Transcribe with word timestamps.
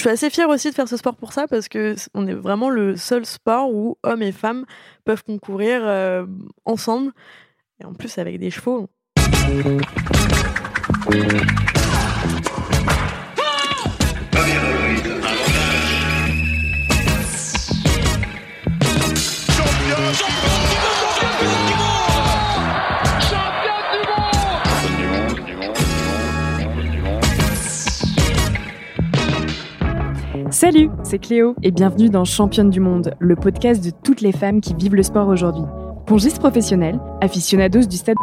je 0.00 0.04
suis 0.04 0.14
assez 0.14 0.30
fière 0.30 0.48
aussi 0.48 0.70
de 0.70 0.74
faire 0.74 0.88
ce 0.88 0.96
sport 0.96 1.14
pour 1.14 1.34
ça 1.34 1.46
parce 1.46 1.68
que 1.68 1.94
on 2.14 2.26
est 2.26 2.32
vraiment 2.32 2.70
le 2.70 2.96
seul 2.96 3.26
sport 3.26 3.70
où 3.70 3.98
hommes 4.02 4.22
et 4.22 4.32
femmes 4.32 4.64
peuvent 5.04 5.22
concourir 5.22 5.82
euh, 5.84 6.24
ensemble 6.64 7.12
et 7.82 7.84
en 7.84 7.92
plus 7.92 8.16
avec 8.16 8.38
des 8.38 8.50
chevaux. 8.50 8.88
Salut, 30.60 30.90
c'est 31.04 31.18
Cléo 31.18 31.56
et 31.62 31.70
bienvenue 31.70 32.10
dans 32.10 32.26
Championne 32.26 32.68
du 32.68 32.80
Monde, 32.80 33.14
le 33.18 33.34
podcast 33.34 33.82
de 33.82 33.88
toutes 34.04 34.20
les 34.20 34.30
femmes 34.30 34.60
qui 34.60 34.74
vivent 34.74 34.94
le 34.94 35.02
sport 35.02 35.26
aujourd'hui. 35.26 35.62
Pongistes 36.06 36.38
professionnels, 36.38 37.00
aficionados 37.22 37.86
du 37.86 37.96
stade, 37.96 38.16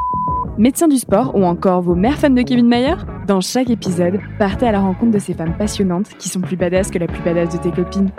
médecins 0.56 0.88
du 0.88 0.98
sport 0.98 1.34
ou 1.34 1.44
encore 1.46 1.82
vos 1.82 1.96
mères 1.96 2.20
fans 2.20 2.30
de 2.30 2.44
Kevin 2.44 2.68
Mayer 2.68 2.94
Dans 3.26 3.42
chaque 3.42 3.72
épisode, 3.72 4.20
partez 4.38 4.68
à 4.68 4.72
la 4.72 4.82
rencontre 4.82 5.14
de 5.14 5.18
ces 5.18 5.34
femmes 5.34 5.58
passionnantes 5.58 6.10
qui 6.20 6.30
sont 6.30 6.40
plus 6.40 6.56
badass 6.56 6.92
que 6.92 7.00
la 7.00 7.08
plus 7.08 7.24
badass 7.24 7.58
de 7.58 7.58
tes 7.58 7.72
copines. 7.72 8.12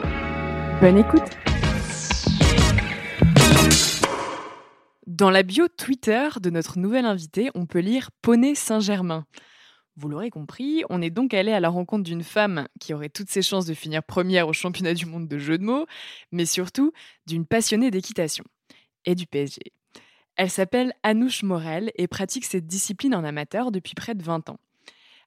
Bonne 0.80 0.98
écoute 0.98 1.23
Dans 5.07 5.30
la 5.30 5.45
bio 5.45 5.69
Twitter 5.69 6.27
de 6.43 6.51
notre 6.51 6.80
nouvelle 6.80 7.07
invitée, 7.07 7.51
on 7.55 7.66
peut 7.66 7.79
lire 7.79 8.10
Poney 8.21 8.57
Saint-Germain. 8.57 9.27
Vous 10.01 10.09
l'aurez 10.09 10.30
compris, 10.30 10.84
on 10.91 11.02
est 11.02 11.11
donc 11.11 11.34
allé 11.34 11.51
à 11.51 11.59
la 11.59 11.69
rencontre 11.69 12.05
d'une 12.05 12.23
femme 12.23 12.69
qui 12.79 12.95
aurait 12.95 13.09
toutes 13.09 13.30
ses 13.30 13.43
chances 13.43 13.66
de 13.66 13.75
finir 13.75 14.05
première 14.05 14.47
au 14.47 14.52
championnat 14.52 14.95
du 14.95 15.07
monde 15.07 15.27
de 15.27 15.38
jeux 15.38 15.59
de 15.59 15.65
mots, 15.65 15.87
mais 16.30 16.47
surtout 16.47 16.93
d'une 17.27 17.45
passionnée 17.45 17.91
d'équitation 17.91 18.45
et 19.07 19.16
du 19.16 19.26
PSG. 19.26 19.60
Elle 20.37 20.51
s'appelle 20.51 20.93
Anouche 21.02 21.43
Morel 21.43 21.91
et 21.96 22.07
pratique 22.07 22.45
cette 22.45 22.69
discipline 22.69 23.13
en 23.13 23.24
amateur 23.24 23.73
depuis 23.73 23.95
près 23.96 24.15
de 24.15 24.23
20 24.23 24.51
ans. 24.51 24.59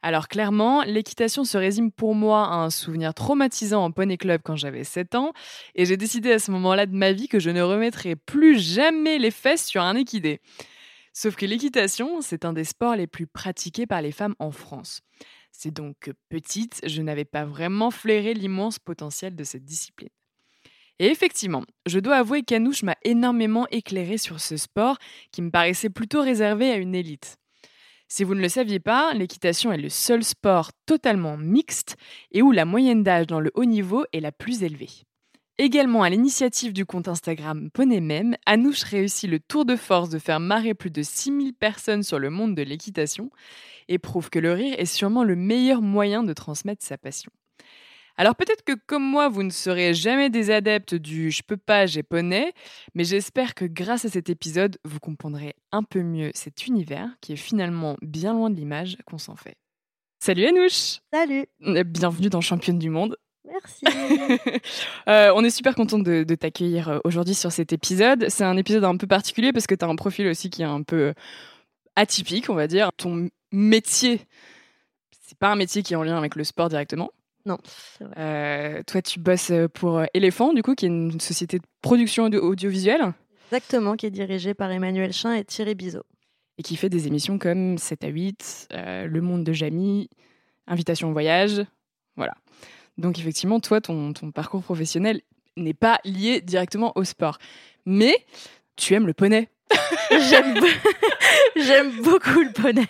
Alors 0.01 0.29
clairement, 0.29 0.83
l'équitation 0.83 1.43
se 1.43 1.57
résume 1.57 1.91
pour 1.91 2.15
moi 2.15 2.47
à 2.47 2.55
un 2.55 2.69
souvenir 2.69 3.13
traumatisant 3.13 3.83
en 3.83 3.91
poney 3.91 4.15
club 4.15 4.39
quand 4.41 4.55
j'avais 4.55 4.85
7 4.85 5.15
ans, 5.15 5.33
et 5.75 5.83
j'ai 5.83 5.97
décidé 5.97 6.31
à 6.31 6.39
ce 6.39 6.49
moment-là 6.51 6.85
de 6.85 6.95
ma 6.95 7.11
vie 7.11 7.27
que 7.27 7.39
je 7.39 7.49
ne 7.49 7.61
remettrai 7.61 8.15
plus 8.15 8.57
jamais 8.57 9.19
les 9.19 9.31
fesses 9.31 9.67
sur 9.67 9.81
un 9.81 9.97
équidé. 9.97 10.39
Sauf 11.13 11.35
que 11.35 11.45
l'équitation, 11.45 12.21
c'est 12.21 12.45
un 12.45 12.53
des 12.53 12.63
sports 12.63 12.95
les 12.95 13.07
plus 13.07 13.27
pratiqués 13.27 13.85
par 13.85 14.01
les 14.01 14.11
femmes 14.11 14.35
en 14.39 14.51
France. 14.51 15.01
C'est 15.51 15.71
donc 15.71 16.11
petite, 16.29 16.79
je 16.85 17.01
n'avais 17.01 17.25
pas 17.25 17.45
vraiment 17.45 17.91
flairé 17.91 18.33
l'immense 18.33 18.79
potentiel 18.79 19.35
de 19.35 19.43
cette 19.43 19.65
discipline. 19.65 20.09
Et 20.99 21.07
effectivement, 21.07 21.63
je 21.87 21.99
dois 21.99 22.17
avouer 22.17 22.43
qu'Anouche 22.43 22.83
m'a 22.83 22.95
énormément 23.03 23.67
éclairé 23.71 24.17
sur 24.17 24.39
ce 24.39 24.55
sport 24.55 24.97
qui 25.31 25.41
me 25.41 25.49
paraissait 25.49 25.89
plutôt 25.89 26.21
réservé 26.21 26.71
à 26.71 26.77
une 26.77 26.95
élite. 26.95 27.37
Si 28.07 28.23
vous 28.23 28.35
ne 28.35 28.41
le 28.41 28.49
saviez 28.49 28.79
pas, 28.79 29.13
l'équitation 29.13 29.71
est 29.71 29.77
le 29.77 29.89
seul 29.89 30.23
sport 30.23 30.71
totalement 30.85 31.37
mixte 31.37 31.95
et 32.31 32.41
où 32.41 32.51
la 32.51 32.65
moyenne 32.65 33.03
d'âge 33.03 33.25
dans 33.25 33.39
le 33.39 33.51
haut 33.55 33.65
niveau 33.65 34.05
est 34.13 34.19
la 34.19 34.31
plus 34.31 34.63
élevée. 34.63 34.89
Également 35.63 36.01
à 36.01 36.09
l'initiative 36.09 36.73
du 36.73 36.87
compte 36.87 37.07
Instagram 37.07 37.69
Poney 37.69 37.99
Même, 37.99 38.35
Anouche 38.47 38.81
réussit 38.81 39.29
le 39.29 39.39
tour 39.39 39.63
de 39.63 39.75
force 39.75 40.09
de 40.09 40.17
faire 40.17 40.39
marrer 40.39 40.73
plus 40.73 40.89
de 40.89 41.03
6000 41.03 41.53
personnes 41.53 42.01
sur 42.01 42.17
le 42.17 42.31
monde 42.31 42.55
de 42.55 42.63
l'équitation 42.63 43.29
et 43.87 43.99
prouve 43.99 44.31
que 44.31 44.39
le 44.39 44.53
rire 44.53 44.73
est 44.79 44.87
sûrement 44.87 45.23
le 45.23 45.35
meilleur 45.35 45.83
moyen 45.83 46.23
de 46.23 46.33
transmettre 46.33 46.83
sa 46.83 46.97
passion. 46.97 47.31
Alors 48.17 48.35
peut-être 48.35 48.63
que 48.63 48.73
comme 48.87 49.03
moi, 49.03 49.29
vous 49.29 49.43
ne 49.43 49.51
serez 49.51 49.93
jamais 49.93 50.31
des 50.31 50.49
adeptes 50.49 50.95
du 50.95 51.29
je 51.29 51.43
peux 51.43 51.57
pas, 51.57 51.85
j'ai 51.85 52.01
poney, 52.01 52.53
mais 52.95 53.03
j'espère 53.03 53.53
que 53.53 53.65
grâce 53.65 54.03
à 54.05 54.09
cet 54.09 54.31
épisode, 54.31 54.79
vous 54.83 54.99
comprendrez 54.99 55.53
un 55.71 55.83
peu 55.83 56.01
mieux 56.01 56.31
cet 56.33 56.65
univers 56.65 57.07
qui 57.21 57.33
est 57.33 57.35
finalement 57.35 57.97
bien 58.01 58.33
loin 58.33 58.49
de 58.49 58.55
l'image 58.55 58.97
qu'on 59.05 59.19
s'en 59.19 59.35
fait. 59.35 59.57
Salut 60.23 60.47
Anouche 60.47 61.01
Salut 61.13 61.45
Bienvenue 61.59 62.29
dans 62.29 62.41
Championne 62.41 62.79
du 62.79 62.89
Monde. 62.89 63.15
Merci. 63.45 63.85
Euh, 65.07 65.31
on 65.35 65.43
est 65.43 65.49
super 65.49 65.73
content 65.75 65.97
de, 65.99 66.23
de 66.23 66.35
t'accueillir 66.35 66.89
euh, 66.89 66.99
aujourd'hui 67.03 67.33
sur 67.33 67.51
cet 67.51 67.73
épisode. 67.73 68.27
C'est 68.29 68.43
un 68.43 68.55
épisode 68.55 68.83
un 68.83 68.95
peu 68.97 69.07
particulier 69.07 69.51
parce 69.51 69.65
que 69.67 69.73
tu 69.75 69.83
as 69.83 69.87
un 69.87 69.95
profil 69.95 70.27
aussi 70.27 70.49
qui 70.49 70.61
est 70.61 70.65
un 70.65 70.83
peu 70.83 71.13
atypique, 71.95 72.49
on 72.49 72.53
va 72.53 72.67
dire. 72.67 72.91
Ton 72.95 73.29
métier, 73.51 74.21
c'est 75.23 75.37
pas 75.37 75.51
un 75.51 75.55
métier 75.55 75.81
qui 75.81 75.93
est 75.93 75.95
en 75.95 76.03
lien 76.03 76.17
avec 76.17 76.35
le 76.35 76.43
sport 76.43 76.69
directement. 76.69 77.09
Non. 77.45 77.57
Euh, 78.17 78.83
toi, 78.85 79.01
tu 79.01 79.19
bosses 79.19 79.51
pour 79.73 80.03
Elephant, 80.13 80.53
du 80.53 80.61
coup, 80.61 80.75
qui 80.75 80.85
est 80.85 80.89
une 80.89 81.19
société 81.19 81.57
de 81.57 81.63
production 81.81 82.25
audio- 82.25 82.43
audiovisuelle 82.43 83.13
Exactement, 83.47 83.95
qui 83.95 84.05
est 84.05 84.11
dirigé 84.11 84.53
par 84.53 84.71
Emmanuel 84.71 85.11
Chin 85.11 85.33
et 85.33 85.43
Thierry 85.43 85.73
Bizot. 85.75 86.03
et 86.59 86.63
qui 86.63 86.75
fait 86.77 86.89
des 86.89 87.07
émissions 87.07 87.39
comme 87.39 87.77
7 87.79 88.03
à 88.03 88.07
8, 88.07 88.67
euh, 88.73 89.07
Le 89.07 89.21
Monde 89.21 89.43
de 89.43 89.51
Jamie, 89.53 90.09
Invitation 90.67 91.09
au 91.09 91.13
voyage. 91.13 91.63
Voilà. 92.15 92.33
Donc, 92.97 93.19
effectivement, 93.19 93.59
toi, 93.59 93.81
ton, 93.81 94.13
ton 94.13 94.31
parcours 94.31 94.61
professionnel 94.63 95.21
n'est 95.57 95.73
pas 95.73 95.99
lié 96.05 96.41
directement 96.41 96.91
au 96.95 97.03
sport. 97.03 97.37
Mais 97.85 98.25
tu 98.75 98.93
aimes 98.93 99.07
le 99.07 99.13
poney. 99.13 99.49
J'aime 100.29 100.55
J'aime 101.55 101.91
beaucoup 102.01 102.41
le 102.41 102.51
poney. 102.51 102.85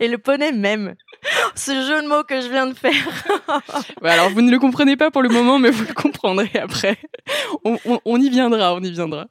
Et 0.00 0.08
le 0.08 0.18
poney 0.18 0.52
même. 0.52 0.94
Ce 1.54 1.72
jeu 1.72 2.02
de 2.02 2.08
mots 2.08 2.22
que 2.22 2.40
je 2.40 2.48
viens 2.48 2.66
de 2.66 2.74
faire. 2.74 2.92
Ouais, 4.02 4.10
alors, 4.10 4.30
vous 4.30 4.40
ne 4.42 4.50
le 4.50 4.58
comprenez 4.58 4.96
pas 4.96 5.10
pour 5.10 5.22
le 5.22 5.28
moment, 5.28 5.58
mais 5.58 5.70
vous 5.70 5.84
le 5.84 5.94
comprendrez 5.94 6.50
après. 6.54 6.96
On, 7.64 7.76
on- 7.86 8.00
on 8.04 8.20
y 8.20 8.28
viendra, 8.30 8.74
on 8.74 8.80
y 8.80 8.90
viendra. 8.90 9.26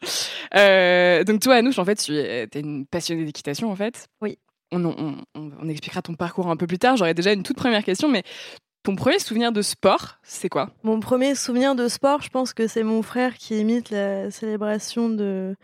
Euh, 0.55 1.23
donc, 1.23 1.39
toi, 1.41 1.55
Anouche, 1.55 1.79
en 1.79 1.85
fait, 1.85 1.95
tu 1.95 2.15
es, 2.17 2.47
une 2.55 2.85
passionnée 2.85 3.23
d'équitation, 3.23 3.71
en 3.71 3.75
fait. 3.75 4.07
Oui. 4.21 4.37
On- 4.71 5.15
on 5.35 5.69
expliquera 5.69 6.01
ton 6.01 6.15
parcours 6.15 6.49
un 6.49 6.57
peu 6.57 6.67
plus 6.67 6.79
tard. 6.79 6.97
J'aurais 6.97 7.13
déjà 7.13 7.31
une 7.31 7.43
toute 7.43 7.55
première 7.57 7.83
question, 7.83 8.09
mais 8.09 8.23
ton 8.87 8.95
premier 8.95 9.19
souvenir 9.19 9.51
de 9.51 9.61
sport, 9.61 10.17
c'est 10.23 10.47
quoi? 10.47 10.71
Mon 10.83 11.01
premier 11.01 11.35
souvenir 11.35 11.75
de 11.75 11.87
sport, 11.89 12.21
je 12.21 12.29
pense 12.29 12.53
que 12.53 12.67
c'est 12.67 12.83
mon 12.83 13.01
frère 13.01 13.33
qui 13.35 13.59
imite 13.59 13.89
la 13.89 14.31
célébration 14.31 15.09
de, 15.09 15.55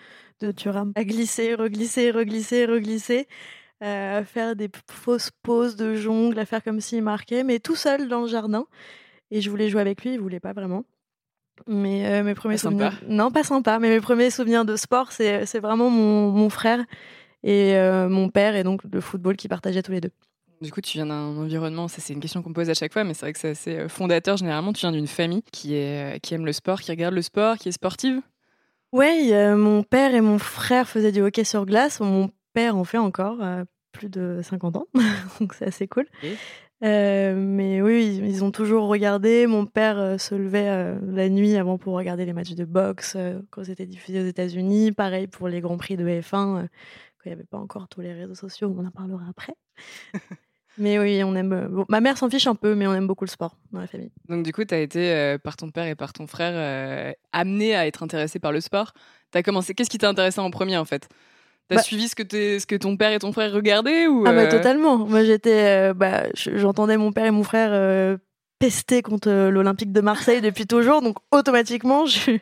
de 0.41 0.51
Thuram. 0.51 0.91
À 0.95 1.05
glisser, 1.05 1.55
reglisser, 1.55 2.11
reglisser, 2.11 2.65
reglisser. 2.65 3.27
euh, 3.81 4.19
à 4.19 4.23
faire 4.25 4.55
des 4.57 4.69
fausses 4.91 5.31
pauses 5.41 5.75
de 5.77 5.95
jongle, 5.95 6.37
à 6.37 6.45
faire 6.45 6.63
comme 6.63 6.81
s'il 6.81 7.01
marquait, 7.01 7.43
mais 7.43 7.59
tout 7.59 7.75
seul 7.75 8.07
dans 8.09 8.21
le 8.21 8.27
jardin. 8.27 8.65
Et 9.31 9.39
je 9.41 9.49
voulais 9.49 9.69
jouer 9.69 9.81
avec 9.81 10.03
lui, 10.03 10.13
il 10.15 10.19
voulait 10.19 10.39
pas 10.41 10.53
vraiment. 10.53 10.83
Mais 11.67 12.05
euh, 12.05 12.23
mes 12.23 12.35
premiers 12.35 12.55
Pas 12.55 12.61
sympa. 12.61 12.91
souvenirs. 12.91 13.09
Non, 13.09 13.31
pas 13.31 13.43
sympa, 13.43 13.79
mais 13.79 13.89
mes 13.89 14.01
premiers 14.01 14.31
souvenirs 14.31 14.65
de 14.65 14.75
sport, 14.75 15.11
c'est 15.13 15.45
c'est 15.45 15.59
vraiment 15.59 15.89
mon, 15.89 16.29
mon 16.31 16.49
frère 16.49 16.79
et 17.43 17.75
euh, 17.75 18.09
mon 18.09 18.29
père, 18.29 18.55
et 18.55 18.63
donc 18.63 18.81
le 18.91 19.01
football 19.01 19.35
qui 19.37 19.47
partageaient 19.47 19.83
tous 19.83 19.91
les 19.93 20.01
deux. 20.01 20.11
Du 20.63 20.71
coup, 20.71 20.81
tu 20.81 20.97
viens 20.97 21.05
d'un 21.05 21.37
environnement, 21.37 21.87
ça 21.87 22.01
c'est 22.01 22.13
une 22.13 22.19
question 22.19 22.41
qu'on 22.41 22.49
me 22.49 22.53
pose 22.55 22.69
à 22.69 22.73
chaque 22.73 22.93
fois, 22.93 23.03
mais 23.03 23.13
c'est 23.13 23.25
vrai 23.25 23.33
que 23.33 23.39
c'est 23.39 23.49
assez 23.49 23.77
euh, 23.77 23.89
fondateur. 23.89 24.37
Généralement, 24.37 24.73
tu 24.73 24.81
viens 24.81 24.91
d'une 24.91 25.07
famille 25.07 25.43
qui, 25.51 25.75
est, 25.75 26.15
euh, 26.15 26.19
qui 26.19 26.33
aime 26.33 26.45
le 26.45 26.53
sport, 26.53 26.81
qui 26.81 26.91
regarde 26.91 27.13
le 27.13 27.21
sport, 27.21 27.57
qui 27.57 27.69
est 27.69 27.73
sportive? 27.73 28.21
Ouais, 28.91 29.33
euh, 29.33 29.55
mon 29.55 29.83
père 29.83 30.15
et 30.15 30.21
mon 30.21 30.39
frère 30.39 30.87
faisaient 30.87 31.11
du 31.11 31.21
hockey 31.21 31.43
sur 31.43 31.65
glace. 31.65 31.99
Mon 31.99 32.29
père 32.53 32.77
en 32.77 32.83
fait 32.83 32.97
encore 32.97 33.37
plus 33.91 34.09
de 34.09 34.39
50 34.41 34.77
ans, 34.77 34.87
donc 35.39 35.53
c'est 35.53 35.65
assez 35.65 35.87
cool. 35.87 36.07
Euh, 36.83 37.33
mais 37.35 37.81
oui, 37.81 38.17
ils, 38.17 38.25
ils 38.25 38.43
ont 38.43 38.51
toujours 38.51 38.87
regardé. 38.87 39.47
Mon 39.47 39.65
père 39.65 39.97
euh, 39.97 40.17
se 40.17 40.35
levait 40.35 40.67
euh, 40.67 40.99
la 41.07 41.29
nuit 41.29 41.55
avant 41.55 41.77
pour 41.77 41.93
regarder 41.93 42.25
les 42.25 42.33
matchs 42.33 42.55
de 42.55 42.65
boxe 42.65 43.13
euh, 43.15 43.39
quand 43.51 43.63
c'était 43.63 43.85
diffusé 43.85 44.21
aux 44.21 44.25
États-Unis. 44.25 44.91
Pareil 44.91 45.27
pour 45.27 45.47
les 45.47 45.61
grands 45.61 45.77
prix 45.77 45.95
de 45.95 46.05
F1 46.05 46.57
euh, 46.57 46.61
quand 46.63 47.25
il 47.25 47.29
n'y 47.29 47.33
avait 47.33 47.45
pas 47.45 47.57
encore 47.57 47.87
tous 47.87 48.01
les 48.01 48.13
réseaux 48.13 48.35
sociaux. 48.35 48.75
On 48.77 48.85
en 48.85 48.91
parlera 48.91 49.23
après. 49.29 49.55
mais 50.77 50.97
oui, 50.99 51.23
on 51.23 51.35
aime. 51.35 51.53
euh, 51.53 51.67
bon, 51.67 51.85
ma 51.89 51.99
mère 52.01 52.17
s'en 52.17 52.29
fiche 52.29 52.47
un 52.47 52.55
peu, 52.55 52.75
mais 52.75 52.87
on 52.87 52.93
aime 52.93 53.07
beaucoup 53.07 53.25
le 53.25 53.29
sport 53.29 53.55
dans 53.71 53.79
la 53.79 53.87
famille. 53.87 54.11
Donc, 54.29 54.43
du 54.43 54.51
coup, 54.53 54.63
tu 54.65 54.73
as 54.73 54.79
été, 54.79 55.11
euh, 55.11 55.37
par 55.37 55.55
ton 55.57 55.69
père 55.71 55.85
et 55.87 55.95
par 55.95 56.13
ton 56.13 56.27
frère, 56.27 56.53
euh, 56.55 57.11
amené 57.31 57.75
à 57.75 57.85
être 57.87 58.03
intéressé 58.03 58.39
par 58.39 58.51
le 58.51 58.61
sport. 58.61 58.93
T'as 59.31 59.43
commencé. 59.43 59.73
Qu'est-ce 59.73 59.89
qui 59.89 59.97
t'a 59.97 60.09
intéressé 60.09 60.39
en 60.39 60.49
premier, 60.51 60.77
en 60.77 60.85
fait? 60.85 61.07
T'as 61.69 61.77
Bah- 61.77 61.81
suivi 61.81 62.09
ce 62.09 62.15
que, 62.15 62.23
ce 62.59 62.65
que 62.65 62.75
ton 62.75 62.97
père 62.97 63.11
et 63.13 63.19
ton 63.19 63.31
frère 63.31 63.51
regardaient 63.53 64.05
ou, 64.07 64.25
Ah 64.27 64.33
bah 64.33 64.47
totalement. 64.47 64.97
Moi 64.97 65.23
j'étais, 65.23 65.93
bah, 65.93 66.25
je- 66.35 66.57
j'entendais 66.57 66.97
mon 66.97 67.13
père 67.13 67.25
et 67.25 67.31
mon 67.31 67.43
frère 67.43 67.71
contre 69.03 69.29
euh, 69.29 69.49
l'Olympique 69.49 69.91
de 69.91 70.01
Marseille 70.01 70.41
depuis 70.41 70.65
toujours, 70.67 71.01
donc 71.01 71.17
automatiquement 71.31 72.05
je, 72.05 72.37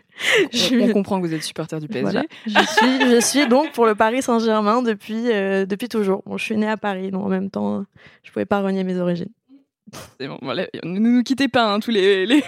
je, 0.51 0.79
on, 0.79 0.89
on 0.89 0.93
comprend 0.93 1.21
que 1.21 1.27
vous 1.27 1.33
êtes 1.33 1.43
supporter 1.43 1.79
du 1.79 1.87
PSG. 1.87 2.01
voilà. 2.03 2.23
je 2.45 2.51
suis, 2.51 3.11
je 3.11 3.19
suis 3.21 3.47
donc 3.47 3.71
pour 3.71 3.85
le 3.85 3.95
Paris 3.95 4.21
Saint-Germain 4.21 4.81
depuis 4.81 5.31
euh, 5.31 5.65
depuis 5.65 5.89
toujours. 5.89 6.21
Bon, 6.25 6.37
je 6.37 6.43
suis 6.45 6.57
née 6.57 6.67
à 6.69 6.77
Paris, 6.77 7.11
donc 7.11 7.25
en 7.25 7.29
même 7.29 7.49
temps 7.49 7.85
je 8.23 8.31
pouvais 8.31 8.45
pas 8.45 8.61
renier 8.61 8.83
mes 8.83 8.97
origines. 8.97 9.31
C'est 10.19 10.27
bon, 10.27 10.37
voilà. 10.41 10.67
Ne 10.85 10.99
nous 10.99 11.21
quittez 11.23 11.49
pas, 11.49 11.73
hein, 11.73 11.79
tous 11.81 11.91
les. 11.91 12.25
les- 12.25 12.43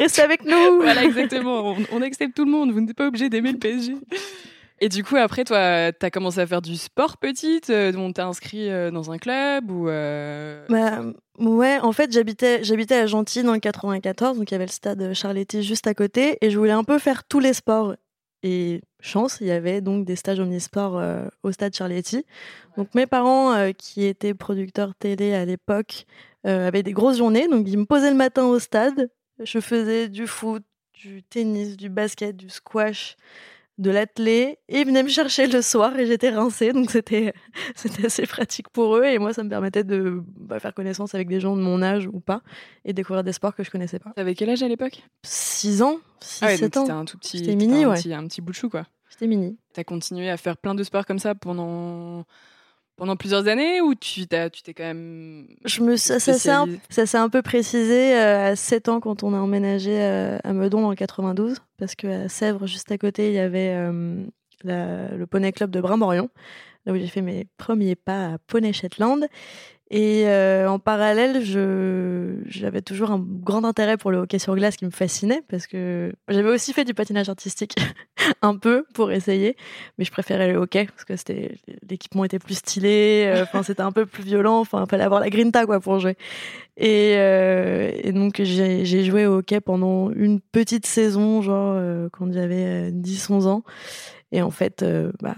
Restez 0.00 0.22
avec 0.22 0.42
nous. 0.44 0.76
voilà, 0.80 1.04
exactement. 1.04 1.72
On, 1.72 1.76
on 1.92 2.00
accepte 2.02 2.34
tout 2.34 2.46
le 2.46 2.50
monde. 2.50 2.70
Vous 2.72 2.80
n'êtes 2.80 2.96
pas 2.96 3.08
obligé 3.08 3.28
d'aimer 3.28 3.52
le 3.52 3.58
PSG. 3.58 3.94
Et 4.82 4.88
du 4.88 5.04
coup, 5.04 5.16
après, 5.16 5.44
toi, 5.44 5.92
tu 5.92 6.06
as 6.06 6.10
commencé 6.10 6.40
à 6.40 6.46
faire 6.46 6.62
du 6.62 6.76
sport 6.76 7.18
petite 7.18 7.68
euh, 7.68 7.92
On 7.96 8.12
t'a 8.12 8.26
inscrit 8.26 8.70
euh, 8.70 8.90
dans 8.90 9.10
un 9.10 9.18
club 9.18 9.70
ou 9.70 9.88
euh 9.88 10.64
bah, 10.70 11.02
Ouais, 11.38 11.78
en 11.80 11.92
fait, 11.92 12.10
j'habitais, 12.12 12.94
à 12.94 13.06
Gentilly 13.06 13.44
dans 13.44 13.52
le 13.52 13.60
94, 13.60 14.38
donc 14.38 14.50
il 14.50 14.54
y 14.54 14.56
avait 14.56 14.64
le 14.64 14.70
stade 14.70 15.12
Charletti 15.12 15.62
juste 15.62 15.86
à 15.86 15.92
côté, 15.92 16.38
et 16.40 16.50
je 16.50 16.58
voulais 16.58 16.72
un 16.72 16.84
peu 16.84 16.98
faire 16.98 17.24
tous 17.24 17.40
les 17.40 17.52
sports. 17.52 17.94
Et 18.42 18.80
chance, 19.00 19.38
il 19.42 19.48
y 19.48 19.50
avait 19.50 19.82
donc 19.82 20.06
des 20.06 20.16
stages 20.16 20.40
omnisports 20.40 21.02
au 21.42 21.52
stade 21.52 21.74
Charletti. 21.74 22.24
Donc 22.78 22.94
mes 22.94 23.06
parents, 23.06 23.70
qui 23.76 24.04
étaient 24.06 24.32
producteurs 24.32 24.94
télé 24.94 25.34
à 25.34 25.44
l'époque, 25.44 26.06
avaient 26.44 26.82
des 26.82 26.92
grosses 26.92 27.18
journées, 27.18 27.48
donc 27.48 27.68
ils 27.68 27.78
me 27.78 27.84
posaient 27.84 28.10
le 28.10 28.16
matin 28.16 28.46
au 28.46 28.58
stade. 28.58 29.10
Je 29.42 29.60
faisais 29.60 30.08
du 30.08 30.26
foot, 30.26 30.62
du 30.94 31.22
tennis, 31.22 31.76
du 31.76 31.90
basket, 31.90 32.36
du 32.36 32.48
squash, 32.48 33.16
de 33.80 33.90
l'athlé 33.90 34.58
et 34.68 34.80
ils 34.80 34.86
venaient 34.86 35.02
me 35.02 35.08
chercher 35.08 35.46
le 35.46 35.62
soir 35.62 35.98
et 35.98 36.06
j'étais 36.06 36.28
rincée 36.28 36.72
donc 36.72 36.90
c'était 36.90 37.32
c'était 37.74 38.06
assez 38.06 38.26
pratique 38.26 38.68
pour 38.68 38.96
eux 38.96 39.04
et 39.04 39.18
moi 39.18 39.32
ça 39.32 39.42
me 39.42 39.48
permettait 39.48 39.84
de 39.84 40.22
bah, 40.36 40.60
faire 40.60 40.74
connaissance 40.74 41.14
avec 41.14 41.28
des 41.28 41.40
gens 41.40 41.56
de 41.56 41.62
mon 41.62 41.82
âge 41.82 42.06
ou 42.06 42.20
pas 42.20 42.42
et 42.84 42.92
découvrir 42.92 43.24
des 43.24 43.32
sports 43.32 43.54
que 43.54 43.64
je 43.64 43.70
connaissais 43.70 43.98
pas. 43.98 44.12
T'avais 44.14 44.34
quel 44.34 44.50
âge 44.50 44.62
à 44.62 44.68
l'époque? 44.68 45.02
6 45.24 45.82
ans, 45.82 45.98
6 46.20 46.44
ah 46.44 46.56
7 46.56 46.76
ans. 46.76 46.80
C'était 46.82 46.92
un 46.92 47.04
tout 47.06 47.18
petit 47.18 47.56
mini 47.56 47.84
un 47.84 47.90
ouais. 47.90 47.96
petit, 47.96 48.12
un 48.12 48.26
petit 48.26 48.42
bout 48.42 48.52
de 48.52 48.56
chou 48.56 48.68
quoi. 48.68 48.86
J'étais 49.08 49.26
mini. 49.26 49.58
T'as 49.72 49.84
continué 49.84 50.28
à 50.28 50.36
faire 50.36 50.58
plein 50.58 50.74
de 50.74 50.84
sports 50.84 51.06
comme 51.06 51.18
ça 51.18 51.34
pendant 51.34 52.26
pendant 53.00 53.16
plusieurs 53.16 53.48
années 53.48 53.80
ou 53.80 53.94
tu 53.94 54.26
t'es 54.26 54.50
quand 54.76 54.84
même 54.84 55.46
je 55.64 55.80
me 55.80 55.96
ça, 55.96 56.20
ça 56.20 56.34
s'est 56.34 56.50
un, 56.50 57.24
un, 57.24 57.28
peu 57.30 57.40
précisé 57.40 58.14
euh, 58.14 58.52
à 58.52 58.56
7 58.56 58.90
ans 58.90 59.00
quand 59.00 59.22
on 59.22 59.32
a 59.32 59.38
emménagé 59.38 60.02
euh, 60.02 60.36
à 60.44 60.52
Meudon 60.52 60.84
en 60.84 60.94
92 60.94 61.56
parce 61.78 61.94
que 61.94 62.26
à 62.26 62.28
Sèvres 62.28 62.66
juste 62.66 62.92
à 62.92 62.98
côté 62.98 63.28
il 63.28 63.32
y 63.32 63.38
avait 63.38 63.72
euh, 63.72 64.22
la, 64.64 65.08
le 65.16 65.26
poney 65.26 65.50
club 65.50 65.70
de 65.70 65.80
Brimborion 65.80 66.28
là 66.84 66.92
où 66.92 66.96
j'ai 66.96 67.06
fait 67.06 67.22
mes 67.22 67.46
premiers 67.56 67.96
pas 67.96 68.34
à 68.34 68.38
Poney 68.38 68.74
Shetland 68.74 69.26
et 69.92 70.28
euh, 70.28 70.70
en 70.70 70.78
parallèle, 70.78 71.42
j'avais 72.46 72.80
toujours 72.80 73.10
un 73.10 73.18
grand 73.18 73.64
intérêt 73.64 73.96
pour 73.96 74.12
le 74.12 74.18
hockey 74.18 74.38
sur 74.38 74.54
glace 74.54 74.76
qui 74.76 74.84
me 74.84 74.90
fascinait 74.90 75.42
parce 75.48 75.66
que 75.66 76.12
j'avais 76.28 76.48
aussi 76.48 76.72
fait 76.72 76.84
du 76.84 76.94
patinage 76.94 77.28
artistique 77.28 77.74
un 78.42 78.56
peu 78.56 78.84
pour 78.94 79.10
essayer, 79.10 79.56
mais 79.98 80.04
je 80.04 80.12
préférais 80.12 80.52
le 80.52 80.58
hockey 80.58 80.86
parce 80.86 81.04
que 81.04 81.16
c'était 81.16 81.56
l'équipement 81.88 82.24
était 82.24 82.38
plus 82.38 82.54
stylé, 82.54 83.24
euh, 83.26 83.44
c'était 83.64 83.82
un 83.82 83.90
peu 83.90 84.06
plus 84.06 84.22
violent, 84.22 84.60
enfin 84.60 84.86
fallait 84.86 85.02
avoir 85.02 85.20
la 85.20 85.28
grinta 85.28 85.66
quoi 85.66 85.80
pour 85.80 85.98
jouer. 85.98 86.16
Et, 86.76 87.14
euh, 87.16 87.90
et 88.00 88.12
donc 88.12 88.40
j'ai 88.40 89.04
joué 89.04 89.26
au 89.26 89.38
hockey 89.38 89.60
pendant 89.60 90.12
une 90.12 90.40
petite 90.40 90.86
saison, 90.86 91.42
genre 91.42 91.76
quand 92.12 92.32
j'avais 92.32 92.92
10-11 92.92 93.48
ans. 93.48 93.64
Et 94.30 94.40
en 94.40 94.52
fait, 94.52 94.84
bah 95.20 95.34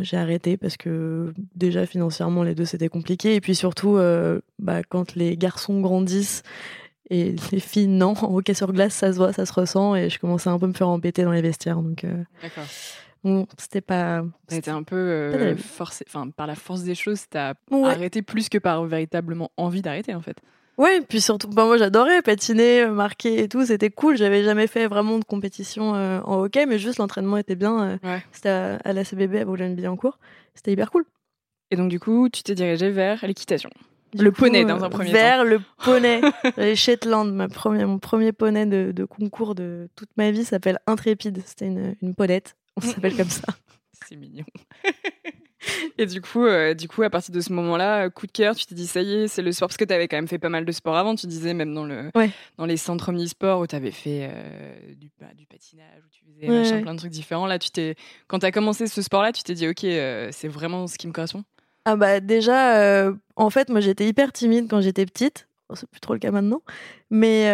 j'ai 0.00 0.16
arrêté 0.16 0.56
parce 0.56 0.76
que 0.76 1.32
déjà 1.54 1.86
financièrement 1.86 2.42
les 2.42 2.54
deux 2.54 2.64
c'était 2.64 2.88
compliqué 2.88 3.34
et 3.34 3.40
puis 3.40 3.54
surtout 3.54 3.96
euh, 3.96 4.40
bah, 4.58 4.82
quand 4.82 5.14
les 5.14 5.36
garçons 5.36 5.80
grandissent 5.80 6.42
et 7.10 7.34
les 7.52 7.60
filles 7.60 7.86
non 7.86 8.14
en 8.22 8.34
hockey 8.34 8.54
sur 8.54 8.72
glace 8.72 8.94
ça 8.94 9.12
se 9.12 9.18
voit 9.18 9.32
ça 9.32 9.46
se 9.46 9.52
ressent 9.52 9.94
et 9.94 10.10
je 10.10 10.18
commençais 10.18 10.50
un 10.50 10.58
peu 10.58 10.66
à 10.66 10.68
me 10.68 10.74
faire 10.74 10.88
embêter 10.88 11.24
dans 11.24 11.32
les 11.32 11.42
vestiaires 11.42 11.80
donc 11.82 12.04
euh, 12.04 12.24
D'accord. 12.42 12.66
Bon, 13.24 13.48
c'était 13.58 13.80
pas. 13.80 14.24
C'était 14.46 14.70
un 14.70 14.84
peu 14.84 14.94
euh, 14.94 15.56
forcé, 15.56 16.04
enfin 16.06 16.30
par 16.30 16.46
la 16.46 16.54
force 16.54 16.82
des 16.82 16.94
choses, 16.94 17.24
t'as 17.28 17.54
arrêté 17.84 18.22
plus 18.22 18.48
que 18.48 18.58
par 18.58 18.84
véritablement 18.84 19.50
envie 19.56 19.82
d'arrêter 19.82 20.14
en 20.14 20.20
fait. 20.20 20.36
Ouais, 20.78 21.00
puis 21.00 21.20
surtout, 21.20 21.48
bah, 21.48 21.64
moi 21.64 21.76
j'adorais 21.76 22.22
patiner, 22.22 22.82
euh, 22.82 22.92
marquer 22.92 23.42
et 23.42 23.48
tout, 23.48 23.66
c'était 23.66 23.90
cool. 23.90 24.16
J'avais 24.16 24.44
jamais 24.44 24.68
fait 24.68 24.86
vraiment 24.86 25.18
de 25.18 25.24
compétition 25.24 25.96
euh, 25.96 26.20
en 26.20 26.36
hockey, 26.38 26.66
mais 26.66 26.78
juste 26.78 26.98
l'entraînement 26.98 27.36
était 27.36 27.56
bien. 27.56 27.98
Euh, 28.04 28.18
c'était 28.30 28.48
à, 28.48 28.92
la 28.92 29.04
CBB 29.04 29.40
à 29.40 29.44
Boulogne-Billancourt. 29.44 30.18
C'était 30.54 30.72
hyper 30.72 30.92
cool. 30.92 31.04
Et 31.72 31.76
donc 31.76 31.90
du 31.90 31.98
coup, 31.98 32.28
tu 32.28 32.44
t'es 32.44 32.54
dirigé 32.54 32.90
vers 32.90 33.26
l'équitation. 33.26 33.70
Le 34.16 34.30
poney 34.30 34.64
dans 34.64 34.84
un 34.84 34.88
premier 34.88 35.10
vers 35.10 35.38
temps. 35.38 35.44
Vers 35.44 35.44
le 35.44 35.60
poney. 35.84 36.20
les 36.56 36.76
Shetland, 36.76 37.34
ma 37.34 37.48
première, 37.48 37.88
mon 37.88 37.98
premier 37.98 38.32
poney 38.32 38.64
de, 38.64 38.92
de, 38.92 39.04
concours 39.04 39.56
de 39.56 39.88
toute 39.96 40.08
ma 40.16 40.30
vie 40.30 40.44
s'appelle 40.44 40.78
Intrépide. 40.86 41.42
C'était 41.44 41.66
une, 41.66 41.96
une 42.00 42.14
ponette. 42.14 42.56
On 42.76 42.80
s'appelle 42.80 43.16
comme 43.16 43.28
ça. 43.28 43.48
C'est 44.06 44.16
mignon. 44.16 44.44
Et 45.98 46.06
du 46.06 46.20
coup, 46.20 46.44
euh, 46.44 46.74
du 46.74 46.88
coup, 46.88 47.02
à 47.02 47.10
partir 47.10 47.34
de 47.34 47.40
ce 47.40 47.52
moment-là, 47.52 48.08
coup 48.10 48.26
de 48.26 48.32
cœur, 48.32 48.54
tu 48.54 48.66
t'es 48.66 48.74
dit 48.74 48.86
ça 48.86 49.02
y 49.02 49.14
est, 49.14 49.28
c'est 49.28 49.42
le 49.42 49.52
sport 49.52 49.68
parce 49.68 49.76
que 49.76 49.84
tu 49.84 49.92
avais 49.92 50.08
quand 50.08 50.16
même 50.16 50.28
fait 50.28 50.38
pas 50.38 50.48
mal 50.48 50.64
de 50.64 50.72
sport 50.72 50.96
avant. 50.96 51.14
Tu 51.14 51.26
disais 51.26 51.54
même 51.54 51.74
dans 51.74 51.84
le 51.84 52.10
dans 52.56 52.66
les 52.66 52.76
centres 52.76 53.08
omnisports 53.08 53.60
où 53.60 53.66
tu 53.66 53.76
avais 53.76 53.90
fait 53.90 54.28
euh, 54.30 54.94
du, 54.94 55.10
bah, 55.20 55.26
du, 55.36 55.46
patinage, 55.46 56.02
où 56.04 56.08
tu 56.10 56.22
faisais 56.46 56.82
plein 56.82 56.94
de 56.94 56.98
trucs 56.98 57.10
différents. 57.10 57.46
Là, 57.46 57.58
tu 57.58 57.70
t'es 57.70 57.96
quand 58.28 58.38
tu 58.38 58.46
as 58.46 58.52
commencé 58.52 58.86
ce 58.86 59.02
sport-là, 59.02 59.32
tu 59.32 59.42
t'es 59.42 59.54
dit 59.54 59.68
ok, 59.68 59.84
euh, 59.84 60.28
c'est 60.32 60.48
vraiment 60.48 60.86
ce 60.86 60.96
qui 60.96 61.06
me 61.06 61.12
correspond. 61.12 61.44
Ah 61.84 61.96
bah 61.96 62.20
déjà, 62.20 63.10
en 63.36 63.50
fait, 63.50 63.70
moi 63.70 63.80
j'étais 63.80 64.06
hyper 64.06 64.32
timide 64.32 64.68
quand 64.68 64.80
j'étais 64.80 65.06
petite. 65.06 65.48
c'est 65.74 65.88
plus 65.88 66.00
trop 66.00 66.12
le 66.12 66.18
cas 66.18 66.30
maintenant, 66.30 66.60
mais 67.10 67.50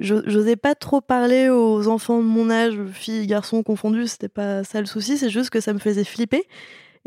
j'osais 0.00 0.56
pas 0.56 0.74
trop 0.74 1.00
parler 1.00 1.48
aux 1.48 1.88
enfants 1.88 2.18
de 2.18 2.28
mon 2.28 2.50
âge, 2.50 2.78
filles, 2.92 3.26
garçons 3.26 3.62
confondus. 3.62 4.08
C'était 4.08 4.28
pas 4.28 4.62
ça 4.62 4.80
le 4.80 4.86
souci, 4.86 5.16
c'est 5.16 5.30
juste 5.30 5.50
que 5.50 5.60
ça 5.60 5.72
me 5.72 5.78
faisait 5.78 6.04
flipper. 6.04 6.46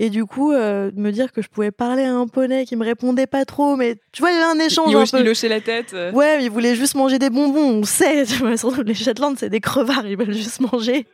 Et 0.04 0.10
du 0.10 0.26
coup, 0.26 0.52
euh, 0.52 0.90
me 0.96 1.12
dire 1.12 1.32
que 1.32 1.44
je 1.44 1.48
pouvais 1.48 1.70
parler 1.70 2.02
à 2.02 2.12
un 2.12 2.26
poney 2.26 2.66
qui 2.66 2.76
me 2.76 2.84
répondait 2.84 3.28
pas 3.28 3.46
trop, 3.46 3.76
mais 3.76 3.98
tu 4.12 4.24
vois, 4.24 4.32
il 4.32 4.34
y 4.34 4.42
avait 4.42 4.60
un 4.60 4.66
échange. 4.66 4.90
Il, 4.90 4.98
un 4.98 5.06
peu. 5.06 5.24
il 5.24 5.30
hochait 5.30 5.48
la 5.48 5.62
tête. 5.62 5.94
Euh. 5.94 6.12
Ouais, 6.12 6.38
mais 6.38 6.46
il 6.46 6.50
voulait 6.50 6.74
juste 6.74 6.96
manger 6.96 7.20
des 7.20 7.30
bonbons, 7.30 7.82
on 7.82 7.84
sait. 7.84 8.26
Tu 8.32 8.38
vois, 8.38 8.58
surtout 8.58 8.82
les 8.82 8.96
Shetland, 8.96 9.36
c'est 9.38 9.52
des 9.52 9.60
crevards, 9.60 10.08
ils 10.08 10.18
veulent 10.18 10.34
juste 10.34 10.60
manger. 10.60 11.06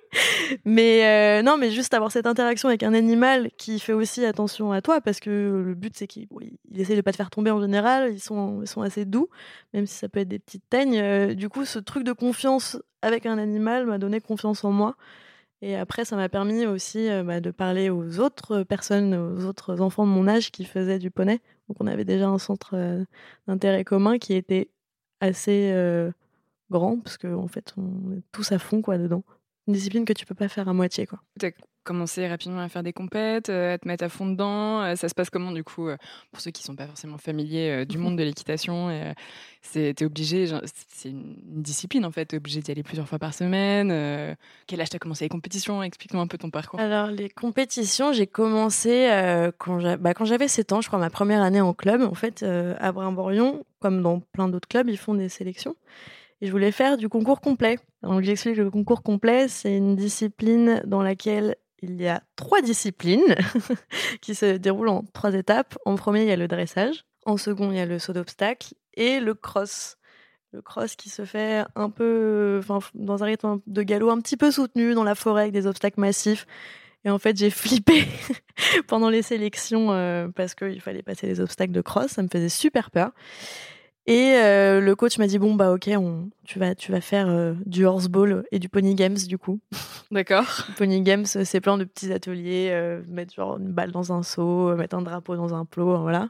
Mais 0.63 1.06
euh, 1.06 1.42
non, 1.42 1.57
mais 1.57 1.69
juste 1.69 1.94
avoir 1.94 2.13
cette 2.13 2.28
interaction 2.28 2.69
avec 2.69 2.81
un 2.81 2.94
animal 2.94 3.50
qui 3.57 3.81
fait 3.81 3.92
aussi 3.92 4.24
attention 4.24 4.72
à 4.72 4.81
toi, 4.81 5.01
parce 5.01 5.19
que 5.19 5.63
le 5.66 5.75
but, 5.75 5.94
c'est 5.98 6.07
qu'il 6.07 6.30
il 6.72 6.80
essaie 6.80 6.95
de 6.95 7.01
pas 7.01 7.12
te 7.12 7.18
faire 7.18 7.30
tomber 7.30 7.51
en 7.51 7.60
général. 7.60 8.13
Ils 8.13 8.22
sont, 8.22 8.62
ils 8.62 8.69
sont 8.69 8.84
assez 8.84 9.04
doux, 9.04 9.28
même 9.74 9.86
si 9.86 9.95
ça 9.95 10.07
peut 10.07 10.22
être 10.22 10.30
des 10.30 10.39
petites 10.39 10.63
teignes. 10.69 11.34
du 11.34 11.50
coup, 11.50 11.66
ce 11.66 11.80
truc 11.80 12.06
de 12.06 12.13
confiance 12.13 12.78
avec 13.01 13.25
un 13.25 13.38
animal 13.38 13.86
m'a 13.86 13.98
donné 13.98 14.22
confiance 14.22 14.63
en 14.63 14.72
moi. 14.72 14.95
Et 15.62 15.75
après, 15.75 16.06
ça 16.06 16.15
m'a 16.15 16.30
permis 16.30 16.65
aussi 16.65 17.09
euh, 17.09 17.24
bah, 17.24 17.42
de 17.42 17.51
parler 17.51 17.89
aux 17.89 18.19
autres 18.19 18.63
personnes, 18.63 19.15
aux 19.15 19.45
autres 19.45 19.81
enfants 19.81 20.06
de 20.06 20.12
mon 20.12 20.27
âge 20.27 20.51
qui 20.51 20.65
faisaient 20.65 21.00
du 21.00 21.09
poney. 21.09 21.42
Donc 21.68 21.77
on 21.80 21.88
avait 21.88 22.06
déjà 22.06 22.27
un 22.27 22.38
centre 22.38 22.75
euh, 22.75 23.04
d'intérêt 23.48 23.83
commun 23.83 24.19
qui 24.19 24.33
était 24.33 24.69
assez 25.19 25.71
euh, 25.74 26.12
grand, 26.69 27.00
parce 27.00 27.18
qu'en 27.18 27.44
en 27.44 27.48
fait, 27.48 27.74
on 27.77 28.13
est 28.13 28.24
tous 28.31 28.51
à 28.51 28.59
fond 28.59 28.81
quoi, 28.81 28.98
dedans. 28.98 29.24
Une 29.67 29.73
discipline 29.73 30.05
que 30.05 30.13
tu 30.13 30.25
peux 30.25 30.35
pas 30.35 30.47
faire 30.47 30.67
à 30.69 30.73
moitié. 30.73 31.05
quoi 31.05 31.19
commencer 31.87 32.27
rapidement 32.27 32.59
à 32.59 32.67
faire 32.67 32.83
des 32.83 32.91
compètes, 32.91 33.49
euh, 33.49 33.73
à 33.73 33.77
te 33.77 33.87
mettre 33.87 34.03
à 34.03 34.09
fond 34.09 34.27
dedans 34.27 34.83
euh, 34.83 34.95
Ça 34.95 35.07
se 35.07 35.15
passe 35.15 35.29
comment 35.29 35.51
du 35.53 35.63
coup 35.63 35.87
euh, 35.87 35.95
Pour 36.31 36.41
ceux 36.41 36.51
qui 36.51 36.61
sont 36.61 36.75
pas 36.75 36.85
forcément 36.85 37.17
familiers 37.17 37.85
du 37.85 37.97
monde 37.97 38.17
de 38.17 38.23
l'équitation, 38.23 38.89
c'est 39.61 40.01
obligé, 40.01 40.47
c'est 40.91 41.09
une 41.09 41.35
discipline 41.61 42.05
en 42.05 42.11
fait, 42.11 42.25
tu 42.27 42.35
es 42.35 42.37
obligé 42.37 42.59
d'y 42.59 42.71
aller 42.71 42.83
plusieurs 42.83 43.07
fois 43.07 43.19
par 43.19 43.33
semaine. 43.33 44.36
quel 44.67 44.81
âge 44.81 44.89
tu 44.89 44.97
as 44.97 45.00
commencé 45.00 45.25
les 45.25 45.29
compétitions? 45.29 45.81
Explique-moi 45.81 46.21
un 46.21 46.27
peu 46.27 46.38
ton 46.38 46.50
parcours. 46.50 46.79
Alors 46.79 47.07
les 47.07 47.29
compétitions, 47.29 48.12
j'ai 48.12 48.27
commencé 48.27 49.07
bah, 50.00 50.13
quand 50.13 50.25
j'avais 50.25 50.47
7 50.50 50.74
ans, 50.74 50.81
je 50.81 50.88
crois 50.88 51.00
ma 51.00 51.09
première 51.09 51.41
année 51.41 51.62
en 51.62 51.74
club. 51.74 52.01
En 52.01 52.15
fait, 52.15 52.43
à 52.43 52.91
Brimborion, 52.91 53.63
comme 53.79 54.01
dans 54.01 54.19
plein 54.19 54.50
d'autres 54.50 54.67
clubs, 54.67 54.89
ils 54.89 54.97
font 54.97 55.13
des 55.13 55.29
sélections. 55.29 55.75
Et 56.41 56.48
je 56.48 56.51
voulais 56.51 56.72
faire 56.72 56.98
du 56.98 57.10
concours 57.10 57.41
complet. 57.41 57.79
Donc 58.03 58.22
j'explique 58.22 58.58
le 58.58 58.70
concours 58.70 59.01
complet, 59.01 59.48
c'est 59.48 59.75
une 59.75 59.96
discipline 59.96 60.82
dans 60.86 61.01
laquelle 61.01 61.56
il 61.82 62.01
y 62.01 62.08
a 62.08 62.22
trois 62.36 62.62
disciplines 62.62 63.36
qui 64.22 64.36
se 64.36 64.58
déroulent 64.58 64.89
en 64.89 65.03
trois 65.13 65.34
étapes. 65.34 65.77
En 65.86 65.96
premier, 65.96 66.24
il 66.24 66.27
y 66.27 66.32
a 66.32 66.36
le 66.36 66.48
dressage. 66.48 67.06
En 67.25 67.38
second, 67.38 67.72
il 67.72 67.77
y 67.77 67.79
a 67.79 67.86
le 67.86 68.00
saut 68.00 68.13
d'obstacle 68.13 68.74
et 68.94 69.20
le 69.20 69.34
cross. 69.34 69.98
Le 70.53 70.62
cross 70.62 70.96
qui 70.96 71.10
se 71.10 71.25
fait 71.25 71.65
un 71.75 71.89
peu 71.89 72.62
dans 72.94 73.24
un 73.24 73.25
rythme 73.25 73.60
de 73.67 73.84
galop 73.84 74.10
un 74.10 74.22
petit 74.22 74.38
peu 74.38 74.50
soutenu 74.50 74.94
dans 74.94 75.03
la 75.03 75.13
forêt 75.13 75.44
avec 75.44 75.53
des 75.53 75.67
obstacles 75.67 76.00
massifs. 76.00 76.48
Et 77.03 77.10
en 77.10 77.20
fait, 77.20 77.38
j'ai 77.38 77.50
flippé 77.51 78.06
pendant 78.88 79.10
les 79.10 79.22
sélections 79.22 79.91
euh, 79.91 80.29
parce 80.29 80.56
qu'il 80.56 80.82
fallait 80.82 81.03
passer 81.03 81.27
les 81.27 81.39
obstacles 81.39 81.74
de 81.74 81.82
cross. 81.82 82.12
Ça 82.12 82.24
me 82.24 82.27
faisait 82.27 82.50
super 82.50 82.91
peur. 82.91 83.12
Et 84.09 84.35
euh, 84.37 84.79
le 84.79 84.95
coach 84.95 85.17
m'a 85.17 85.27
dit 85.27 85.37
bon 85.37 85.53
bah 85.53 85.73
ok, 85.73 85.89
on, 85.97 86.29
tu 86.45 86.59
vas 86.59 86.75
tu 86.75 86.93
vas 86.93 87.01
faire 87.01 87.27
euh, 87.27 87.53
du 87.65 87.85
horseball 87.85 88.45
et 88.53 88.59
du 88.59 88.69
pony 88.69 88.95
games 88.95 89.17
du 89.27 89.37
coup. 89.37 89.59
D'accord. 90.11 90.45
pony 90.77 91.01
games, 91.01 91.25
c'est 91.25 91.59
plein 91.59 91.77
de 91.77 91.83
petits 91.83 92.13
ateliers, 92.13 92.69
euh, 92.71 93.01
mettre 93.09 93.33
genre 93.33 93.57
une 93.57 93.73
balle 93.73 93.91
dans 93.91 94.13
un 94.13 94.23
seau, 94.23 94.73
mettre 94.77 94.95
un 94.95 95.01
drapeau 95.01 95.35
dans 95.35 95.53
un 95.53 95.65
plot, 95.65 96.01
voilà. 96.01 96.29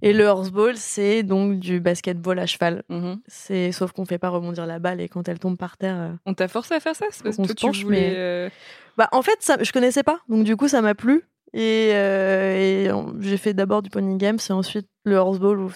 Et 0.00 0.12
le 0.12 0.24
horseball, 0.24 0.76
c'est 0.76 1.24
donc 1.24 1.58
du 1.58 1.80
basketball 1.80 2.38
à 2.38 2.46
cheval. 2.46 2.84
Mm-hmm. 2.88 3.18
C'est 3.26 3.72
sauf 3.72 3.92
qu'on 3.92 4.04
fait 4.04 4.18
pas 4.18 4.28
rebondir 4.28 4.66
la 4.66 4.78
balle 4.78 5.00
et 5.00 5.08
quand 5.08 5.28
elle 5.28 5.38
tombe 5.40 5.56
par 5.56 5.76
terre. 5.76 6.16
On 6.24 6.34
t'a 6.34 6.46
forcé 6.46 6.74
à 6.74 6.80
faire 6.80 6.94
ça 6.94 7.06
parce 7.06 7.36
que 7.36 7.52
tu 7.52 7.82
voulais... 7.82 8.50
Bah 8.98 9.08
en 9.12 9.22
fait, 9.22 9.36
ça, 9.40 9.56
je 9.60 9.72
connaissais 9.72 10.02
pas, 10.02 10.20
donc 10.28 10.44
du 10.44 10.56
coup 10.56 10.68
ça 10.68 10.82
m'a 10.82 10.94
plu. 10.94 11.24
Et, 11.54 11.90
euh, 11.92 13.20
j'ai 13.20 13.36
fait 13.36 13.52
d'abord 13.52 13.82
du 13.82 13.90
pony 13.90 14.16
games 14.16 14.38
et 14.48 14.52
ensuite 14.52 14.88
le 15.04 15.16
horseball 15.16 15.60
où 15.60 15.70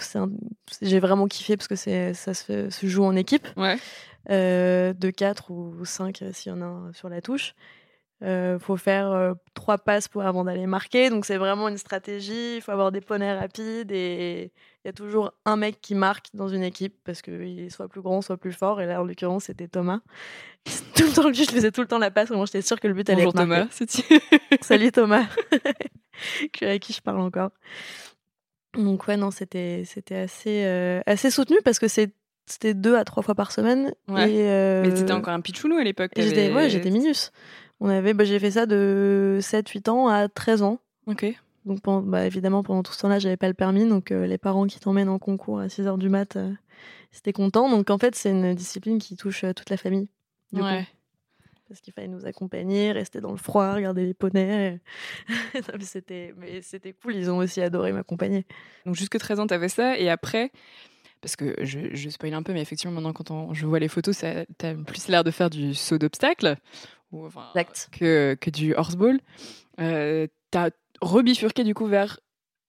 j'ai 0.80 1.00
vraiment 1.00 1.26
kiffé 1.26 1.56
parce 1.56 1.68
que 1.68 1.76
ça 1.76 2.35
se, 2.35 2.71
se, 2.71 2.87
joue 2.87 3.04
en 3.04 3.14
équipe 3.14 3.47
ouais. 3.56 3.76
euh, 4.30 4.95
de 4.95 5.11
4 5.11 5.50
ou 5.50 5.85
5 5.85 6.25
s'il 6.33 6.52
y 6.52 6.54
en 6.54 6.62
a 6.62 6.64
un 6.64 6.92
sur 6.92 7.09
la 7.11 7.21
touche 7.21 7.54
Il 8.23 8.59
faut 8.61 8.77
faire 8.77 9.35
trois 9.55 9.79
passes 9.79 10.09
pour 10.09 10.23
avant 10.23 10.45
d'aller 10.45 10.67
marquer. 10.67 11.11
Donc 11.11 11.27
c'est 11.27 11.37
vraiment 11.37 11.69
une 11.69 11.77
stratégie. 11.77 12.57
Il 12.57 12.63
faut 12.63 12.73
avoir 12.73 12.91
des 12.93 13.01
poneys 13.01 13.35
rapides 13.35 13.93
et 13.93 14.53
il 14.85 14.89
y 14.89 14.91
a 14.91 14.93
toujours 14.93 15.33
un 15.45 15.57
mec 15.57 15.81
qui 15.81 15.97
marque 15.97 16.29
dans 16.33 16.47
une 16.47 16.63
équipe 16.63 16.95
parce 17.03 17.21
qu'il 17.21 17.59
est 17.59 17.71
soit 17.71 17.89
plus 17.89 18.01
grand, 18.01 18.23
soit 18.23 18.37
plus 18.37 18.53
fort. 18.53 18.81
Et 18.81 18.87
là, 18.87 19.01
en 19.01 19.05
l'occurrence, 19.05 19.45
c'était 19.45 19.67
Thomas. 19.67 19.99
Tout 20.95 21.03
le 21.03 21.13
temps, 21.13 21.33
je 21.33 21.43
faisais 21.43 21.73
tout 21.73 21.81
le 21.81 21.89
temps 21.89 21.99
la 21.99 22.13
passe. 22.13 22.31
Moi, 22.31 22.47
j'étais 22.47 22.63
sûre 22.63 22.79
que 22.79 22.87
le 22.87 22.95
but 22.95 23.11
allait 23.11 23.25
Bonjour 23.25 23.41
être 23.41 23.49
Thomas. 23.49 23.67
Salut 24.63 24.93
Thomas. 24.93 25.27
avec 26.63 26.83
qui 26.83 26.93
je 26.93 27.01
parle 27.01 27.21
encore. 27.21 27.51
Donc 28.75 29.09
ouais, 29.09 29.17
non, 29.17 29.31
c'était 29.31 29.83
c'était 29.85 30.17
assez 30.17 31.03
assez 31.05 31.31
soutenu 31.31 31.57
parce 31.65 31.79
que 31.79 31.89
c'était 31.89 32.75
deux 32.75 32.97
à 32.97 33.05
trois 33.05 33.23
fois 33.23 33.35
par 33.35 33.53
semaine. 33.53 33.93
Ouais. 34.09 34.27
Mais 34.85 34.97
c'était 34.97 35.13
encore 35.13 35.35
un 35.35 35.41
pichounou 35.41 35.77
à 35.77 35.85
l'époque. 35.85 36.13
J'étais 36.17 36.53
ouais, 36.53 36.71
j'étais 36.71 36.91
minus. 36.91 37.33
On 37.80 37.88
avait, 37.88 38.14
bah, 38.14 38.25
j'ai 38.25 38.38
fait 38.38 38.52
ça 38.52 38.66
de 38.66 39.38
7-8 39.40 39.90
ans 39.90 40.09
à 40.09 40.28
13 40.28 40.62
ans. 40.62 40.78
Ok. 41.06 41.26
Donc 41.64 41.80
bah, 41.85 42.26
évidemment, 42.26 42.62
pendant 42.62 42.83
tout 42.83 42.92
ce 42.92 43.00
temps-là, 43.00 43.18
j'avais 43.18 43.37
pas 43.37 43.49
le 43.49 43.54
permis. 43.54 43.87
Donc 43.87 44.11
les 44.11 44.38
parents 44.38 44.66
qui 44.66 44.78
t'emmènent 44.78 45.09
en 45.09 45.18
concours 45.18 45.59
à 45.59 45.68
6 45.68 45.87
heures 45.87 45.99
du 45.99 46.09
mat, 46.09 46.38
c'était 47.11 47.33
content. 47.33 47.68
Donc 47.68 47.90
en 47.90 47.99
fait, 47.99 48.14
c'est 48.14 48.30
une 48.30 48.54
discipline 48.54 48.99
qui 48.99 49.16
touche 49.16 49.45
toute 49.54 49.71
la 49.71 49.76
famille. 49.76 50.09
ouais. 50.52 50.87
parce 51.68 51.80
qu'il 51.80 51.92
fallait 51.92 52.09
nous 52.09 52.25
accompagner, 52.25 52.92
rester 52.92 53.21
dans 53.21 53.33
le 53.33 53.37
froid, 53.37 53.75
regarder 53.75 54.06
les 54.06 54.14
poneys. 54.14 54.80
c'était, 55.80 56.33
mais 56.37 56.62
c'était 56.62 56.92
cool. 56.92 57.16
Ils 57.16 57.30
ont 57.30 57.38
aussi 57.38 57.61
adoré 57.61 57.92
m'accompagner. 57.92 58.47
Donc 58.87 58.95
jusque 58.95 59.18
13 59.18 59.40
ans, 59.40 59.47
tu 59.47 59.54
avais 59.54 59.68
ça. 59.68 59.99
Et 59.99 60.09
après, 60.09 60.52
parce 61.21 61.35
que 61.35 61.56
je, 61.62 61.80
je 61.92 62.09
spoil 62.09 62.35
un 62.35 62.45
peu, 62.45 62.52
mais 62.52 62.62
effectivement, 62.62 62.95
maintenant, 62.95 63.12
quand 63.12 63.52
je 63.52 63.66
vois 63.66 63.80
les 63.80 63.88
photos, 63.88 64.18
tu 64.18 64.26
as 64.26 64.75
plus 64.75 65.09
l'air 65.09 65.25
de 65.25 65.33
faire 65.33 65.50
du 65.50 65.75
saut 65.75 65.99
d'obstacle 65.99 66.56
que, 67.93 68.37
que 68.41 68.51
du 68.51 68.75
horseball. 68.75 69.21
Euh, 69.81 70.27
tu 70.53 70.59
as 70.59 70.71
rebifurqué 71.01 71.65
du 71.65 71.75
coup 71.75 71.87
vers 71.87 72.21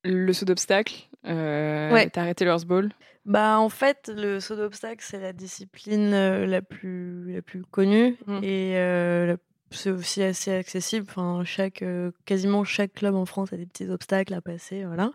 le 0.04 0.32
saut 0.34 0.46
d'obstacle. 0.46 1.10
Euh, 1.26 1.92
ouais. 1.92 2.10
T'as 2.10 2.22
arrêté 2.22 2.46
le 2.46 2.52
horseball 2.52 2.92
bah, 3.28 3.60
en 3.60 3.68
fait, 3.68 4.10
le 4.16 4.40
saut 4.40 4.56
d'obstacle, 4.56 5.04
c'est 5.06 5.20
la 5.20 5.34
discipline 5.34 6.14
euh, 6.14 6.46
la, 6.46 6.62
plus, 6.62 7.34
la 7.34 7.42
plus 7.42 7.62
connue 7.66 8.16
Mmh. 8.26 8.40
et 8.42 8.78
euh, 8.78 9.36
c'est 9.70 9.92
aussi 9.92 10.24
assez 10.24 10.54
accessible. 10.54 11.06
Enfin, 11.10 11.44
chaque, 11.44 11.82
euh, 11.82 12.12
quasiment 12.24 12.64
chaque 12.64 12.94
club 12.94 13.16
en 13.16 13.26
France 13.26 13.52
a 13.52 13.58
des 13.58 13.66
petits 13.66 13.90
obstacles 13.90 14.34
à 14.34 14.40
passer. 14.40 14.86
Voilà. 14.86 15.12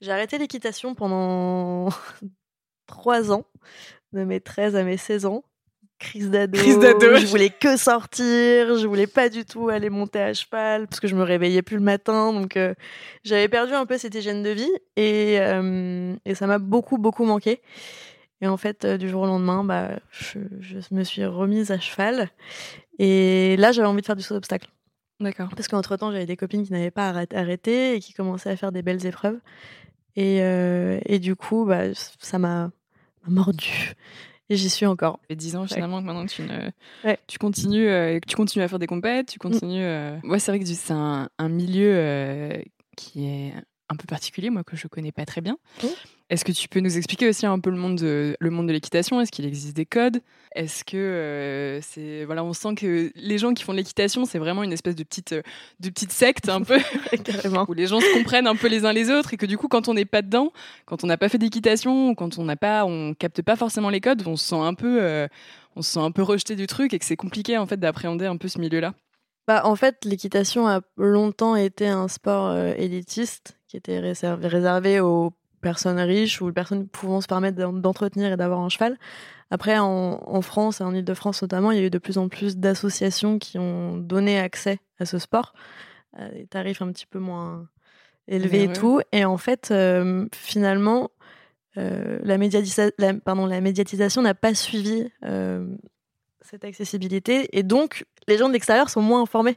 J'ai 0.00 0.10
arrêté 0.10 0.38
l'équitation 0.38 0.96
pendant 0.96 1.88
trois 2.88 3.30
ans, 3.30 3.46
de 4.12 4.24
mes 4.24 4.40
13 4.40 4.74
à 4.74 4.82
mes 4.82 4.96
16 4.96 5.26
ans. 5.26 5.44
Crise 6.02 6.30
d'ado. 6.30 6.58
Crise 6.58 6.78
d'ado. 6.80 7.14
Je 7.16 7.26
voulais 7.26 7.48
que 7.50 7.76
sortir. 7.76 8.76
Je 8.76 8.86
voulais 8.88 9.06
pas 9.06 9.28
du 9.28 9.44
tout 9.44 9.68
aller 9.68 9.88
monter 9.88 10.20
à 10.20 10.34
cheval 10.34 10.88
parce 10.88 10.98
que 10.98 11.06
je 11.06 11.14
me 11.14 11.22
réveillais 11.22 11.62
plus 11.62 11.76
le 11.76 11.82
matin. 11.82 12.32
Donc, 12.32 12.56
euh, 12.56 12.74
j'avais 13.22 13.48
perdu 13.48 13.72
un 13.72 13.86
peu 13.86 13.96
cette 13.98 14.14
hygiène 14.14 14.42
de 14.42 14.50
vie 14.50 14.70
et, 14.96 15.38
euh, 15.38 16.14
et 16.24 16.34
ça 16.34 16.48
m'a 16.48 16.58
beaucoup, 16.58 16.98
beaucoup 16.98 17.24
manqué. 17.24 17.62
Et 18.40 18.48
en 18.48 18.56
fait, 18.56 18.84
euh, 18.84 18.98
du 18.98 19.08
jour 19.08 19.22
au 19.22 19.26
lendemain, 19.26 19.62
bah, 19.62 19.90
je, 20.10 20.40
je 20.60 20.78
me 20.90 21.04
suis 21.04 21.24
remise 21.24 21.70
à 21.70 21.78
cheval. 21.78 22.28
Et 22.98 23.56
là, 23.56 23.70
j'avais 23.70 23.86
envie 23.86 24.00
de 24.00 24.06
faire 24.06 24.16
du 24.16 24.22
saut 24.22 24.34
d'obstacle. 24.34 24.68
D'accord. 25.20 25.50
Parce 25.54 25.68
qu'entre 25.68 25.96
temps, 25.96 26.10
j'avais 26.10 26.26
des 26.26 26.36
copines 26.36 26.64
qui 26.66 26.72
n'avaient 26.72 26.90
pas 26.90 27.08
arrêt- 27.10 27.32
arrêté 27.32 27.94
et 27.94 28.00
qui 28.00 28.12
commençaient 28.12 28.50
à 28.50 28.56
faire 28.56 28.72
des 28.72 28.82
belles 28.82 29.06
épreuves. 29.06 29.38
Et, 30.16 30.38
et 31.06 31.18
du 31.20 31.36
coup, 31.36 31.64
bah, 31.64 31.94
ça 32.18 32.38
m'a 32.40 32.70
m'a 33.24 33.32
mordu. 33.44 33.94
Et 34.52 34.56
j'y 34.56 34.68
suis 34.68 34.84
encore. 34.86 35.18
Ça 35.22 35.26
fait 35.28 35.36
10 35.36 35.56
ans 35.56 35.66
finalement 35.66 36.00
que 36.00 36.06
maintenant 36.06 36.26
tu, 36.26 36.42
ne- 36.42 36.70
Ouais. 37.04 37.18
tu, 37.26 37.38
continues, 37.38 37.88
euh, 37.88 38.20
que 38.20 38.26
tu 38.28 38.36
continues 38.36 38.62
à 38.64 38.68
faire 38.68 38.78
des 38.78 38.86
compètes, 38.86 39.28
tu 39.28 39.38
continues. 39.38 39.82
euh, 39.82 40.18
Ouais, 40.24 40.38
c'est 40.38 40.50
vrai 40.50 40.58
que 40.60 40.64
du- 40.64 40.74
c'est 40.74 40.92
un, 40.92 41.28
un 41.38 41.48
milieu 41.48 41.90
euh, 41.94 42.60
qui 42.96 43.24
est 43.26 43.54
un 43.88 43.96
peu 43.96 44.04
particulier, 44.06 44.50
moi 44.50 44.62
que 44.64 44.76
je 44.76 44.86
connais 44.88 45.12
pas 45.12 45.24
très 45.24 45.40
bien. 45.40 45.56
Mm. 45.82 45.86
Est-ce 46.32 46.46
que 46.46 46.52
tu 46.52 46.66
peux 46.66 46.80
nous 46.80 46.96
expliquer 46.96 47.28
aussi 47.28 47.44
un 47.44 47.58
peu 47.58 47.68
le 47.68 47.76
monde 47.76 47.96
de, 47.96 48.38
le 48.40 48.48
monde 48.48 48.66
de 48.66 48.72
l'équitation? 48.72 49.20
Est-ce 49.20 49.30
qu'il 49.30 49.44
existe 49.44 49.76
des 49.76 49.84
codes? 49.84 50.22
Est-ce 50.54 50.82
que 50.82 50.96
euh, 50.96 51.78
c'est 51.82 52.24
voilà, 52.24 52.42
on 52.42 52.54
sent 52.54 52.74
que 52.74 53.12
les 53.14 53.36
gens 53.36 53.52
qui 53.52 53.62
font 53.62 53.72
de 53.72 53.76
l'équitation, 53.76 54.24
c'est 54.24 54.38
vraiment 54.38 54.62
une 54.62 54.72
espèce 54.72 54.96
de 54.96 55.02
petite, 55.02 55.34
de 55.34 55.90
petite 55.90 56.10
secte 56.10 56.48
un 56.48 56.62
peu 56.62 56.78
Carrément. 57.24 57.66
où 57.68 57.74
les 57.74 57.86
gens 57.86 58.00
se 58.00 58.10
comprennent 58.14 58.46
un 58.46 58.56
peu 58.56 58.68
les 58.68 58.86
uns 58.86 58.94
les 58.94 59.10
autres 59.10 59.34
et 59.34 59.36
que 59.36 59.44
du 59.44 59.58
coup 59.58 59.68
quand 59.68 59.88
on 59.88 59.94
n'est 59.94 60.06
pas 60.06 60.22
dedans, 60.22 60.54
quand 60.86 61.04
on 61.04 61.06
n'a 61.06 61.18
pas 61.18 61.28
fait 61.28 61.36
d'équitation 61.36 62.08
ou 62.08 62.14
quand 62.14 62.38
on 62.38 62.44
n'a 62.44 62.56
pas 62.56 62.86
on 62.86 63.12
capte 63.12 63.42
pas 63.42 63.56
forcément 63.56 63.90
les 63.90 64.00
codes, 64.00 64.22
on 64.26 64.36
se 64.36 64.46
sent 64.46 64.56
un 64.56 64.72
peu 64.72 65.02
euh, 65.02 65.28
on 65.76 65.82
se 65.82 65.92
sent 65.92 66.00
un 66.00 66.12
peu 66.12 66.22
rejeté 66.22 66.56
du 66.56 66.66
truc 66.66 66.94
et 66.94 66.98
que 66.98 67.04
c'est 67.04 67.14
compliqué 67.14 67.58
en 67.58 67.66
fait 67.66 67.76
d'appréhender 67.76 68.24
un 68.24 68.38
peu 68.38 68.48
ce 68.48 68.58
milieu-là. 68.58 68.94
Bah, 69.46 69.62
en 69.64 69.76
fait, 69.76 70.06
l'équitation 70.06 70.66
a 70.66 70.80
longtemps 70.96 71.56
été 71.56 71.88
un 71.88 72.08
sport 72.08 72.46
euh, 72.46 72.72
élitiste 72.78 73.58
qui 73.68 73.76
était 73.76 73.98
réservé, 73.98 74.46
réservé 74.46 75.00
aux 75.00 75.32
personnes 75.62 75.98
riches 75.98 76.42
ou 76.42 76.48
aux 76.48 76.52
personnes 76.52 76.86
pouvant 76.88 77.20
se 77.22 77.26
permettre 77.26 77.56
d'en- 77.56 77.72
d'entretenir 77.72 78.32
et 78.32 78.36
d'avoir 78.36 78.60
un 78.60 78.68
cheval. 78.68 78.98
Après, 79.50 79.78
en, 79.78 80.20
en 80.26 80.42
France 80.42 80.80
et 80.80 80.84
en 80.84 80.94
Ile-de-France 80.94 81.40
notamment, 81.42 81.70
il 81.70 81.78
y 81.78 81.80
a 81.80 81.84
eu 81.86 81.90
de 81.90 81.98
plus 81.98 82.18
en 82.18 82.28
plus 82.28 82.56
d'associations 82.58 83.38
qui 83.38 83.58
ont 83.58 83.96
donné 83.96 84.38
accès 84.38 84.78
à 84.98 85.06
ce 85.06 85.18
sport 85.18 85.54
à 86.14 86.28
des 86.28 86.46
tarifs 86.46 86.82
un 86.82 86.92
petit 86.92 87.06
peu 87.06 87.18
moins 87.18 87.66
élevés 88.28 88.64
et 88.64 88.72
tout. 88.74 89.00
Et 89.12 89.24
en 89.24 89.38
fait, 89.38 89.70
euh, 89.70 90.26
finalement, 90.34 91.10
euh, 91.78 92.18
la, 92.22 92.36
médiatisa- 92.38 92.92
la- 92.98 93.14
pardon, 93.14 93.46
la 93.46 93.60
médiatisation 93.62 94.20
n'a 94.22 94.34
pas 94.34 94.54
suivi 94.54 95.10
euh, 95.24 95.66
cette 96.42 96.64
accessibilité. 96.64 97.48
Et 97.56 97.62
donc, 97.62 98.04
les 98.28 98.36
gens 98.38 98.48
de 98.48 98.52
l'extérieur 98.52 98.90
sont 98.90 99.00
moins 99.02 99.22
informés 99.22 99.56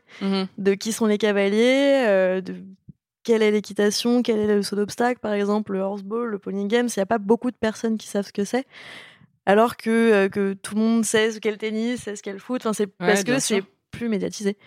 de 0.57 0.74
qui 0.75 0.91
sont 0.93 1.05
les 1.07 1.17
cavaliers, 1.17 2.05
euh, 2.07 2.41
de 2.41 2.55
quelle 3.25 3.41
est 3.41 3.51
l'équitation, 3.51 4.22
quel 4.22 4.39
est 4.39 4.48
le 4.48 4.63
saut 4.63 4.75
d'obstacle, 4.77 5.20
par 5.20 5.34
exemple, 5.34 5.74
le 5.74 5.79
horseball, 5.79 6.29
le 6.29 6.39
pony 6.39 6.67
games. 6.67 6.88
Il 6.96 7.00
n'y 7.00 7.03
a 7.03 7.05
pas 7.08 7.17
beaucoup 7.17 7.51
de 7.51 7.58
personnes 7.58 7.98
qui 7.98 8.08
savent 8.08 8.25
ce 8.25 8.32
que 8.32 8.46
c'est. 8.46 8.65
Alors 9.46 9.75
que, 9.77 9.89
euh, 9.89 10.29
que 10.29 10.53
tout 10.53 10.75
le 10.75 10.82
monde 10.82 11.03
sait 11.05 11.32
ce 11.32 11.39
qu'est 11.39 11.51
le 11.51 11.58
tennis, 11.58 12.03
sait 12.03 12.15
ce 12.15 12.24
qu'est 12.24 12.32
le 12.34 12.39
foot. 12.39 12.62
Enfin, 12.65 12.74
c'est 12.74 12.88
parce 12.88 13.24
que 13.24 13.32
c'est 13.39 13.63
plus 13.91 14.10
médiatisé. 14.10 14.58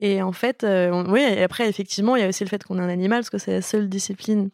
Et 0.00 0.22
en 0.22 0.32
fait, 0.32 0.64
euh, 0.64 0.90
on- 0.90 1.10
oui, 1.10 1.20
et 1.20 1.42
après, 1.42 1.68
effectivement, 1.68 2.16
il 2.16 2.22
y 2.22 2.24
a 2.24 2.28
aussi 2.28 2.44
le 2.44 2.48
fait 2.48 2.62
qu'on 2.64 2.78
est 2.78 2.82
un 2.82 2.88
animal, 2.88 3.20
parce 3.20 3.30
que 3.30 3.38
c'est 3.38 3.52
la 3.52 3.62
seule 3.62 3.88
discipline 3.88 4.50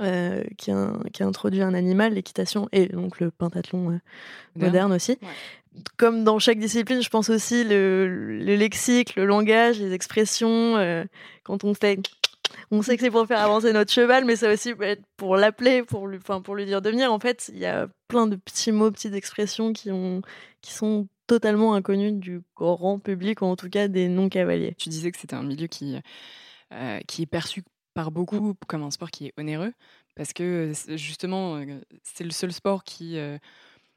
euh, 0.00 0.42
qui, 0.56 0.70
a, 0.70 0.92
qui 1.12 1.22
a 1.22 1.26
introduit 1.26 1.60
un 1.62 1.74
animal, 1.74 2.14
l'équitation, 2.14 2.68
et 2.72 2.86
donc 2.86 3.20
le 3.20 3.30
pentathlon 3.30 3.90
euh, 3.90 3.98
moderne 4.56 4.92
aussi. 4.92 5.18
Ouais. 5.20 5.28
Comme 5.96 6.22
dans 6.24 6.38
chaque 6.38 6.58
discipline, 6.58 7.02
je 7.02 7.08
pense 7.10 7.28
aussi 7.30 7.64
le, 7.64 8.38
le 8.38 8.54
lexique, 8.56 9.16
le 9.16 9.26
langage, 9.26 9.80
les 9.80 9.92
expressions. 9.92 10.76
euh, 10.76 11.04
quand 11.42 11.64
on 11.64 11.74
fait, 11.74 11.98
on 12.70 12.82
sait 12.82 12.96
que 12.96 13.02
c'est 13.02 13.10
pour 13.10 13.26
faire 13.26 13.40
avancer 13.40 13.72
notre 13.72 13.92
cheval, 13.92 14.24
mais 14.24 14.36
ça 14.36 14.52
aussi 14.52 14.74
peut 14.74 14.84
être 14.84 15.02
pour 15.16 15.36
l'appeler, 15.36 15.82
pour 15.82 16.06
lui, 16.06 16.18
enfin 16.18 16.40
pour 16.40 16.54
lui 16.54 16.66
dire 16.66 16.82
de 16.82 16.90
venir. 16.90 17.12
En 17.12 17.18
fait, 17.18 17.50
il 17.52 17.58
y 17.58 17.66
a 17.66 17.88
plein 18.08 18.26
de 18.26 18.36
petits 18.36 18.72
mots, 18.72 18.90
petites 18.90 19.14
expressions 19.14 19.72
qui 19.72 19.90
ont, 19.90 20.22
qui 20.60 20.72
sont 20.72 21.08
totalement 21.26 21.74
inconnus 21.74 22.12
du 22.14 22.42
grand 22.56 22.98
public 22.98 23.40
ou 23.42 23.46
en 23.46 23.56
tout 23.56 23.70
cas 23.70 23.88
des 23.88 24.08
non 24.08 24.28
cavaliers. 24.28 24.74
Tu 24.78 24.88
disais 24.90 25.10
que 25.10 25.18
c'était 25.18 25.34
un 25.36 25.42
milieu 25.42 25.66
qui 25.66 25.96
euh, 26.72 27.00
qui 27.06 27.22
est 27.22 27.26
perçu 27.26 27.62
par 27.94 28.10
beaucoup 28.10 28.54
comme 28.66 28.82
un 28.82 28.90
sport 28.90 29.10
qui 29.10 29.26
est 29.26 29.32
onéreux 29.38 29.72
parce 30.16 30.32
que 30.32 30.72
c'est- 30.74 30.98
justement 30.98 31.56
euh, 31.56 31.80
c'est 32.02 32.24
le 32.24 32.30
seul 32.30 32.52
sport 32.52 32.84
qui 32.84 33.18
euh, 33.18 33.38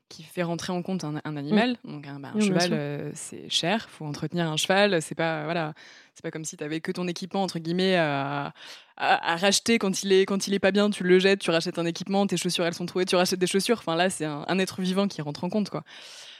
qui 0.09 0.23
fait 0.23 0.43
rentrer 0.43 0.71
en 0.73 0.81
compte 0.81 1.03
un, 1.03 1.21
un 1.23 1.37
animal. 1.37 1.77
Donc 1.83 2.07
un, 2.07 2.19
bah, 2.19 2.29
un 2.33 2.39
Oui, 2.39 2.49
bien 2.49 2.59
cheval, 2.59 2.73
euh, 2.73 3.11
c'est 3.13 3.49
cher, 3.49 3.89
faut 3.89 4.05
entretenir 4.05 4.47
un 4.49 4.57
cheval. 4.57 5.01
C'est 5.01 5.15
pas 5.15 5.43
voilà, 5.43 5.73
c'est 6.13 6.21
pas 6.23 6.31
comme 6.31 6.45
si 6.45 6.55
tu 6.57 6.63
avais 6.63 6.79
que 6.81 6.91
ton 6.91 7.07
équipement 7.07 7.43
entre 7.43 7.59
guillemets 7.59 7.95
à, 7.97 8.53
à, 8.97 9.33
à 9.33 9.35
racheter 9.35 9.79
quand 9.79 10.03
il 10.03 10.11
est 10.13 10.25
quand 10.25 10.47
il 10.47 10.53
est 10.53 10.59
pas 10.59 10.71
bien, 10.71 10.89
tu 10.89 11.03
le 11.03 11.19
jettes, 11.19 11.39
tu 11.39 11.51
rachètes 11.51 11.77
un 11.79 11.85
équipement, 11.85 12.25
tes 12.27 12.37
chaussures 12.37 12.65
elles 12.65 12.73
sont 12.73 12.85
trouées, 12.85 13.05
tu 13.05 13.15
rachètes 13.15 13.39
des 13.39 13.47
chaussures. 13.47 13.77
Enfin 13.79 13.95
là, 13.95 14.09
c'est 14.09 14.25
un, 14.25 14.45
un 14.47 14.59
être 14.59 14.81
vivant 14.81 15.07
qui 15.07 15.21
rentre 15.21 15.43
en 15.43 15.49
compte 15.49 15.69
quoi. 15.69 15.83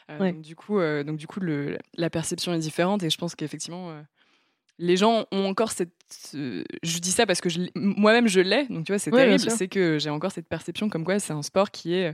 Euh, 0.09 0.19
Ouais. 0.19 0.31
donc, 0.31 0.41
du 0.41 0.55
coup, 0.55 0.79
euh, 0.79 1.03
donc 1.03 1.17
du 1.17 1.27
coup, 1.27 1.41
le, 1.41 1.77
la 1.97 2.09
perception 2.09 2.53
est 2.53 2.59
différente 2.59 3.03
et 3.03 3.09
je 3.09 3.17
pense 3.17 3.36
qu'effectivement. 3.36 3.91
Euh, 4.79 4.86
les 4.86 4.98
gens 4.98 5.25
ont 5.31 5.46
encore 5.46 5.72
cette. 5.72 5.91
ce- 6.10 6.63
Je 6.84 7.00
dis 7.00 7.12
ça 7.12 7.25
parce 7.25 7.41
que 7.41 7.50
moi-même 7.75 8.27
je 8.27 8.39
l'ai, 8.39 8.65
donc 8.67 8.86
tu 8.86 8.91
vois, 8.91 9.00
c'est 9.00 9.12
Ouais, 9.13 9.25
terrible. 9.25 9.51
C'est 9.51 9.67
que 9.67 9.98
j'ai 10.00 10.10
encore 10.10 10.31
cette 10.31 10.48
perception 10.48 10.89
comme 10.89 11.03
quoi 11.03 11.19
c'est 11.19 11.34
un 11.34 11.41
sport 11.41 11.72
qui 11.72 11.93
est 11.96 12.13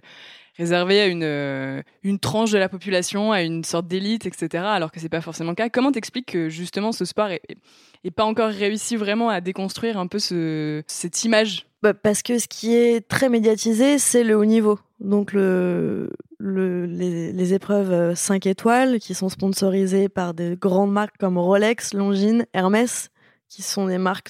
réservé 0.58 1.02
à 1.02 1.08
une, 1.08 1.24
euh, 1.24 1.82
une 2.04 2.20
tranche 2.20 2.52
de 2.52 2.58
la 2.60 2.70
population, 2.70 3.32
à 3.32 3.42
une 3.42 3.64
sorte 3.64 3.88
d'élite, 3.88 4.26
etc. 4.26 4.64
Alors 4.66 4.92
que 4.92 5.00
c'est 5.00 5.10
pas 5.10 5.22
forcément 5.22 5.50
le 5.52 5.56
cas. 5.56 5.70
Comment 5.70 5.92
t'expliques 5.92 6.28
que 6.32 6.50
justement 6.50 6.92
ce 6.92 7.06
sport 7.06 7.30
est, 7.30 7.42
est- 7.50 7.58
est 8.04 8.12
pas 8.12 8.24
encore 8.26 8.50
réussi 8.52 8.96
vraiment 8.96 9.30
à 9.30 9.42
déconstruire 9.42 9.98
un 9.98 10.08
peu 10.08 10.20
ce, 10.20 10.84
cette 10.88 11.24
image? 11.24 11.66
Bah, 11.82 11.94
parce 11.94 12.22
que 12.22 12.38
ce 12.40 12.48
qui 12.48 12.74
est 12.76 13.08
très 13.08 13.30
médiatisé, 13.30 13.98
c'est 13.98 14.24
le 14.24 14.38
haut 14.38 14.46
niveau. 14.46 14.80
Donc 15.04 15.34
le, 15.34 16.10
le- 16.40 16.86
les, 16.86 17.32
les 17.34 17.54
épreuves 17.54 18.16
5 18.16 18.46
étoiles 18.48 19.00
qui 19.00 19.14
sont 19.14 19.30
sponsorisées 19.30 20.10
par 20.10 20.34
des 20.34 20.56
grandes 20.56 20.92
marques 20.94 21.18
comme 21.20 21.38
Rolex, 21.38 21.94
Longines, 21.94 22.46
Hermès, 22.54 23.10
qui 23.50 23.62
sont 23.62 23.88
des 23.88 23.98
marques 23.98 24.30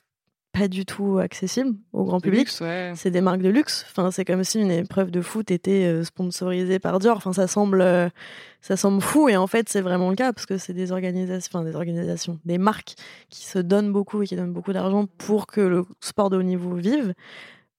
pas 0.51 0.67
du 0.67 0.85
tout 0.85 1.17
accessible 1.17 1.75
au 1.93 2.03
grand 2.03 2.19
public. 2.19 2.41
C'est 2.95 3.09
des 3.09 3.21
marques 3.21 3.41
de 3.41 3.49
luxe. 3.49 3.85
Enfin, 3.89 4.11
c'est 4.11 4.23
comme 4.23 4.43
si 4.43 4.59
une 4.59 4.69
épreuve 4.69 5.09
de 5.09 5.19
foot 5.21 5.49
était 5.49 5.85
euh, 5.85 6.03
sponsorisée 6.03 6.77
par 6.77 6.99
Dior. 6.99 7.17
Enfin, 7.17 7.33
ça 7.33 7.47
semble, 7.47 7.81
euh, 7.81 8.07
ça 8.61 8.77
semble 8.77 9.01
fou. 9.01 9.29
Et 9.29 9.35
en 9.35 9.47
fait, 9.47 9.67
c'est 9.67 9.81
vraiment 9.81 10.11
le 10.11 10.15
cas 10.15 10.31
parce 10.31 10.45
que 10.45 10.59
c'est 10.59 10.73
des 10.73 10.91
organisations, 10.91 11.49
enfin, 11.51 11.65
des 11.67 11.75
organisations, 11.75 12.39
des 12.45 12.59
marques 12.59 12.93
qui 13.29 13.45
se 13.47 13.57
donnent 13.57 13.91
beaucoup 13.91 14.21
et 14.21 14.27
qui 14.27 14.35
donnent 14.35 14.53
beaucoup 14.53 14.73
d'argent 14.73 15.07
pour 15.17 15.47
que 15.47 15.61
le 15.61 15.85
sport 16.01 16.29
de 16.29 16.37
haut 16.37 16.43
niveau 16.43 16.75
vive. 16.75 17.15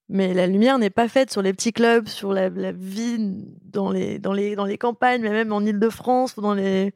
Mais 0.09 0.35
la 0.35 0.47
lumière 0.47 0.79
n'est 0.79 0.91
pas 0.91 1.09
faite 1.09 1.33
sur 1.33 1.41
les 1.41 1.53
petits 1.53 1.73
clubs, 1.73 2.09
sur 2.09 2.33
la, 2.33 2.51
la 2.51 2.73
vie 2.73 3.17
dans 3.65 3.91
les, 3.91 4.19
dans, 4.19 4.33
les, 4.33 4.55
dans 4.55 4.67
les 4.67 4.79
campagnes, 4.79 5.23
mais 5.23 5.31
même 5.31 5.53
en 5.53 5.63
Ile-de-France 5.63 6.37
ou 6.37 6.43
dans 6.43 6.55
les, 6.55 6.93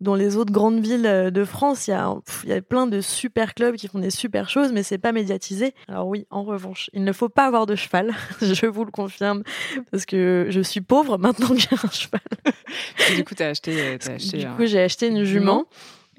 dans 0.00 0.14
les 0.14 0.36
autres 0.36 0.52
grandes 0.52 0.80
villes 0.80 1.06
euh, 1.06 1.30
de 1.30 1.44
France, 1.44 1.88
il 1.88 1.90
y 1.90 1.94
a, 1.94 2.14
il 2.44 2.50
y 2.50 2.52
a 2.52 2.62
plein 2.62 2.86
de 2.86 3.00
super 3.00 3.54
clubs 3.54 3.76
qui 3.76 3.88
font 3.88 3.98
des 3.98 4.10
super 4.10 4.48
choses, 4.48 4.72
mais 4.72 4.82
c'est 4.82 4.98
pas 4.98 5.12
médiatisé. 5.12 5.74
Alors 5.88 6.06
oui, 6.06 6.26
en 6.30 6.44
revanche, 6.44 6.90
il 6.92 7.04
ne 7.04 7.12
faut 7.12 7.28
pas 7.28 7.46
avoir 7.46 7.66
de 7.66 7.74
cheval, 7.74 8.14
je 8.42 8.66
vous 8.66 8.84
le 8.84 8.90
confirme, 8.90 9.42
parce 9.90 10.06
que 10.06 10.46
je 10.50 10.60
suis 10.60 10.80
pauvre 10.80 11.18
maintenant 11.18 11.48
que 11.48 11.60
j'ai 11.60 11.68
un 11.72 11.90
cheval. 11.90 12.20
du 13.16 13.24
coup, 13.24 13.34
as 13.40 13.46
acheté, 13.46 13.80
euh, 13.80 13.98
as 14.00 14.10
acheté. 14.10 14.38
Du 14.38 14.46
coup, 14.48 14.66
j'ai 14.66 14.80
acheté 14.80 15.08
une 15.08 15.24
jument. 15.24 15.66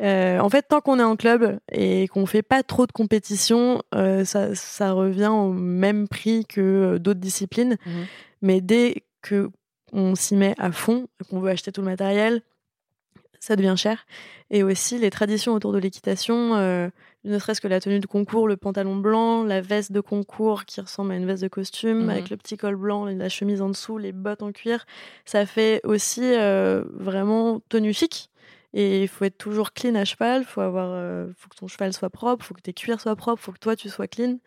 Euh, 0.01 0.39
en 0.39 0.49
fait, 0.49 0.63
tant 0.63 0.79
qu'on 0.79 0.99
est 0.99 1.03
en 1.03 1.15
club 1.15 1.59
et 1.71 2.07
qu'on 2.07 2.25
fait 2.25 2.41
pas 2.41 2.63
trop 2.63 2.87
de 2.87 2.91
compétition, 2.91 3.81
euh, 3.93 4.23
ça, 4.23 4.55
ça, 4.55 4.93
revient 4.93 5.27
au 5.27 5.51
même 5.51 6.07
prix 6.07 6.45
que 6.45 6.97
d'autres 6.97 7.19
disciplines. 7.19 7.77
Mmh 7.85 7.91
mais 8.41 8.61
dès 8.61 9.03
que 9.21 9.49
on 9.91 10.15
s'y 10.15 10.35
met 10.35 10.55
à 10.57 10.71
fond, 10.71 11.07
qu'on 11.29 11.39
veut 11.39 11.49
acheter 11.49 11.71
tout 11.71 11.81
le 11.81 11.87
matériel, 11.87 12.41
ça 13.39 13.55
devient 13.55 13.75
cher. 13.77 14.05
Et 14.51 14.63
aussi 14.63 14.99
les 14.99 15.09
traditions 15.09 15.53
autour 15.53 15.71
de 15.71 15.79
l'équitation, 15.79 16.55
euh, 16.55 16.89
ne 17.23 17.39
serait-ce 17.39 17.61
que 17.61 17.67
la 17.67 17.79
tenue 17.79 17.99
de 17.99 18.05
concours, 18.05 18.47
le 18.47 18.57
pantalon 18.57 18.95
blanc, 18.95 19.43
la 19.43 19.61
veste 19.61 19.91
de 19.91 19.99
concours 19.99 20.65
qui 20.65 20.79
ressemble 20.79 21.11
à 21.11 21.15
une 21.15 21.25
veste 21.25 21.43
de 21.43 21.47
costume, 21.47 22.03
mhm. 22.03 22.09
avec 22.09 22.29
le 22.29 22.37
petit 22.37 22.57
col 22.57 22.75
blanc, 22.75 23.05
la 23.05 23.29
chemise 23.29 23.61
en 23.61 23.69
dessous, 23.69 23.97
les 23.97 24.11
bottes 24.11 24.43
en 24.43 24.51
cuir, 24.51 24.85
ça 25.25 25.45
fait 25.45 25.81
aussi 25.83 26.23
euh, 26.23 26.83
vraiment 26.93 27.61
tenue 27.69 27.93
chic. 27.93 28.28
Et 28.73 29.01
il 29.01 29.07
faut 29.07 29.25
être 29.25 29.37
toujours 29.37 29.73
clean 29.73 29.95
à 29.95 30.05
cheval, 30.05 30.43
faut 30.43 30.61
avoir, 30.61 30.89
euh, 30.91 31.27
faut 31.37 31.49
que 31.49 31.55
ton 31.55 31.67
cheval 31.67 31.91
soit 31.93 32.09
propre, 32.09 32.45
faut 32.45 32.53
que 32.53 32.61
tes 32.61 32.73
cuirs 32.73 33.01
soient 33.01 33.15
propres, 33.15 33.41
faut 33.41 33.51
que 33.51 33.59
toi 33.59 33.75
tu 33.75 33.89
sois 33.89 34.07
clean. 34.07 34.37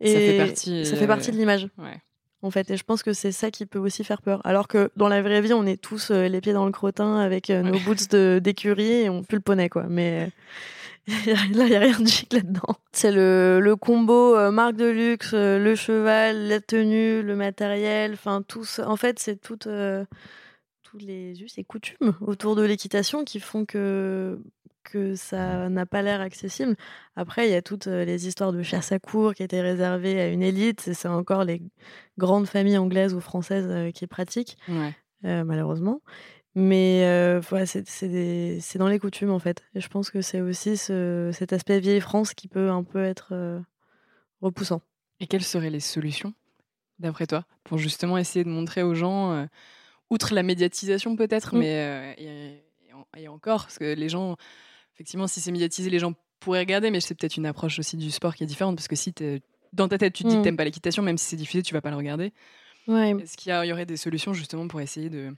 Et 0.00 0.12
ça 0.12 0.18
fait 0.18 0.38
partie, 0.38 0.86
ça 0.86 0.96
fait 0.96 1.06
partie 1.06 1.30
de 1.30 1.36
l'image. 1.36 1.68
Ouais 1.78 2.00
en 2.42 2.50
fait. 2.50 2.70
Et 2.70 2.76
je 2.76 2.84
pense 2.84 3.02
que 3.02 3.12
c'est 3.12 3.32
ça 3.32 3.50
qui 3.50 3.66
peut 3.66 3.78
aussi 3.78 4.04
faire 4.04 4.20
peur. 4.20 4.40
Alors 4.44 4.68
que 4.68 4.90
dans 4.96 5.08
la 5.08 5.22
vraie 5.22 5.40
vie, 5.40 5.52
on 5.52 5.64
est 5.64 5.80
tous 5.80 6.10
euh, 6.10 6.28
les 6.28 6.40
pieds 6.40 6.52
dans 6.52 6.66
le 6.66 6.72
crottin 6.72 7.18
avec 7.18 7.50
euh, 7.50 7.62
nos 7.62 7.78
boots 7.80 8.14
d'écurie 8.14 9.02
et 9.02 9.08
on 9.08 9.22
pue 9.22 9.36
le 9.36 9.40
poney, 9.40 9.68
quoi. 9.68 9.84
Mais 9.88 10.30
là, 11.06 11.14
il 11.48 11.64
n'y 11.64 11.76
a 11.76 11.80
rien 11.80 11.98
de 11.98 12.08
chic 12.08 12.32
là-dedans. 12.32 12.76
C'est 12.92 13.12
le, 13.12 13.60
le, 13.60 13.76
combo 13.76 14.36
euh, 14.36 14.50
marque 14.50 14.76
de 14.76 14.86
luxe, 14.86 15.32
le 15.32 15.74
cheval, 15.74 16.48
la 16.48 16.60
tenue, 16.60 17.22
le 17.22 17.36
matériel, 17.36 18.12
enfin 18.14 18.42
tout. 18.46 18.66
En 18.84 18.96
fait, 18.96 19.18
c'est 19.18 19.40
tout 19.40 19.58
tous 20.92 20.98
les 20.98 21.42
us 21.42 21.56
et 21.56 21.64
coutumes 21.64 22.14
autour 22.20 22.54
de 22.54 22.62
l'équitation 22.62 23.24
qui 23.24 23.40
font 23.40 23.64
que 23.64 24.38
que 24.84 25.14
ça 25.14 25.68
n'a 25.68 25.86
pas 25.86 26.02
l'air 26.02 26.20
accessible. 26.20 26.76
Après, 27.14 27.46
il 27.46 27.52
y 27.52 27.54
a 27.54 27.62
toutes 27.62 27.86
euh, 27.86 28.04
les 28.04 28.26
histoires 28.26 28.52
de 28.52 28.64
chasse 28.64 28.90
à 28.90 28.98
cours 28.98 29.32
qui 29.32 29.44
étaient 29.44 29.60
réservées 29.60 30.20
à 30.20 30.26
une 30.26 30.42
élite. 30.42 30.80
C'est 30.80 31.06
encore 31.06 31.44
les 31.44 31.62
grandes 32.18 32.48
familles 32.48 32.78
anglaises 32.78 33.14
ou 33.14 33.20
françaises 33.20 33.68
euh, 33.68 33.92
qui 33.92 34.08
pratiquent, 34.08 34.58
euh, 34.68 35.44
malheureusement. 35.44 36.02
Mais 36.56 37.40
c'est 37.44 38.78
dans 38.78 38.88
les 38.88 38.98
coutumes, 38.98 39.30
en 39.30 39.38
fait. 39.38 39.62
Et 39.76 39.80
je 39.80 39.88
pense 39.88 40.10
que 40.10 40.20
c'est 40.20 40.40
aussi 40.40 40.76
cet 40.76 41.52
aspect 41.52 41.78
vieille 41.78 42.00
France 42.00 42.34
qui 42.34 42.48
peut 42.48 42.70
un 42.70 42.82
peu 42.82 43.04
être 43.04 43.62
repoussant. 44.40 44.82
Et 45.20 45.28
quelles 45.28 45.44
seraient 45.44 45.70
les 45.70 45.80
solutions, 45.80 46.34
d'après 46.98 47.28
toi, 47.28 47.46
pour 47.62 47.78
justement 47.78 48.18
essayer 48.18 48.44
de 48.44 48.50
montrer 48.50 48.82
aux 48.82 48.94
gens, 48.94 49.46
outre 50.12 50.34
la 50.34 50.42
médiatisation 50.42 51.16
peut-être, 51.16 51.54
mmh. 51.54 51.58
mais 51.58 52.14
et, 52.18 53.22
et, 53.22 53.28
encore, 53.28 53.62
parce 53.62 53.78
que 53.78 53.94
les 53.94 54.08
gens 54.08 54.36
effectivement, 54.94 55.26
si 55.26 55.40
c'est 55.40 55.52
médiatisé, 55.52 55.90
les 55.90 55.98
gens 55.98 56.14
pourraient 56.40 56.60
regarder, 56.60 56.90
mais 56.90 57.00
c'est 57.00 57.14
peut-être 57.14 57.36
une 57.36 57.46
approche 57.46 57.78
aussi 57.78 57.96
du 57.96 58.10
sport 58.10 58.34
qui 58.34 58.44
est 58.44 58.46
différente, 58.46 58.76
parce 58.76 58.88
que 58.88 58.96
si 58.96 59.14
dans 59.72 59.88
ta 59.88 59.98
tête, 59.98 60.12
tu 60.12 60.24
te 60.24 60.28
dis 60.28 60.34
que 60.34 60.40
mm. 60.40 60.44
t'aimes 60.44 60.56
pas 60.56 60.64
l'équitation, 60.64 61.02
même 61.02 61.18
si 61.18 61.26
c'est 61.26 61.36
diffusé, 61.36 61.62
tu 61.62 61.74
vas 61.74 61.80
pas 61.80 61.90
le 61.90 61.96
regarder. 61.96 62.32
Est-ce 62.88 63.36
qu'il 63.36 63.52
y, 63.52 63.72
aurait 63.72 63.86
des 63.86 63.96
solutions 63.96 64.32
justement 64.34 64.66
pour 64.66 64.80
essayer 64.80 65.08
de 65.08 65.32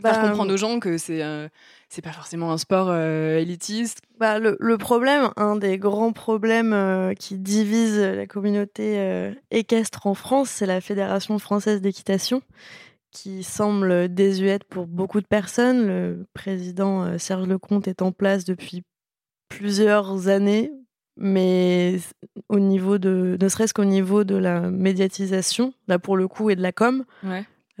faire 0.00 0.12
bah, 0.12 0.28
comprendre 0.28 0.52
aux 0.52 0.56
gens 0.56 0.78
que 0.78 0.98
c'est 0.98 1.22
euh, 1.22 1.48
c'est 1.88 2.02
pas 2.02 2.12
forcément 2.12 2.52
un 2.52 2.58
sport 2.58 2.88
euh, 2.90 3.38
élitiste? 3.38 3.98
Bah, 4.20 4.38
le, 4.38 4.56
le, 4.60 4.78
problème, 4.78 5.30
un 5.36 5.56
des 5.56 5.78
grands 5.78 6.12
problèmes 6.12 6.72
euh, 6.72 7.14
qui 7.14 7.38
divise 7.38 7.98
la 7.98 8.26
communauté 8.26 9.32
équestre 9.50 10.06
en 10.06 10.14
France, 10.14 10.50
c'est 10.50 10.66
la 10.66 10.80
Fédération 10.80 11.38
française 11.40 11.80
d'équitation 11.80 12.40
qui 13.16 13.42
semble 13.42 14.12
désuète 14.12 14.64
pour 14.64 14.86
beaucoup 14.86 15.22
de 15.22 15.26
personnes. 15.26 15.86
Le 15.86 16.26
président 16.34 17.18
Serge 17.18 17.48
Lecomte 17.48 17.88
est 17.88 18.02
en 18.02 18.12
place 18.12 18.44
depuis 18.44 18.82
plusieurs 19.48 20.28
années, 20.28 20.70
mais 21.16 21.96
au 22.50 22.58
niveau 22.58 22.98
de, 22.98 23.38
ne 23.40 23.48
serait-ce 23.48 23.72
qu'au 23.72 23.86
niveau 23.86 24.24
de 24.24 24.36
la 24.36 24.60
médiatisation, 24.70 25.72
là 25.88 25.98
pour 25.98 26.16
le 26.18 26.28
coup, 26.28 26.50
et 26.50 26.56
de 26.56 26.62
la 26.62 26.72
com, 26.72 27.04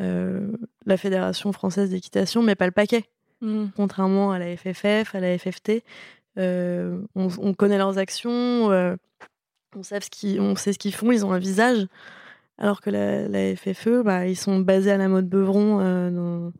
euh, 0.00 0.50
la 0.86 0.96
Fédération 0.96 1.52
française 1.52 1.90
d'équitation 1.90 2.42
met 2.42 2.54
pas 2.54 2.66
le 2.66 2.72
paquet. 2.72 3.04
Mmh. 3.42 3.66
Contrairement 3.76 4.32
à 4.32 4.38
la 4.38 4.56
FFF, 4.56 5.14
à 5.14 5.20
la 5.20 5.36
FFT, 5.36 5.82
euh, 6.38 6.98
on, 7.14 7.52
connaît 7.52 7.78
leurs 7.78 7.98
actions, 7.98 8.70
euh, 8.70 8.96
on, 9.74 9.82
sait 9.82 10.00
ce 10.00 10.40
on 10.40 10.56
sait 10.56 10.72
ce 10.72 10.78
qu'ils 10.78 10.94
font, 10.94 11.12
ils 11.12 11.26
ont 11.26 11.32
un 11.32 11.38
visage. 11.38 11.86
Alors 12.58 12.80
que 12.80 12.90
la, 12.90 13.28
la 13.28 13.54
FFE, 13.54 14.02
bah, 14.02 14.26
ils 14.26 14.36
sont 14.36 14.60
basés 14.60 14.90
à 14.90 14.96
la 14.96 15.08
mode 15.08 15.28
Beuvron 15.28 15.78
dans, 16.10 16.52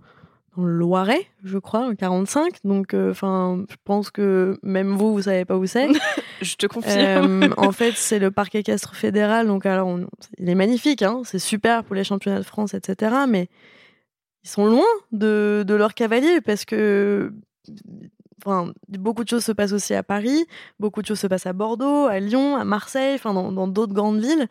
dans 0.56 0.64
le 0.64 0.72
Loiret, 0.72 1.26
je 1.44 1.58
crois, 1.58 1.86
en 1.86 1.94
45. 1.94 2.56
Donc, 2.64 2.94
euh, 2.94 3.12
je 3.12 3.76
pense 3.84 4.10
que 4.10 4.58
même 4.62 4.96
vous, 4.96 5.12
vous 5.12 5.22
savez 5.22 5.44
pas 5.44 5.56
où 5.56 5.66
c'est. 5.66 5.88
je 6.42 6.56
te 6.56 6.66
confirme. 6.66 7.42
Euh, 7.44 7.48
en 7.56 7.72
fait, 7.72 7.92
c'est 7.94 8.18
le 8.18 8.30
parc 8.30 8.54
équestre 8.54 8.94
fédéral. 8.94 9.46
Donc, 9.46 9.66
alors, 9.66 9.98
il 10.38 10.48
est 10.48 10.54
magnifique, 10.54 11.02
hein, 11.02 11.22
c'est 11.24 11.38
super 11.38 11.84
pour 11.84 11.94
les 11.94 12.04
championnats 12.04 12.38
de 12.38 12.44
France, 12.44 12.74
etc. 12.74 13.14
Mais 13.28 13.48
ils 14.44 14.48
sont 14.48 14.66
loin 14.66 14.86
de, 15.12 15.64
de 15.66 15.74
leur 15.74 15.94
cavalier 15.94 16.40
parce 16.40 16.64
que 16.64 17.32
Enfin, 18.44 18.72
beaucoup 18.88 19.24
de 19.24 19.28
choses 19.28 19.44
se 19.44 19.52
passent 19.52 19.72
aussi 19.72 19.94
à 19.94 20.02
Paris, 20.02 20.44
beaucoup 20.78 21.00
de 21.00 21.06
choses 21.06 21.20
se 21.20 21.26
passent 21.26 21.46
à 21.46 21.52
Bordeaux, 21.52 22.06
à 22.06 22.20
Lyon, 22.20 22.56
à 22.56 22.64
Marseille, 22.64 23.14
enfin 23.14 23.32
dans 23.32 23.66
d'autres 23.66 23.94
grandes 23.94 24.20
villes. 24.20 24.46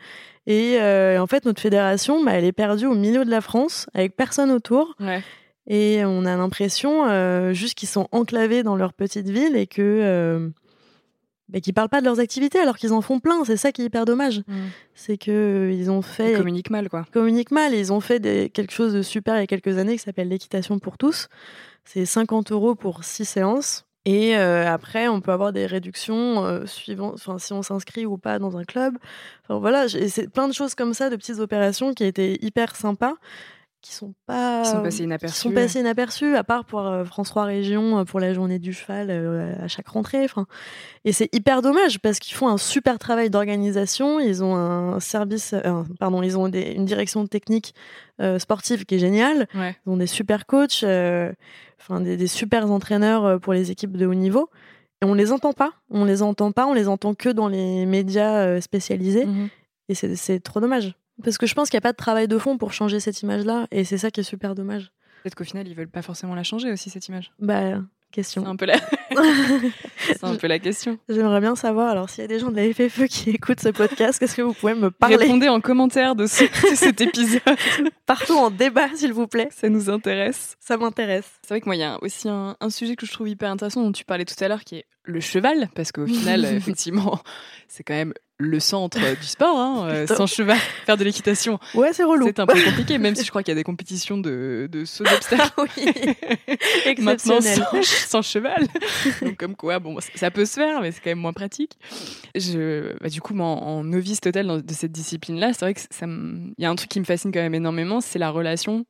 Et 0.47 0.77
euh, 0.79 1.21
en 1.21 1.27
fait, 1.27 1.45
notre 1.45 1.61
fédération, 1.61 2.23
bah, 2.23 2.33
elle 2.33 2.45
est 2.45 2.51
perdue 2.51 2.85
au 2.85 2.95
milieu 2.95 3.25
de 3.25 3.29
la 3.29 3.41
France, 3.41 3.87
avec 3.93 4.15
personne 4.15 4.51
autour. 4.51 4.95
Ouais. 4.99 5.21
Et 5.67 6.03
on 6.05 6.25
a 6.25 6.35
l'impression 6.35 7.07
euh, 7.07 7.53
juste 7.53 7.75
qu'ils 7.75 7.89
sont 7.89 8.07
enclavés 8.11 8.61
dans 8.61 8.75
leur 8.75 8.93
petite 8.93 9.29
ville 9.29 9.55
et 9.55 9.65
que 9.65 9.81
euh, 9.81 10.49
bah, 11.49 11.59
qu'ils 11.59 11.73
parlent 11.73 11.89
pas 11.89 11.99
de 12.01 12.05
leurs 12.05 12.19
activités 12.19 12.59
alors 12.59 12.77
qu'ils 12.77 12.93
en 12.93 13.01
font 13.01 13.19
plein. 13.19 13.43
C'est 13.45 13.57
ça 13.57 13.71
qui 13.71 13.81
est 13.81 13.85
hyper 13.85 14.05
dommage. 14.05 14.39
Mm. 14.47 14.53
C'est 14.93 15.17
que 15.17 15.31
euh, 15.31 15.71
ils 15.71 15.91
ont 15.91 16.01
fait 16.01 16.31
ils 16.31 16.37
communiquent 16.37 16.71
mal 16.71 16.89
quoi. 16.89 17.05
Communiquent 17.11 17.51
mal. 17.51 17.73
Ils 17.73 17.93
ont 17.93 17.99
fait 17.99 18.19
des, 18.19 18.49
quelque 18.49 18.73
chose 18.73 18.93
de 18.93 19.01
super 19.01 19.35
il 19.35 19.39
y 19.39 19.43
a 19.43 19.47
quelques 19.47 19.77
années 19.77 19.97
qui 19.97 20.03
s'appelle 20.03 20.29
l'équitation 20.29 20.79
pour 20.79 20.97
tous. 20.97 21.27
C'est 21.83 22.05
50 22.05 22.51
euros 22.51 22.75
pour 22.75 23.03
6 23.03 23.25
séances. 23.25 23.85
Et 24.07 24.37
euh, 24.37 24.71
après, 24.71 25.07
on 25.07 25.19
peut 25.19 25.31
avoir 25.31 25.51
des 25.51 25.65
réductions 25.65 26.45
euh, 26.45 26.67
suivant, 26.67 27.13
enfin, 27.15 27.39
si 27.39 27.53
on 27.53 27.63
s'inscrit 27.63 28.05
ou 28.05 28.17
pas 28.17 28.37
dans 28.37 28.55
un 28.55 28.63
club. 28.63 28.95
Enfin, 29.43 29.59
voilà, 29.59 29.87
c'est 29.89 30.31
plein 30.31 30.47
de 30.47 30.53
choses 30.53 30.75
comme 30.75 30.93
ça, 30.93 31.09
de 31.09 31.15
petites 31.15 31.39
opérations 31.39 31.91
qui 31.93 32.03
étaient 32.03 32.37
hyper 32.41 32.75
sympas 32.75 33.15
qui 33.85 33.93
sont 33.93 34.15
pas 34.25 34.63
qui 34.63 34.71
sont 34.71 34.81
passés 34.81 35.03
inaperçus. 35.03 35.39
sont 35.39 35.51
passés 35.51 35.79
inaperçus 35.79 36.35
à 36.35 36.43
part 36.43 36.65
pour 36.65 36.79
euh, 36.79 37.05
France 37.05 37.29
3 37.29 37.43
Région 37.43 37.99
euh, 37.99 38.03
pour 38.03 38.19
la 38.19 38.33
journée 38.33 38.57
du 38.57 38.73
cheval 38.73 39.09
euh, 39.11 39.53
à 39.63 39.67
chaque 39.67 39.87
rentrée 39.87 40.25
et 41.05 41.11
c'est 41.11 41.33
hyper 41.35 41.61
dommage 41.61 41.99
parce 41.99 42.17
qu'ils 42.17 42.35
font 42.35 42.47
un 42.47 42.57
super 42.57 42.97
travail 42.97 43.29
d'organisation. 43.29 44.19
Ils 44.19 44.43
ont 44.43 44.55
un 44.55 44.99
service 44.99 45.53
pardon 45.99 46.23
ils 46.23 46.35
ont 46.35 46.47
une 46.47 46.85
direction 46.85 47.27
technique 47.27 47.75
sportive 48.39 48.85
qui 48.85 48.95
est 48.95 48.99
géniale. 48.99 49.47
Ils 49.53 49.89
ont 49.89 49.97
des 49.97 50.07
super 50.07 50.47
coachs 50.47 50.83
enfin 50.83 52.01
des, 52.01 52.17
des, 52.17 52.27
super 52.27 52.69
entraîneurs 52.71 53.39
pour 53.39 53.53
les 53.53 53.69
équipes 53.69 53.97
de 53.97 54.07
haut 54.07 54.15
niveau. 54.15 54.49
Et 55.03 55.05
on 55.05 55.13
les 55.13 55.31
entend 55.31 55.53
pas. 55.53 55.73
On 55.91 56.05
les 56.05 56.23
entend 56.23 56.51
pas. 56.51 56.65
On 56.65 56.73
les 56.73 56.87
entend 56.87 57.13
que 57.13 57.29
dans 57.29 57.47
les 57.47 57.85
médias 57.85 58.59
spécialisés. 58.61 59.25
Mmh 59.25 59.49
et 59.87 59.93
c'est 59.93 60.39
trop 60.39 60.59
dommage 60.59 60.95
parce 61.23 61.37
que 61.37 61.45
je 61.45 61.53
pense 61.53 61.69
qu'il 61.69 61.77
n'y 61.77 61.81
a 61.81 61.87
pas 61.87 61.91
de 61.91 61.97
travail 61.97 62.27
de 62.27 62.37
fond 62.37 62.57
pour 62.57 62.73
changer 62.73 62.99
cette 62.99 63.21
image-là, 63.21 63.67
et 63.71 63.83
c'est 63.83 63.97
ça 63.97 64.11
qui 64.11 64.21
est 64.21 64.23
super 64.23 64.55
dommage. 64.55 64.91
Peut-être 65.23 65.35
qu'au 65.35 65.43
final, 65.43 65.67
ils 65.67 65.75
veulent 65.75 65.87
pas 65.87 66.01
forcément 66.01 66.35
la 66.35 66.43
changer 66.43 66.71
aussi, 66.71 66.89
cette 66.89 67.07
image. 67.07 67.31
Bah, 67.39 67.79
question. 68.15 68.43
C'est 68.43 68.49
un 68.49 68.55
peu 68.55 68.65
la... 68.65 68.75
c'est 69.97 70.23
un 70.23 70.35
peu 70.35 70.47
la 70.47 70.59
question. 70.59 70.97
J'aimerais 71.09 71.41
bien 71.41 71.55
savoir, 71.55 71.89
alors 71.89 72.09
s'il 72.09 72.21
y 72.21 72.25
a 72.25 72.27
des 72.27 72.39
gens 72.39 72.49
de 72.49 72.55
la 72.55 72.73
FFE 72.73 73.07
qui 73.07 73.29
écoutent 73.31 73.59
ce 73.59 73.69
podcast, 73.69 74.19
qu'est-ce 74.19 74.35
que 74.35 74.41
vous 74.41 74.53
pouvez 74.53 74.73
me 74.73 74.89
parler? 74.89 75.17
Répondez 75.17 75.49
en 75.49 75.61
commentaire 75.61 76.15
de, 76.15 76.25
cet 76.25 77.01
épisode. 77.01 77.41
Partout 78.05 78.33
en 78.33 78.49
débat, 78.49 78.87
s'il 78.95 79.13
vous 79.13 79.27
plaît. 79.27 79.49
Ça 79.51 79.67
nous 79.69 79.89
intéresse. 79.89 80.55
Ça 80.59 80.77
m'intéresse. 80.77 81.29
C'est 81.41 81.49
vrai 81.49 81.61
que 81.61 81.65
moi, 81.65 81.75
il 81.75 81.79
y 81.79 81.83
a 81.83 82.01
aussi 82.01 82.29
un, 82.29 82.55
un, 82.59 82.69
sujet 82.69 82.95
que 82.95 83.05
je 83.05 83.11
trouve 83.11 83.27
hyper 83.27 83.51
intéressant 83.51 83.81
dont 83.81 83.91
tu 83.91 84.05
parlais 84.05 84.25
tout 84.25 84.41
à 84.43 84.47
l'heure, 84.47 84.63
qui 84.63 84.77
est 84.77 84.85
le 85.03 85.19
cheval, 85.19 85.69
parce 85.75 85.91
qu'au 85.91 86.07
final, 86.07 86.45
effectivement, 86.45 87.19
c'est 87.67 87.83
quand 87.83 87.93
même 87.93 88.13
le 88.37 88.59
centre 88.59 88.99
du 89.19 89.25
sport. 89.25 89.57
Hein, 89.57 90.05
sans 90.07 90.27
cheval, 90.27 90.57
faire 90.85 90.97
de 90.97 91.03
l'équitation. 91.03 91.59
Ouais, 91.73 91.93
c'est 91.93 92.03
relou. 92.03 92.25
C'est 92.27 92.39
un 92.39 92.45
peu 92.45 92.61
compliqué, 92.65 92.97
même 92.97 93.15
si 93.15 93.23
je 93.23 93.29
crois 93.29 93.43
qu'il 93.43 93.51
y 93.51 93.53
a 93.53 93.55
des 93.55 93.63
compétitions 93.63 94.17
de, 94.17 94.67
de 94.71 94.83
saut 94.85 95.03
d'obstacle. 95.05 95.43
Ah 95.57 95.63
oui. 95.63 96.95
Maintenant, 96.99 97.39
sans, 97.41 97.81
sans 97.83 98.21
cheval. 98.21 98.65
Donc, 99.21 99.37
comme 99.37 99.55
quoi, 99.55 99.79
bon, 99.79 99.97
ça 100.15 100.31
peut 100.31 100.45
se 100.45 100.53
faire, 100.55 100.81
mais 100.81 100.91
c'est 100.91 101.01
quand 101.01 101.11
même 101.11 101.19
moins 101.19 101.33
pratique. 101.33 101.73
Je, 102.35 102.97
bah, 103.01 103.09
du 103.09 103.21
coup, 103.21 103.33
moi, 103.33 103.47
en, 103.47 103.59
en 103.79 103.83
novice 103.83 104.21
total 104.21 104.47
dans- 104.47 104.59
de 104.59 104.73
cette 104.73 104.91
discipline-là, 104.91 105.53
c'est 105.53 105.61
vrai 105.61 105.73
que 105.73 105.81
ça 105.89 106.05
il 106.05 106.53
y 106.57 106.65
a 106.65 106.69
un 106.69 106.75
truc 106.75 106.89
qui 106.89 106.99
me 106.99 107.05
fascine 107.05 107.31
quand 107.31 107.39
même 107.41 107.55
énormément, 107.55 108.01
c'est 108.01 108.19
la 108.19 108.29
relation 108.29 108.85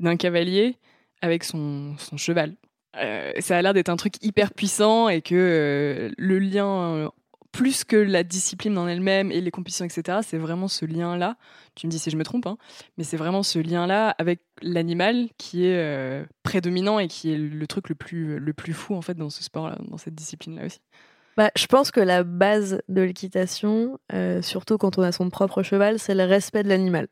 d'un 0.00 0.16
cavalier 0.16 0.76
avec 1.22 1.44
son, 1.44 1.94
son 1.98 2.16
cheval. 2.16 2.54
Euh, 2.96 3.32
ça 3.40 3.56
a 3.56 3.62
l'air 3.62 3.74
d'être 3.74 3.88
un 3.90 3.96
truc 3.96 4.14
hyper 4.22 4.52
puissant 4.52 5.08
et 5.08 5.20
que 5.22 5.34
euh, 5.34 6.10
le 6.18 6.38
lien, 6.38 6.66
euh, 6.66 7.08
plus 7.52 7.84
que 7.84 7.96
la 7.96 8.22
discipline 8.24 8.76
en 8.78 8.86
elle-même 8.86 9.32
et 9.32 9.40
les 9.40 9.50
compétitions, 9.50 9.84
etc., 9.84 10.18
c'est 10.22 10.38
vraiment 10.38 10.68
ce 10.68 10.84
lien-là. 10.84 11.36
Tu 11.74 11.86
me 11.86 11.90
dis 11.90 11.98
si 11.98 12.10
je 12.10 12.16
me 12.16 12.24
trompe, 12.24 12.46
hein, 12.46 12.58
mais 12.96 13.04
c'est 13.04 13.16
vraiment 13.16 13.42
ce 13.42 13.58
lien-là 13.58 14.10
avec 14.18 14.40
l'animal 14.62 15.28
qui 15.38 15.66
est 15.66 15.78
euh, 15.78 16.24
prédominant 16.42 16.98
et 16.98 17.08
qui 17.08 17.32
est 17.32 17.38
le 17.38 17.66
truc 17.66 17.88
le 17.88 17.94
plus, 17.94 18.38
le 18.38 18.52
plus 18.52 18.72
fou 18.72 18.94
en 18.94 19.02
fait 19.02 19.14
dans 19.14 19.30
ce 19.30 19.42
sport-là, 19.42 19.78
dans 19.88 19.98
cette 19.98 20.14
discipline-là 20.14 20.66
aussi. 20.66 20.80
Bah, 21.36 21.52
je 21.56 21.66
pense 21.66 21.92
que 21.92 22.00
la 22.00 22.24
base 22.24 22.82
de 22.88 23.00
l'équitation, 23.00 24.00
euh, 24.12 24.42
surtout 24.42 24.76
quand 24.76 24.98
on 24.98 25.02
a 25.02 25.12
son 25.12 25.30
propre 25.30 25.62
cheval, 25.62 26.00
c'est 26.00 26.16
le 26.16 26.24
respect 26.24 26.64
de 26.64 26.68
l'animal. 26.68 27.06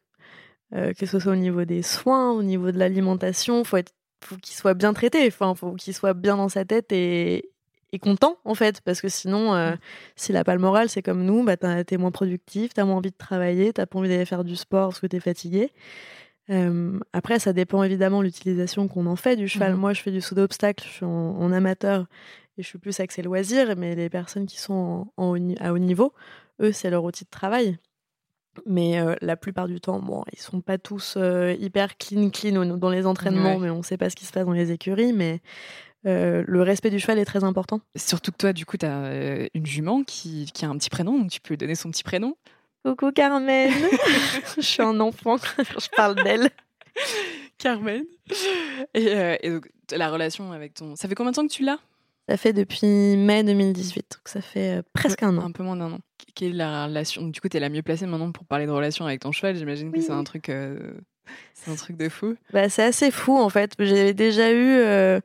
Euh, 0.75 0.92
que 0.94 1.07
ce 1.07 1.20
soit 1.20 1.33
au 1.33 1.37
niveau 1.37 1.64
des 1.64 1.83
soins, 1.83 2.33
au 2.33 2.42
niveau 2.42 2.72
de 2.72 2.79
l'alimentation, 2.79 3.62
faut 3.62 3.77
être, 3.77 3.92
faut 4.25 4.37
qu'il 4.37 4.57
soit 4.57 4.75
bien 4.75 4.92
traité. 4.94 5.25
Enfin, 5.29 5.55
faut 5.55 5.75
qu'il 5.75 5.94
soit 5.94 6.14
bien 6.14 6.37
dans 6.37 6.49
sa 6.49 6.64
tête 6.64 6.90
et, 6.90 7.53
et 7.92 7.99
content 7.99 8.37
en 8.44 8.55
fait, 8.55 8.81
parce 8.83 9.01
que 9.01 9.09
sinon, 9.09 9.55
euh, 9.55 9.75
s'il 10.16 10.37
a 10.37 10.44
pas 10.44 10.55
le 10.55 10.61
moral, 10.61 10.88
c'est 10.88 11.03
comme 11.03 11.25
nous, 11.25 11.44
bah 11.44 11.57
t'es 11.57 11.96
moins 11.96 12.11
productif, 12.11 12.75
t'as 12.75 12.85
moins 12.85 12.96
envie 12.96 13.11
de 13.11 13.16
travailler, 13.16 13.72
t'as 13.72 13.87
pas 13.87 13.99
envie 13.99 14.09
d'aller 14.09 14.25
faire 14.25 14.44
du 14.44 14.57
sport 14.57 14.88
parce 14.88 15.01
que 15.01 15.07
t'es 15.07 15.20
fatigué. 15.20 15.70
Euh, 16.51 16.99
après, 17.12 17.38
ça 17.38 17.53
dépend 17.53 17.83
évidemment 17.83 18.20
de 18.20 18.25
l'utilisation 18.27 18.87
qu'on 18.88 19.07
en 19.07 19.16
fait 19.16 19.37
du 19.37 19.49
cheval. 19.49 19.72
Mhm. 19.72 19.81
Moi, 19.81 19.92
je 19.92 20.01
fais 20.03 20.11
du 20.12 20.20
saut 20.20 20.35
d'obstacle, 20.35 20.85
je 20.87 20.92
suis 20.92 21.05
en, 21.05 21.11
en 21.11 21.53
amateur 21.53 22.07
et 22.59 22.62
je 22.62 22.66
suis 22.68 22.79
plus 22.79 22.99
axée 23.01 23.22
loisir, 23.22 23.75
mais 23.77 23.94
les 23.94 24.09
personnes 24.09 24.46
qui 24.46 24.59
sont 24.61 25.09
en, 25.16 25.35
en 25.37 25.55
à 25.61 25.72
haut 25.72 25.79
niveau, 25.79 26.12
eux, 26.61 26.72
c'est 26.72 26.90
leur 26.90 27.05
outil 27.05 27.25
de 27.25 27.31
travail. 27.31 27.79
Mais 28.64 28.99
euh, 29.01 29.14
la 29.20 29.37
plupart 29.37 29.68
du 29.68 29.81
temps, 29.83 30.01
bon, 30.01 30.25
ils 30.33 30.38
sont 30.38 30.62
pas 30.62 30.79
tous 30.79 31.16
euh, 31.18 31.55
hyper 31.61 31.99
clean, 31.99 32.31
clean 32.31 32.64
dans 32.79 32.88
les 32.90 33.05
entraînements, 33.07 33.57
Ouais. 33.57 33.62
mais 33.64 33.70
on 33.70 33.83
sait 33.83 33.99
pas 33.99 34.09
ce 34.09 34.16
qui 34.16 34.25
se 34.25 34.33
passe 34.33 34.46
dans 34.46 34.53
les 34.53 34.72
écuries. 34.72 35.12
Mais 35.12 35.40
euh, 36.06 36.44
le 36.46 36.62
respect 36.62 36.90
du 36.90 36.98
cheval 36.98 37.18
est 37.18 37.24
très 37.24 37.44
important. 37.44 37.80
Surtout 37.96 38.32
que 38.32 38.36
toi, 38.36 38.52
du 38.52 38.64
coup, 38.66 38.76
tu 38.76 38.86
as 38.86 39.48
une 39.54 39.66
jument 39.66 40.02
qui, 40.04 40.50
qui 40.54 40.64
a 40.64 40.68
un 40.68 40.76
petit 40.78 40.90
prénom, 40.90 41.18
donc 41.18 41.30
tu 41.30 41.40
peux 41.40 41.50
lui 41.54 41.58
donner 41.58 41.74
son 41.74 41.90
petit 41.90 42.04
prénom. 42.04 42.36
Coucou 42.84 43.10
Carmen, 43.10 43.72
je 44.56 44.60
suis 44.62 44.82
un 44.82 45.00
enfant 45.00 45.36
quand 45.38 45.64
je 45.80 45.88
parle 45.96 46.14
d'elle. 46.22 46.50
Carmen. 47.58 48.04
Et, 48.94 49.08
euh, 49.08 49.36
et 49.42 49.50
donc, 49.50 49.68
la 49.92 50.10
relation 50.10 50.52
avec 50.52 50.74
ton. 50.74 50.94
Ça 50.96 51.08
fait 51.08 51.14
combien 51.14 51.32
de 51.32 51.36
temps 51.36 51.46
que 51.46 51.52
tu 51.52 51.64
l'as? 51.64 51.78
Ça 52.28 52.36
fait 52.36 52.52
depuis 52.52 53.16
mai 53.16 53.44
2018, 53.44 53.96
donc 54.18 54.20
ça 54.28 54.40
fait 54.40 54.78
euh, 54.78 54.82
presque 54.92 55.22
un 55.22 55.36
an. 55.38 55.44
Un 55.44 55.52
peu 55.52 55.62
moins 55.62 55.76
d'un 55.76 55.92
an. 55.92 55.98
Quelle 56.34 56.50
est 56.50 56.54
la 56.54 56.86
relation? 56.86 57.26
Du 57.28 57.40
coup, 57.40 57.48
tu 57.48 57.56
es 57.56 57.60
la 57.60 57.68
mieux 57.68 57.82
placée 57.82 58.06
maintenant 58.06 58.32
pour 58.32 58.44
parler 58.44 58.66
de 58.66 58.72
relation 58.72 59.06
avec 59.06 59.20
ton 59.20 59.30
cheval. 59.32 59.56
J'imagine 59.56 59.90
que 59.92 59.98
Oui. 59.98 60.02
c'est 60.02 60.12
un 60.12 60.24
truc. 60.24 60.48
euh, 60.48 60.92
C'est 61.54 61.70
un 61.70 61.76
truc 61.76 61.96
de 61.96 62.08
fou. 62.08 62.34
Bah, 62.52 62.68
c'est 62.68 62.82
assez 62.82 63.10
fou 63.12 63.36
en 63.36 63.48
fait. 63.48 63.72
J'avais 63.78 64.12
déjà 64.14 64.50
eu 64.50 64.56
euh, 64.78 65.20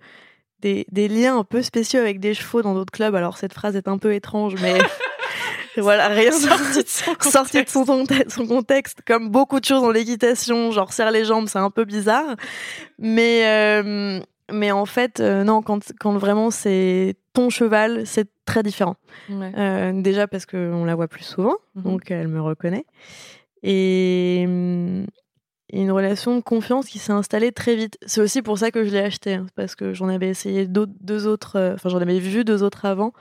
des, 0.62 0.86
des 0.92 1.08
liens 1.08 1.38
un 1.38 1.44
peu 1.44 1.62
spéciaux 1.62 2.00
avec 2.00 2.20
des 2.20 2.34
chevaux 2.34 2.62
dans 2.62 2.74
d'autres 2.74 2.92
clubs. 2.92 3.16
Alors 3.16 3.38
cette 3.38 3.54
phrase 3.54 3.76
est 3.76 3.88
un 3.88 3.98
peu 3.98 4.14
étrange, 4.14 4.56
mais 4.62 4.78
voilà, 5.78 6.08
rien 6.10 6.32
Sorti 6.32 6.84
de 6.84 6.88
son 6.88 7.30
sorti 7.30 7.64
de 7.64 7.70
son, 7.70 7.84
conte- 7.86 8.30
son 8.30 8.46
contexte, 8.46 9.00
comme 9.06 9.30
beaucoup 9.30 9.60
de 9.60 9.66
choses 9.66 9.82
dans 9.82 9.92
l'équitation, 9.92 10.72
genre 10.72 10.94
serre 10.94 11.12
les 11.12 11.26
jambes, 11.26 11.48
c'est 11.48 11.60
un 11.60 11.70
peu 11.70 11.86
bizarre. 11.86 12.36
Mais, 13.00 13.44
euh, 13.48 14.20
mais 14.52 14.72
en 14.72 14.86
fait, 14.86 15.20
euh, 15.20 15.44
non, 15.44 15.62
quand, 15.62 15.92
quand 16.00 16.18
vraiment 16.18 16.52
c'est 16.52 17.16
ton 17.34 17.50
cheval, 17.50 18.06
c'est 18.06 18.28
très 18.46 18.64
différent. 18.64 18.96
Ouais. 19.30 19.52
Euh, 19.58 19.92
déjà 20.02 20.28
parce 20.28 20.46
qu'on 20.46 20.84
la 20.86 20.96
voit 20.96 21.08
plus 21.08 21.24
souvent, 21.24 21.56
Mhm. 21.76 21.84
donc 21.84 22.12
elle 22.12 22.28
me 22.28 22.42
reconnaît. 22.42 22.86
Et 23.64 24.46
une 25.80 25.92
relation 25.92 26.36
de 26.36 26.42
confiance 26.42 26.88
qui 26.88 27.00
s'est 27.00 27.12
installée 27.12 27.52
très 27.52 27.76
vite. 27.76 27.98
C'est 28.06 28.22
aussi 28.22 28.42
pour 28.42 28.58
ça 28.58 28.72
que 28.72 28.84
je 28.84 28.90
l'ai 28.92 29.00
acheté, 29.00 29.36
hein, 29.36 29.46
parce 29.56 29.76
que 29.76 29.94
j'en 29.94 30.10
avais 30.10 30.28
essayé 30.30 30.68
deux 30.68 31.28
autres, 31.28 31.56
euh, 31.58 31.74
enfin 31.76 31.90
j'en 31.90 32.00
avais 32.00 32.20
vu 32.20 32.44
deux 32.44 32.64
autres 32.64 32.86
avant, 32.86 33.14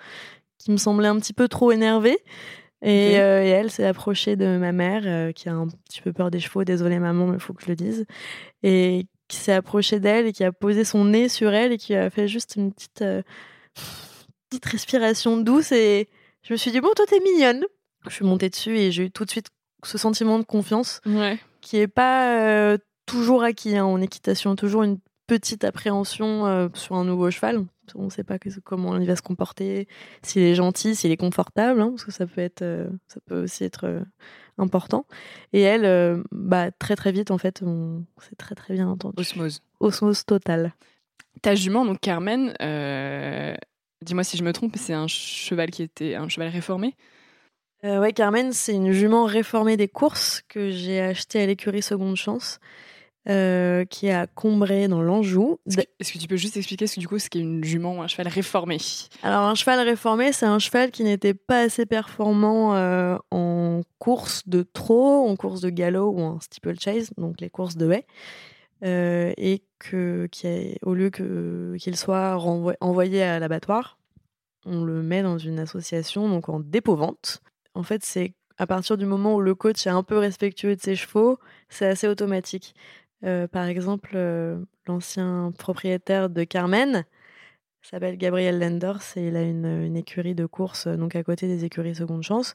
qui 0.59 0.71
me 0.71 0.77
semblaient 0.77 1.09
un 1.09 1.19
petit 1.19 1.33
peu 1.33 1.49
trop 1.49 1.71
énervées. 1.73 2.19
Et, 2.83 3.21
euh, 3.21 3.45
et 3.45 3.49
elle 3.49 3.71
s'est 3.71 3.85
approchée 3.85 4.37
de 4.37 4.57
ma 4.57 4.73
mère, 4.73 5.03
euh, 5.05 5.33
qui 5.33 5.49
a 5.49 5.55
un 5.55 5.69
petit 5.69 6.01
peu 6.01 6.13
peur 6.13 6.31
des 6.31 6.41
chevaux, 6.41 6.65
désolée 6.65 6.99
maman, 6.99 7.27
mais 7.27 7.35
il 7.37 7.41
faut 7.41 7.53
que 7.53 7.63
je 7.63 7.69
le 7.69 7.77
dise, 7.77 8.07
et 8.63 9.07
qui 9.29 9.37
s'est 9.37 9.53
approchée 9.53 10.01
d'elle 10.01 10.27
et 10.27 10.33
qui 10.33 10.45
a 10.45 10.51
posé 10.51 10.85
son 10.85 11.05
nez 11.05 11.29
sur 11.29 11.53
elle 11.53 11.73
et 11.73 11.79
qui 11.79 11.95
a 11.95 12.11
fait 12.11 12.27
juste 12.27 12.57
une 12.57 12.73
petite, 12.73 13.05
petite 14.49 14.65
respiration 14.65 15.37
douce. 15.37 15.71
Et 15.73 16.09
je 16.43 16.53
me 16.53 16.57
suis 16.57 16.73
dit, 16.73 16.81
bon, 16.81 16.89
toi, 16.97 17.05
t'es 17.07 17.21
mignonne. 17.21 17.65
Je 18.09 18.15
suis 18.15 18.25
montée 18.25 18.49
dessus 18.49 18.77
et 18.77 18.91
j'ai 18.91 19.05
eu 19.05 19.11
tout 19.11 19.25
de 19.25 19.31
suite 19.31 19.49
ce 19.85 19.99
sentiment 19.99 20.39
de 20.39 20.45
confiance 20.45 21.01
Ouais. 21.07 21.39
Qui 21.61 21.79
est 21.79 21.89
pas 21.89 22.77
toujours 23.07 23.43
acquis 23.43 23.77
hein, 23.77 23.85
en 23.85 24.01
équitation, 24.01 24.57
toujours 24.57 24.83
une 24.83 24.99
petite 25.27 25.65
appréhension 25.65 26.47
euh, 26.47 26.69
sur 26.75 26.97
un 26.97 27.05
nouveau 27.05 27.31
cheval. 27.31 27.65
On 27.95 28.05
ne 28.05 28.11
sait 28.11 28.25
pas 28.25 28.39
que- 28.39 28.49
comment 28.65 28.97
il 28.97 29.07
va 29.07 29.17
se 29.17 29.23
comporter, 29.23 29.89
s'il 30.23 30.43
est 30.43 30.55
gentil, 30.55 30.95
s'il 30.95 31.11
est 31.11 31.17
confortable, 31.17 31.81
hein, 31.81 31.91
parce 31.91 32.05
que 32.05 32.13
ça 32.13 32.27
peut 32.27 32.41
être, 32.41 32.63
euh, 32.63 32.89
ça 33.09 33.21
peut 33.27 33.43
aussi 33.43 33.65
être 33.65 33.85
euh, 33.85 34.01
important. 34.59 35.07
Et 35.53 35.61
elle, 35.61 36.23
bah 36.31 36.71
très 36.73 36.95
très 36.97 37.13
vite 37.13 37.31
en 37.31 37.39
fait, 37.39 37.63
on 37.65 38.05
s'est 38.21 38.37
très 38.37 38.55
très 38.55 38.75
bien 38.75 38.89
entendu. 38.89 39.15
Osmose. 39.19 39.63
Osmose 39.81 40.25
totale. 40.25 40.73
Ta 41.43 41.55
jument, 41.55 41.85
donc 41.85 42.01
Carmen, 42.01 42.53
dis-moi 44.05 44.25
si 44.25 44.37
je 44.37 44.45
me 44.45 44.53
trompe, 44.53 44.75
c'est 44.77 44.93
un 44.95 45.07
cheval 45.09 45.71
qui 45.71 45.83
était 45.83 46.15
un 46.15 46.29
cheval 46.29 46.49
réformé? 46.49 46.95
Euh, 47.85 48.01
ouais, 48.01 48.13
Carmen, 48.13 48.53
c'est 48.53 48.75
une 48.75 48.93
jument 48.93 49.25
réformée 49.25 49.77
des 49.77 49.89
courses 49.89 50.43
que 50.49 50.71
j'ai 50.71 51.01
achetée 51.01 51.43
à 51.43 51.47
l'écurie 51.47 51.81
Seconde 51.83 52.17
Chance, 52.17 52.59
euh, 53.29 53.87
qui 53.87 54.09
est 54.09 54.13
à 54.13 54.27
Combray 54.27 54.87
dans 54.87 55.01
l'Anjou. 55.01 55.59
Est-ce 55.99 56.13
que, 56.13 56.19
tu 56.19 56.27
peux 56.29 56.37
juste 56.37 56.59
expliquer 56.59 56.87
ce 56.87 56.97
que 56.97 57.01
du 57.01 57.09
coup 57.09 57.19
ce 57.19 57.31
qu'est 57.31 57.39
une 57.41 57.65
jument 57.65 57.97
ou 57.97 58.03
un 58.03 58.07
cheval 58.07 58.29
réformé? 58.29 58.77
Alors 59.23 59.43
un 59.45 59.55
cheval 59.55 59.81
réformé, 59.81 60.33
c'est 60.33 60.45
un 60.47 60.59
cheval 60.59 60.91
qui 60.91 61.05
n'était 61.05 61.33
pas 61.33 61.61
assez 61.63 61.87
performant 61.87 62.75
euh, 62.75 63.17
en 63.31 63.81
course 63.99 64.47
de 64.47 64.63
trot, 64.63 65.27
en 65.27 65.37
course 65.37 65.63
de 65.63 65.71
galop 65.71 66.11
ou 66.11 66.21
en 66.21 66.41
steeplechase, 66.41 67.11
donc 67.17 67.41
les 67.41 67.49
courses 67.49 67.77
de 67.77 67.91
haie, 67.91 68.07
euh, 68.85 69.33
et 69.39 69.63
que 69.79 70.27
qui 70.31 70.47
a- 70.47 70.77
au 70.83 70.93
lieu 70.93 71.09
que 71.09 71.75
qu'il 71.79 71.97
soit 71.97 72.35
renvoi- 72.37 72.77
envoyé 72.83 73.23
à 73.23 73.39
l'abattoir, 73.39 73.99
on 74.67 74.85
le 74.85 75.03
met 75.03 75.23
dans 75.23 75.39
une 75.39 75.59
association 75.59 76.29
donc 76.29 76.51
en 76.51 76.61
dépôt-vente. 76.61 77.41
En 77.75 77.83
fait, 77.83 78.05
c'est 78.05 78.35
à 78.59 78.67
partir 78.67 78.97
du 78.99 79.07
moment 79.07 79.37
où 79.37 79.41
le 79.41 79.55
coach 79.55 79.87
est 79.87 79.91
un 79.91 80.03
peu 80.03 80.19
respectueux 80.19 80.77
de 80.77 80.81
ses 80.81 80.97
chevaux, 80.97 81.39
c'est 81.69 81.87
assez 81.87 82.09
automatique. 82.09 82.75
Euh, 83.25 83.47
par 83.49 83.67
exemple, 83.67 84.13
euh, 84.15 84.59
l'ancien 84.87 85.53
propriétaire 85.59 86.31
de 86.31 86.45
Carmen 86.45 87.05
s'appelle 87.89 88.19
Gabriel 88.19 88.59
Lenders 88.59 89.17
et 89.17 89.29
il 89.29 89.37
a 89.37 89.43
une, 89.43 89.97
écurie 89.97 90.35
de 90.35 90.45
course 90.45 90.87
euh, 90.87 90.97
donc 90.97 91.17
à 91.17 91.23
côté 91.23 91.47
des 91.47 91.65
écuries 91.65 91.95
Seconde 91.95 92.23
Chance. 92.23 92.55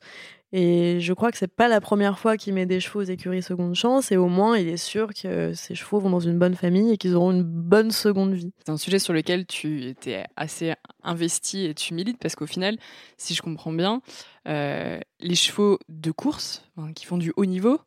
Et 0.52 1.00
je 1.00 1.14
crois 1.14 1.32
que 1.32 1.38
c'est 1.38 1.54
pas 1.54 1.68
la 1.68 1.82
première 1.82 2.20
fois 2.20 2.38
qu'il 2.38 2.54
met 2.54 2.68
des 2.68 2.80
chevaux 2.80 3.00
aux 3.02 3.06
écuries 3.06 3.42
Seconde 3.42 3.74
Chance 3.74 4.12
et 4.12 4.18
au 4.18 4.28
moins 4.28 4.58
il 4.58 4.68
est 4.68 4.78
sûr 4.78 5.14
que 5.14 5.54
ses 5.54 5.74
chevaux 5.74 6.00
vont 6.00 6.12
dans 6.12 6.20
une 6.20 6.38
bonne 6.38 6.54
famille 6.54 6.92
et 6.92 6.98
qu'ils 6.98 7.16
auront 7.16 7.32
une 7.32 7.44
bonne 7.44 7.90
seconde 7.92 8.34
vie. 8.34 8.54
C'est 8.66 8.72
un 8.72 8.78
sujet 8.78 9.00
sur 9.00 9.14
lequel 9.14 9.48
tu 9.48 9.86
étais 9.86 10.24
assez 10.36 10.74
investi 11.04 11.66
et 11.66 11.74
tu 11.74 11.96
milites 11.96 12.20
parce 12.20 12.36
qu'au 12.36 12.46
final, 12.46 12.78
si 13.18 13.34
je 13.34 13.42
comprends 13.42 13.74
bien, 13.74 14.02
euh, 14.48 15.00
les 15.20 15.36
chevaux 15.36 15.80
de 15.90 16.12
course 16.12 16.64
qui 16.96 17.06
font 17.06 17.18
du 17.18 17.34
haut 17.36 17.46
niveau, 17.46 17.80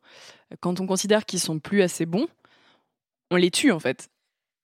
quand 0.59 0.81
on 0.81 0.87
considère 0.87 1.25
qu'ils 1.25 1.39
sont 1.39 1.59
plus 1.59 1.81
assez 1.81 2.05
bons, 2.05 2.27
on 3.31 3.37
les 3.37 3.51
tue 3.51 3.71
en 3.71 3.79
fait. 3.79 4.09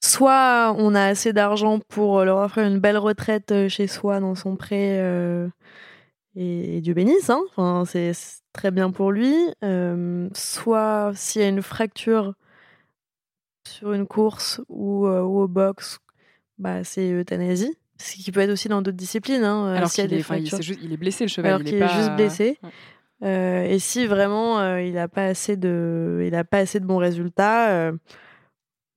Soit 0.08 0.76
on 0.78 0.94
a 0.94 1.04
assez 1.06 1.34
d'argent 1.34 1.80
pour 1.80 2.24
leur 2.24 2.38
offrir 2.38 2.66
une 2.68 2.80
belle 2.80 2.98
retraite 2.98 3.52
euh, 3.52 3.70
chez 3.70 3.88
soi 3.88 4.20
dans 4.20 4.36
son 4.36 4.56
pré 4.56 5.00
euh, 5.00 5.48
et, 6.36 6.78
et 6.78 6.82
Dieu 6.82 6.94
bénisse, 6.94 7.30
hein. 7.32 7.42
enfin, 7.50 7.86
c'est 7.88 8.12
très 8.54 8.70
bien 8.70 8.92
pour 8.92 9.12
lui. 9.12 9.34
Euh, 9.64 10.30
soit 10.34 11.12
s'il 11.16 11.42
y 11.42 11.46
a 11.46 11.48
une 11.48 11.64
fracture 11.64 12.34
sur 13.68 13.94
une 13.94 14.06
course 14.06 14.62
ou, 14.70 15.08
euh, 15.08 15.22
ou 15.22 15.40
au 15.40 15.48
box, 15.48 15.98
bah, 16.60 16.84
c'est 16.84 17.12
euthanasie. 17.12 17.76
Ce 17.98 18.16
qui 18.16 18.32
peut 18.32 18.42
être 18.42 18.52
aussi 18.52 18.68
dans 18.68 18.82
d'autres 18.84 18.98
disciplines. 18.98 19.44
Hein, 19.44 19.74
Alors 19.74 19.90
s'il 19.90 20.04
y 20.04 20.04
a 20.04 20.06
est, 20.06 20.10
des 20.10 20.18
il, 20.18 20.24
fractures. 20.24 20.62
juste- 20.62 20.80
il 20.84 20.94
est 20.94 20.98
blessé 20.98 21.24
le 21.24 21.30
cheval. 21.30 21.52
Alors 21.54 21.62
il 21.62 21.66
qu'il 21.66 21.76
est, 21.76 21.78
est 21.80 21.88
pas... 21.88 21.96
juste 21.98 22.16
blessé. 22.16 22.60
Ouais. 22.62 22.70
Euh, 23.24 23.64
et 23.64 23.80
si 23.80 24.06
vraiment 24.06 24.60
euh, 24.60 24.82
il 24.82 24.94
n'a 24.94 25.08
pas 25.08 25.26
assez 25.26 25.56
de, 25.58 26.22
il 26.28 26.36
a 26.36 26.44
pas 26.44 26.60
assez 26.60 26.80
de 26.80 26.86
bons 26.86 26.98
résultats, 26.98 27.70
euh, 27.72 27.94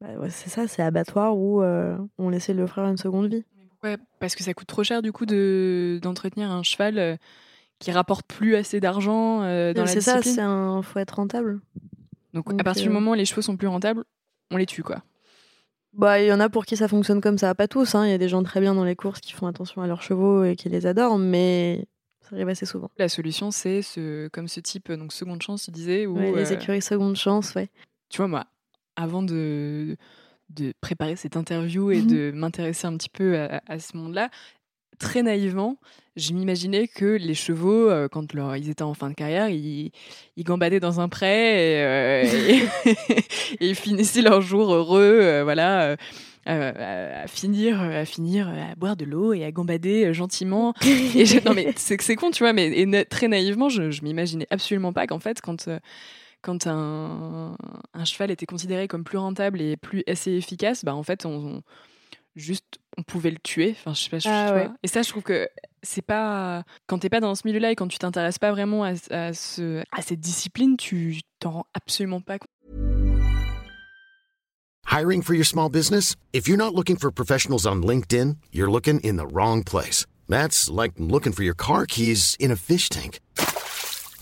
bah 0.00 0.08
ouais, 0.18 0.30
c'est 0.30 0.48
ça, 0.48 0.68
c'est 0.68 0.82
abattoir 0.82 1.36
où 1.36 1.62
euh, 1.62 1.96
on 2.18 2.28
laissait 2.28 2.54
le 2.54 2.66
frère 2.66 2.86
une 2.86 2.96
seconde 2.96 3.26
vie. 3.32 3.44
Ouais, 3.82 3.96
parce 4.20 4.34
que 4.34 4.42
ça 4.42 4.54
coûte 4.54 4.66
trop 4.66 4.82
cher 4.82 5.02
du 5.02 5.12
coup 5.12 5.24
de 5.26 6.00
d'entretenir 6.02 6.50
un 6.50 6.62
cheval 6.64 6.98
euh, 6.98 7.16
qui 7.78 7.92
rapportent 7.92 8.26
plus 8.26 8.56
assez 8.56 8.80
d'argent 8.80 9.42
euh, 9.42 9.72
dans 9.72 9.82
la 9.82 9.86
C'est 9.88 10.00
ça, 10.00 10.20
c'est 10.22 10.40
un... 10.40 10.82
faut 10.82 10.98
être 10.98 11.12
rentable. 11.16 11.60
Donc, 12.34 12.48
Donc, 12.50 12.60
à 12.60 12.64
partir 12.64 12.82
du 12.84 12.90
moment 12.90 13.12
où 13.12 13.14
les 13.14 13.24
chevaux 13.24 13.42
sont 13.42 13.56
plus 13.56 13.68
rentables, 13.68 14.04
on 14.50 14.56
les 14.56 14.66
tue, 14.66 14.82
quoi. 14.82 15.02
Bah, 15.94 16.20
il 16.20 16.26
y 16.26 16.32
en 16.32 16.40
a 16.40 16.48
pour 16.48 16.66
qui 16.66 16.76
ça 16.76 16.86
fonctionne 16.86 17.20
comme 17.20 17.38
ça, 17.38 17.54
pas 17.54 17.66
tous. 17.68 17.94
hein. 17.94 18.04
Il 18.04 18.10
y 18.10 18.14
a 18.14 18.18
des 18.18 18.28
gens 18.28 18.42
très 18.42 18.60
bien 18.60 18.74
dans 18.74 18.84
les 18.84 18.94
courses 18.96 19.20
qui 19.20 19.32
font 19.32 19.46
attention 19.46 19.80
à 19.82 19.86
leurs 19.86 20.02
chevaux 20.02 20.44
et 20.44 20.54
qui 20.54 20.68
les 20.68 20.86
adorent, 20.86 21.18
mais 21.18 21.86
ça 22.20 22.34
arrive 22.36 22.48
assez 22.48 22.66
souvent. 22.66 22.90
La 22.98 23.08
solution, 23.08 23.50
c'est 23.50 23.82
ce, 23.82 24.28
comme 24.28 24.48
ce 24.48 24.60
type, 24.60 24.92
donc 24.92 25.12
seconde 25.12 25.40
chance, 25.42 25.66
il 25.68 25.72
disait, 25.72 26.06
où, 26.06 26.16
Ouais, 26.18 26.32
les 26.32 26.52
écuries 26.52 26.82
seconde 26.82 27.16
chance, 27.16 27.54
ouais. 27.54 27.68
tu 28.10 28.18
vois, 28.18 28.28
moi, 28.28 28.46
avant 29.00 29.22
de, 29.22 29.96
de 30.50 30.72
préparer 30.80 31.16
cette 31.16 31.36
interview 31.36 31.90
et 31.90 32.00
Mhm. 32.02 32.06
de 32.06 32.32
m'intéresser 32.34 32.86
un 32.86 32.96
petit 32.96 33.08
peu 33.10 33.38
à, 33.38 33.60
à 33.66 33.78
ce 33.78 33.96
monde-là, 33.96 34.28
très 34.98 35.22
naïvement, 35.22 35.76
je 36.16 36.32
m'imaginais 36.32 36.88
que 36.88 37.04
les 37.04 37.34
chevaux, 37.34 37.88
euh, 37.88 38.08
quand 38.08 38.32
leur- 38.34 38.56
ils 38.56 38.68
étaient 38.68 38.82
en 38.82 38.94
fin 38.94 39.08
de 39.10 39.14
carrière, 39.14 39.48
ils, 39.48 39.92
ils 40.36 40.42
gambadaient 40.44 40.80
dans 40.80 40.98
un 41.00 41.08
pré 41.08 41.28
et, 41.28 41.82
euh, 41.84 42.22
et- 42.48 43.64
et 43.64 43.68
ils 43.68 43.76
finissaient 43.76 44.22
leur 44.22 44.40
jour 44.40 44.72
heureux, 44.74 45.18
euh, 45.22 45.44
voilà. 45.44 45.96
à 46.46 47.26
finir, 47.28 47.78
à 47.80 48.04
finir, 48.06 48.48
à 48.48 48.74
boire 48.74 48.96
de 48.96 49.04
l'eau 49.04 49.34
et 49.34 49.44
à 49.44 49.50
gambader 49.52 50.14
gentiment. 50.14 50.72
Et 51.14 51.26
je- 51.26 51.44
non 51.44 51.52
mais 51.54 51.72
c'est 51.76 52.16
con, 52.16 52.30
tu 52.30 52.42
vois, 52.42 52.54
mais 52.54 52.68
et 52.68 52.86
na- 52.86 53.04
très 53.04 53.28
naïvement, 53.28 53.68
je, 53.68 53.90
je 53.90 54.02
m'imaginais 54.02 54.46
absolument 54.50 54.94
pas 54.94 55.06
qu'en 55.06 55.18
fait, 55.20 55.40
quand 55.42 55.68
quand 56.42 56.66
un, 56.66 57.56
un 57.94 58.04
cheval 58.04 58.30
était 58.30 58.46
considéré 58.46 58.88
comme 58.88 59.04
plus 59.04 59.18
rentable 59.18 59.60
et 59.60 59.76
plus 59.76 60.02
assez 60.06 60.32
efficace, 60.32 60.84
bah 60.84 60.94
en 60.94 61.02
fait, 61.02 61.26
on, 61.26 61.56
on- 61.56 61.62
juste 62.36 62.78
on 62.96 63.02
pouvait 63.02 63.30
le 63.32 63.38
tuer. 63.42 63.74
Enfin, 63.78 63.94
je 63.94 64.02
sais 64.02 64.10
pas, 64.10 64.18
je- 64.20 64.28
Ah 64.28 64.46
tu 64.48 64.54
ouais. 64.54 64.64
vois. 64.66 64.74
Et 64.82 64.88
ça, 64.88 65.02
je 65.02 65.08
trouve 65.10 65.22
que 65.24 65.48
c'est 65.82 66.02
pas 66.02 66.62
quand 66.86 66.98
t'es 66.98 67.08
pas 67.08 67.20
dans 67.20 67.34
ce 67.34 67.42
milieu-là 67.46 67.72
et 67.72 67.76
quand 67.76 67.88
tu 67.88 67.98
t'intéresses 67.98 68.38
pas 68.38 68.52
vraiment 68.52 68.84
à, 68.84 68.92
à 69.10 69.32
ce 69.32 69.82
à 69.92 70.02
cette 70.02 70.20
discipline, 70.20 70.76
tu 70.76 71.20
t'en 71.40 71.50
rends 71.50 71.66
absolument 71.74 72.20
pas 72.20 72.38
compte. 72.38 72.48
Hiring 74.90 75.22
for 75.22 75.34
your 75.34 75.44
small 75.44 75.68
business? 75.68 76.14
If 76.32 76.48
you're 76.48 76.56
not 76.56 76.74
looking 76.74 76.96
for 76.96 77.10
professionals 77.12 77.66
on 77.66 77.82
LinkedIn, 77.82 78.36
you're 78.52 78.70
looking 78.70 79.00
in 79.04 79.16
the 79.16 79.26
wrong 79.30 79.62
place. 79.62 80.06
That's 80.28 80.70
like 80.70 80.92
looking 80.98 81.32
for 81.32 81.42
your 81.42 81.54
car 81.54 81.84
keys 81.86 82.36
in 82.40 82.50
a 82.50 82.56
fish 82.56 82.88
tank. 82.88 83.18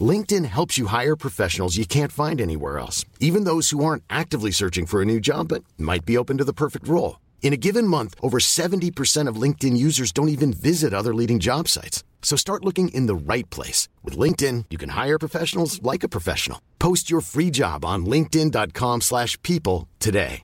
LinkedIn 0.01 0.45
helps 0.45 0.77
you 0.77 0.87
hire 0.87 1.17
professionals 1.17 1.77
you 1.77 1.87
can't 1.87 2.13
find 2.13 2.41
anywhere 2.41 2.79
else, 2.79 3.05
even 3.21 3.45
those 3.45 3.71
who 3.71 3.85
aren't 3.85 4.03
actively 4.11 4.51
searching 4.51 4.87
for 4.87 5.01
a 5.01 5.05
new 5.05 5.21
job 5.21 5.49
but 5.49 5.65
might 5.79 6.05
be 6.05 6.19
open 6.19 6.37
to 6.39 6.45
the 6.45 6.53
perfect 6.53 6.89
role. 6.89 7.21
In 7.43 7.53
a 7.53 7.57
given 7.57 7.87
month, 7.87 8.15
over 8.21 8.39
70% 8.39 9.29
of 9.29 9.41
LinkedIn 9.41 9.77
users 9.77 10.11
don't 10.13 10.29
even 10.29 10.53
visit 10.53 10.93
other 10.93 11.15
leading 11.15 11.39
job 11.39 11.69
sites. 11.69 12.03
So 12.21 12.37
start 12.37 12.65
looking 12.65 12.89
in 12.89 13.07
the 13.07 13.15
right 13.15 13.49
place. 13.51 13.89
With 14.03 14.19
LinkedIn, 14.19 14.65
you 14.71 14.79
can 14.79 14.91
hire 14.91 15.19
professionals 15.19 15.81
like 15.83 16.03
a 16.03 16.09
professional. 16.09 16.61
Post 16.81 17.09
your 17.09 17.21
free 17.21 17.51
job 17.51 17.85
on 17.85 18.05
linkedin.com/people 18.05 19.01
slash 19.01 19.41
people 19.43 19.87
today. 20.01 20.43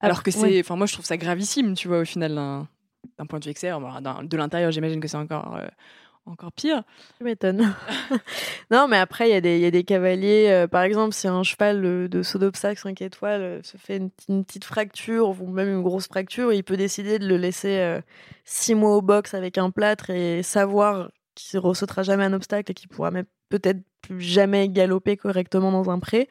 Alors 0.00 0.22
que 0.22 0.30
c'est, 0.30 0.40
ouais. 0.40 0.60
enfin 0.60 0.76
moi 0.76 0.86
je 0.86 0.92
trouve 0.92 1.06
ça 1.06 1.16
gravissime, 1.16 1.74
tu 1.74 1.88
vois, 1.88 2.00
au 2.00 2.04
final 2.04 2.34
d'un 2.34 2.68
d'un 3.18 3.26
point 3.26 3.38
de 3.38 3.44
vue 3.44 3.50
extérieur. 3.50 3.80
De 3.80 4.36
l'intérieur, 4.36 4.70
j'imagine 4.70 5.00
que 5.00 5.08
c'est 5.08 5.16
encore 5.16 5.56
euh, 5.56 5.66
encore 6.26 6.52
pire. 6.52 6.82
Tu 7.18 7.24
m'étonnes. 7.24 7.74
non, 8.70 8.88
mais 8.88 8.96
après, 8.98 9.28
il 9.28 9.32
y, 9.32 9.36
a 9.36 9.40
des- 9.40 9.56
il 9.56 9.62
y 9.62 9.66
a 9.66 9.70
des 9.70 9.84
cavaliers. 9.84 10.48
euh, 10.50 10.66
par 10.66 10.82
exemple, 10.82 11.14
si 11.14 11.28
un 11.28 11.42
cheval 11.42 12.08
de 12.08 12.22
saut 12.22 12.38
d'obstacle 12.38 12.80
5 12.80 13.00
étoiles 13.02 13.42
euh, 13.42 13.62
se 13.62 13.76
fait 13.76 13.96
une, 14.28 14.44
petite 14.44 14.64
fracture 14.64 15.40
ou 15.40 15.48
même 15.48 15.68
une 15.68 15.82
grosse 15.82 16.08
fracture, 16.08 16.52
il 16.52 16.64
peut 16.64 16.76
décider 16.76 17.18
de 17.18 17.26
le 17.26 17.36
laisser 17.36 18.00
6 18.44 18.74
mois 18.74 18.96
au 18.96 19.02
box 19.02 19.34
avec 19.34 19.58
un 19.58 19.70
plâtre 19.70 20.10
et 20.10 20.42
savoir 20.42 21.10
qu'il 21.34 21.58
ne 21.58 21.62
ressautera 21.64 22.02
jamais 22.02 22.24
un 22.24 22.32
obstacle 22.32 22.70
et 22.72 22.74
qu'il 22.74 22.88
pourra 22.88 23.10
peut-être 23.48 23.80
plus 24.02 24.20
jamais 24.20 24.68
galoper 24.68 25.16
correctement 25.16 25.70
dans 25.70 25.90
un 25.90 25.98
pré. 25.98 26.28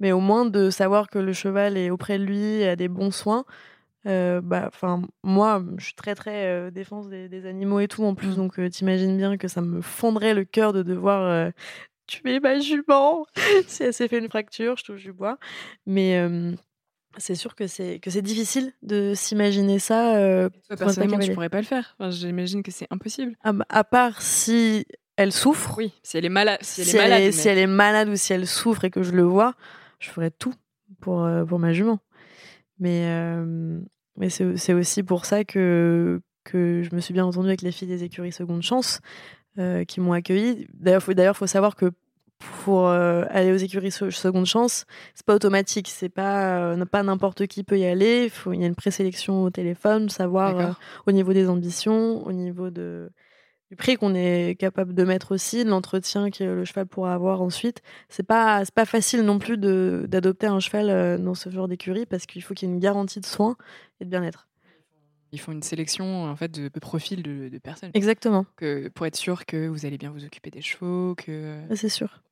Mais 0.00 0.12
au 0.12 0.20
moins 0.20 0.44
de 0.44 0.70
savoir 0.70 1.08
que 1.08 1.18
le 1.18 1.32
cheval 1.32 1.76
est 1.76 1.90
auprès 1.90 2.18
de 2.18 2.24
lui 2.24 2.64
a 2.64 2.76
des 2.76 2.88
bons 2.88 3.12
soins. 3.12 3.44
Euh, 4.06 4.40
bah, 4.40 4.64
enfin, 4.66 5.02
moi, 5.22 5.62
je 5.78 5.84
suis 5.84 5.94
très 5.94 6.14
très 6.14 6.46
euh, 6.46 6.70
défense 6.70 7.08
des, 7.08 7.28
des 7.28 7.46
animaux 7.46 7.78
et 7.80 7.88
tout 7.88 8.04
en 8.04 8.14
plus, 8.14 8.28
Mm. 8.30 8.34
donc 8.36 8.58
euh, 8.58 8.68
t'imagines 8.68 9.16
bien 9.16 9.36
que 9.36 9.46
ça 9.48 9.60
me 9.62 9.80
fondrait 9.80 10.34
le 10.34 10.44
cœur 10.44 10.72
de 10.72 10.82
devoir 10.82 11.22
euh, 11.22 11.50
tuer 12.06 12.40
ma 12.40 12.58
jument 12.58 13.26
si 13.68 13.84
elle 13.84 13.94
s'est 13.94 14.08
fait 14.08 14.18
une 14.18 14.28
fracture, 14.28 14.76
je 14.76 14.84
touche 14.84 15.02
du 15.04 15.12
bois. 15.12 15.38
Mais 15.86 16.20
c'est 17.18 17.34
sûr 17.34 17.54
que 17.54 17.66
c'est 17.66 17.98
que 18.00 18.10
c'est 18.10 18.22
difficile 18.22 18.72
de 18.82 19.12
s'imaginer 19.14 19.78
ça. 19.78 20.14
Toi, 20.68 20.76
personnellement, 20.76 21.16
cavalier. 21.18 21.34
pourrais 21.34 21.48
pas 21.50 21.60
le 21.60 21.66
faire. 21.66 21.94
Enfin, 21.98 22.10
j'imagine 22.10 22.62
que 22.62 22.70
c'est 22.70 22.86
impossible. 22.90 23.36
à, 23.44 23.52
à 23.68 23.84
part 23.84 24.20
si 24.22 24.86
elle 25.16 25.30
souffre, 25.32 25.74
Oui, 25.76 25.92
si 26.02 26.16
elle 26.16 26.24
est 26.24 26.28
malade, 26.30 26.58
si 26.62 26.80
elle 26.80 26.88
est 26.88 26.94
malade, 26.98 27.22
mais- 27.24 27.32
si 27.32 27.48
elle 27.48 27.58
est 27.58 27.66
malade 27.66 28.08
ou 28.08 28.16
si 28.16 28.32
elle 28.32 28.46
souffre 28.46 28.84
et 28.84 28.90
que 28.90 29.02
je 29.02 29.12
le 29.12 29.22
vois, 29.22 29.54
je 30.00 30.08
ferais 30.08 30.30
tout 30.30 30.54
pour, 31.00 31.28
pour 31.46 31.58
ma 31.58 31.72
jument. 31.74 32.00
Mais, 32.82 33.04
euh, 33.06 33.78
mais 34.16 34.28
c'est 34.28 34.74
aussi 34.74 35.02
pour 35.04 35.24
ça 35.24 35.44
que, 35.44 36.20
que 36.42 36.82
je 36.82 36.92
me 36.96 37.00
suis 37.00 37.14
bien 37.14 37.24
entendue 37.24 37.46
avec 37.48 37.62
les 37.62 37.70
filles 37.70 37.86
des 37.86 38.02
écuries 38.02 38.32
Seconde 38.32 38.62
Chance 38.62 39.00
euh, 39.58 39.84
qui 39.84 40.00
m'ont 40.00 40.12
accueillie. 40.12 40.66
D'ailleurs, 40.74 41.02
il 41.06 41.14
faut, 41.14 41.34
faut 41.34 41.46
savoir 41.46 41.76
que 41.76 41.92
pour 42.64 42.88
euh, 42.88 43.24
aller 43.30 43.52
aux 43.52 43.56
écuries 43.56 43.92
Se- 43.92 44.10
Seconde 44.10 44.46
Chance, 44.46 44.84
c'est 45.14 45.24
pas 45.24 45.36
automatique, 45.36 45.88
c'est 45.88 46.08
pas, 46.08 46.74
pas 46.90 47.02
n'importe 47.04 47.46
qui 47.46 47.62
peut 47.62 47.78
y 47.78 47.84
aller. 47.84 48.32
Il 48.46 48.60
y 48.60 48.64
a 48.64 48.66
une 48.66 48.74
présélection 48.74 49.44
au 49.44 49.50
téléphone, 49.50 50.08
savoir 50.08 50.56
au 51.06 51.12
niveau 51.12 51.32
des 51.32 51.48
ambitions, 51.48 52.26
au 52.26 52.32
niveau 52.32 52.70
de, 52.70 53.10
du 53.72 53.76
prix 53.76 53.96
qu'on 53.96 54.14
est 54.14 54.54
capable 54.60 54.92
de 54.92 55.02
mettre 55.02 55.32
aussi, 55.32 55.64
de 55.64 55.70
l'entretien 55.70 56.30
que 56.30 56.44
le 56.44 56.64
cheval 56.66 56.86
pourra 56.86 57.14
avoir 57.14 57.40
ensuite. 57.40 57.80
C'est 58.10 58.22
pas 58.22 58.66
c'est 58.66 58.74
pas 58.74 58.84
facile 58.84 59.22
non 59.22 59.38
plus 59.38 59.56
d'adopter 59.56 60.46
un 60.46 60.60
cheval 60.60 60.90
euh, 60.90 61.16
dans 61.16 61.34
ce 61.34 61.48
genre 61.48 61.68
d'écurie 61.68 62.04
parce 62.04 62.26
qu'il 62.26 62.42
faut 62.42 62.52
qu'il 62.52 62.68
y 62.68 62.70
ait 62.70 62.74
une 62.74 62.80
garantie 62.80 63.18
de 63.18 63.24
soins 63.24 63.56
et 63.98 64.04
de 64.04 64.10
bien-être. 64.10 64.46
Ils 65.32 65.40
font 65.40 65.52
une 65.52 65.62
sélection 65.62 66.24
en 66.24 66.36
fait 66.36 66.50
de, 66.50 66.68
de 66.68 66.80
profils 66.80 67.22
de, 67.22 67.48
de 67.48 67.58
personnes 67.58 67.92
Exactement, 67.94 68.44
que, 68.56 68.88
pour 68.88 69.06
être 69.06 69.16
sûr 69.16 69.46
que 69.46 69.68
vous 69.68 69.86
allez 69.86 69.96
bien 69.96 70.10
vous 70.10 70.26
occuper 70.26 70.50
des 70.50 70.60
chevaux, 70.60 71.14
que 71.14 71.58
c'est 71.74 71.88
sûr. 71.88 72.22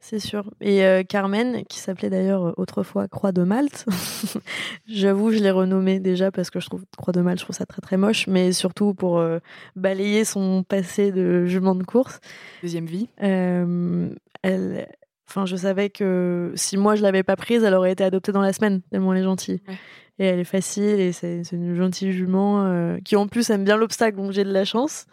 C'est 0.00 0.18
sûr. 0.18 0.50
Et 0.60 0.84
euh, 0.84 1.04
Carmen, 1.04 1.64
qui 1.66 1.78
s'appelait 1.78 2.10
d'ailleurs 2.10 2.48
euh, 2.48 2.52
autrefois 2.56 3.06
Croix 3.06 3.30
de 3.30 3.44
Malte, 3.44 3.86
j'avoue, 4.88 5.30
je 5.30 5.38
l'ai 5.38 5.52
renommée 5.52 6.00
déjà 6.00 6.32
parce 6.32 6.50
que 6.50 6.58
je 6.58 6.66
trouve 6.66 6.84
Croix 6.96 7.12
de 7.12 7.20
Malte, 7.20 7.38
je 7.38 7.44
trouve 7.44 7.54
ça 7.54 7.66
très 7.66 7.80
très 7.80 7.96
moche, 7.96 8.26
mais 8.26 8.52
surtout 8.52 8.94
pour 8.94 9.18
euh, 9.18 9.38
balayer 9.76 10.24
son 10.24 10.64
passé 10.64 11.12
de 11.12 11.46
jument 11.46 11.76
de 11.76 11.84
course. 11.84 12.18
deuxième 12.62 12.86
vie. 12.86 13.08
Euh, 13.22 14.12
elle, 14.42 14.88
enfin, 15.28 15.46
je 15.46 15.54
savais 15.54 15.88
que 15.88 16.52
si 16.56 16.76
moi 16.76 16.96
je 16.96 17.02
l'avais 17.02 17.22
pas 17.22 17.36
prise, 17.36 17.62
elle 17.62 17.74
aurait 17.74 17.92
été 17.92 18.02
adoptée 18.02 18.32
dans 18.32 18.42
la 18.42 18.52
semaine, 18.52 18.82
tellement 18.90 19.14
elle 19.14 19.20
est 19.20 19.24
gentille. 19.24 19.60
Ouais. 19.68 19.74
Et 20.18 20.26
elle 20.26 20.40
est 20.40 20.44
facile 20.44 21.00
et 21.00 21.12
c'est 21.12 21.42
une 21.52 21.74
gentille 21.74 22.12
jument 22.12 22.98
qui 23.02 23.16
en 23.16 23.28
plus 23.28 23.48
aime 23.50 23.64
bien 23.64 23.76
l'obstacle, 23.76 24.16
donc 24.16 24.32
j'ai 24.32 24.44
de 24.44 24.52
la 24.52 24.64
chance. 24.64 25.06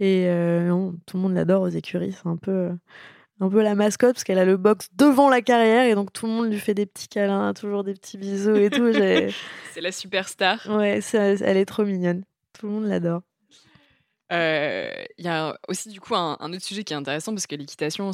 Et 0.00 0.26
euh, 0.28 0.68
non, 0.68 0.94
tout 1.06 1.16
le 1.16 1.22
monde 1.22 1.34
l'adore 1.34 1.62
aux 1.62 1.68
écuries, 1.68 2.12
c'est 2.12 2.28
un 2.28 2.36
peu, 2.36 2.70
un 3.40 3.48
peu 3.48 3.62
la 3.62 3.74
mascotte 3.74 4.14
parce 4.14 4.24
qu'elle 4.24 4.38
a 4.38 4.44
le 4.44 4.56
box 4.56 4.88
devant 4.94 5.28
la 5.28 5.42
carrière 5.42 5.84
et 5.86 5.94
donc 5.94 6.12
tout 6.12 6.26
le 6.26 6.32
monde 6.32 6.50
lui 6.50 6.58
fait 6.60 6.74
des 6.74 6.86
petits 6.86 7.08
câlins, 7.08 7.52
toujours 7.54 7.82
des 7.84 7.94
petits 7.94 8.16
bisous 8.18 8.54
et 8.56 8.70
tout. 8.70 8.92
C'est 9.74 9.80
la 9.80 9.90
superstar. 9.92 10.60
ouais, 10.70 11.00
c'est- 11.00 11.40
elle 11.42 11.56
est 11.56 11.64
trop 11.64 11.84
mignonne. 11.84 12.24
Tout 12.52 12.66
le 12.66 12.72
monde 12.72 12.84
l'adore. 12.86 13.22
Euh, 14.32 14.90
Il 15.18 15.24
y 15.24 15.28
a 15.28 15.56
aussi 15.68 15.90
du 15.90 16.00
coup 16.00 16.14
un, 16.14 16.36
un 16.40 16.52
autre 16.52 16.62
sujet 16.64 16.82
qui 16.84 16.92
est 16.92 16.96
intéressant 16.96 17.32
parce 17.32 17.46
que 17.46 17.54
l'équitation, 17.56 18.10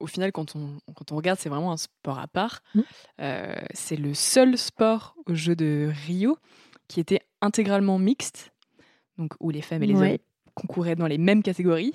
au 0.00 0.06
final 0.06 0.32
quand 0.32 0.56
on, 0.56 0.78
quand 0.94 1.12
on 1.12 1.16
regarde, 1.16 1.38
c'est 1.38 1.48
vraiment 1.48 1.72
un 1.72 1.76
sport 1.76 2.18
à 2.18 2.26
part. 2.26 2.60
Mm. 2.74 2.80
Euh, 3.20 3.54
c'est 3.72 3.96
le 3.96 4.12
seul 4.14 4.58
sport 4.58 5.14
aux 5.26 5.34
Jeux 5.34 5.54
de 5.56 5.90
Rio 6.06 6.36
qui 6.88 6.98
était 7.00 7.20
intégralement 7.40 7.98
mixte, 7.98 8.52
donc 9.18 9.34
où 9.38 9.50
les 9.50 9.62
femmes 9.62 9.82
et 9.82 9.86
les 9.86 9.94
Ouais. 9.94 10.10
hommes 10.12 10.18
concouraient 10.54 10.96
dans 10.96 11.06
les 11.06 11.18
mêmes 11.18 11.42
catégories. 11.42 11.92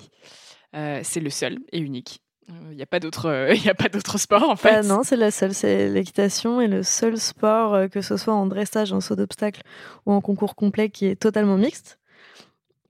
Euh, 0.74 1.00
c'est 1.04 1.20
le 1.20 1.30
seul 1.30 1.58
et 1.72 1.78
unique. 1.78 2.20
Il 2.48 2.76
n'y 2.76 2.82
a 2.82 2.86
pas 2.86 3.00
d'autre, 3.00 3.26
euh, 3.26 3.54
il 3.54 3.62
y 3.64 3.70
a 3.70 3.74
pas 3.74 3.88
d'autre 3.88 4.18
sport 4.18 4.48
en 4.48 4.56
fait. 4.56 4.70
Ah 4.70 4.82
non, 4.82 5.02
c'est 5.02 5.16
la 5.16 5.30
seule. 5.30 5.54
C'est 5.54 5.88
l'équitation 5.88 6.60
est 6.60 6.68
le 6.68 6.82
seul 6.82 7.18
sport, 7.18 7.74
euh, 7.74 7.88
que 7.88 8.00
ce 8.00 8.16
soit 8.16 8.34
en 8.34 8.46
dressage, 8.46 8.92
en 8.92 9.00
saut 9.00 9.16
d'obstacle 9.16 9.62
ou 10.04 10.12
en 10.12 10.20
concours 10.20 10.54
complet, 10.54 10.88
qui 10.88 11.06
est 11.06 11.16
totalement 11.16 11.56
mixte. 11.56 11.98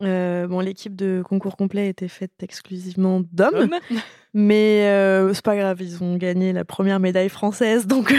Euh, 0.03 0.47
bon, 0.47 0.61
l'équipe 0.61 0.95
de 0.95 1.23
concours 1.27 1.57
complet 1.57 1.88
était 1.88 2.09
faite 2.09 2.33
exclusivement 2.42 3.23
d'hommes, 3.33 3.55
Homme. 3.55 3.75
mais 4.38 4.83
euh, 4.85 5.33
c'est 5.33 5.42
pas 5.42 5.57
grave, 5.57 5.81
ils 5.81 6.05
ont 6.05 6.18
gagné 6.18 6.53
la 6.53 6.66
première 6.66 7.01
médaille 7.01 7.31
française, 7.31 7.87
donc 7.87 8.14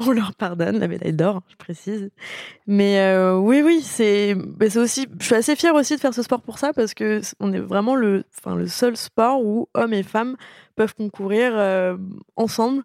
on 0.00 0.10
leur 0.10 0.34
pardonne 0.34 0.78
la 0.78 0.86
médaille 0.86 1.14
d'or, 1.14 1.40
je 1.48 1.56
précise. 1.56 2.10
Mais 2.66 3.00
euh, 3.00 3.38
oui, 3.38 3.62
oui, 3.64 3.80
c'est, 3.80 4.36
c'est 4.68 4.78
aussi, 4.78 5.06
je 5.18 5.24
suis 5.24 5.34
assez 5.34 5.56
fière 5.56 5.74
aussi 5.74 5.96
de 5.96 6.00
faire 6.00 6.12
ce 6.12 6.22
sport 6.22 6.42
pour 6.42 6.58
ça 6.58 6.74
parce 6.74 6.92
que 6.92 7.22
on 7.40 7.54
est 7.54 7.58
vraiment 7.58 7.94
le, 7.94 8.24
enfin 8.36 8.54
le 8.54 8.66
seul 8.66 8.98
sport 8.98 9.42
où 9.42 9.66
hommes 9.72 9.94
et 9.94 10.02
femmes 10.02 10.36
peuvent 10.74 10.94
concourir 10.94 11.52
euh, 11.54 11.96
ensemble 12.36 12.82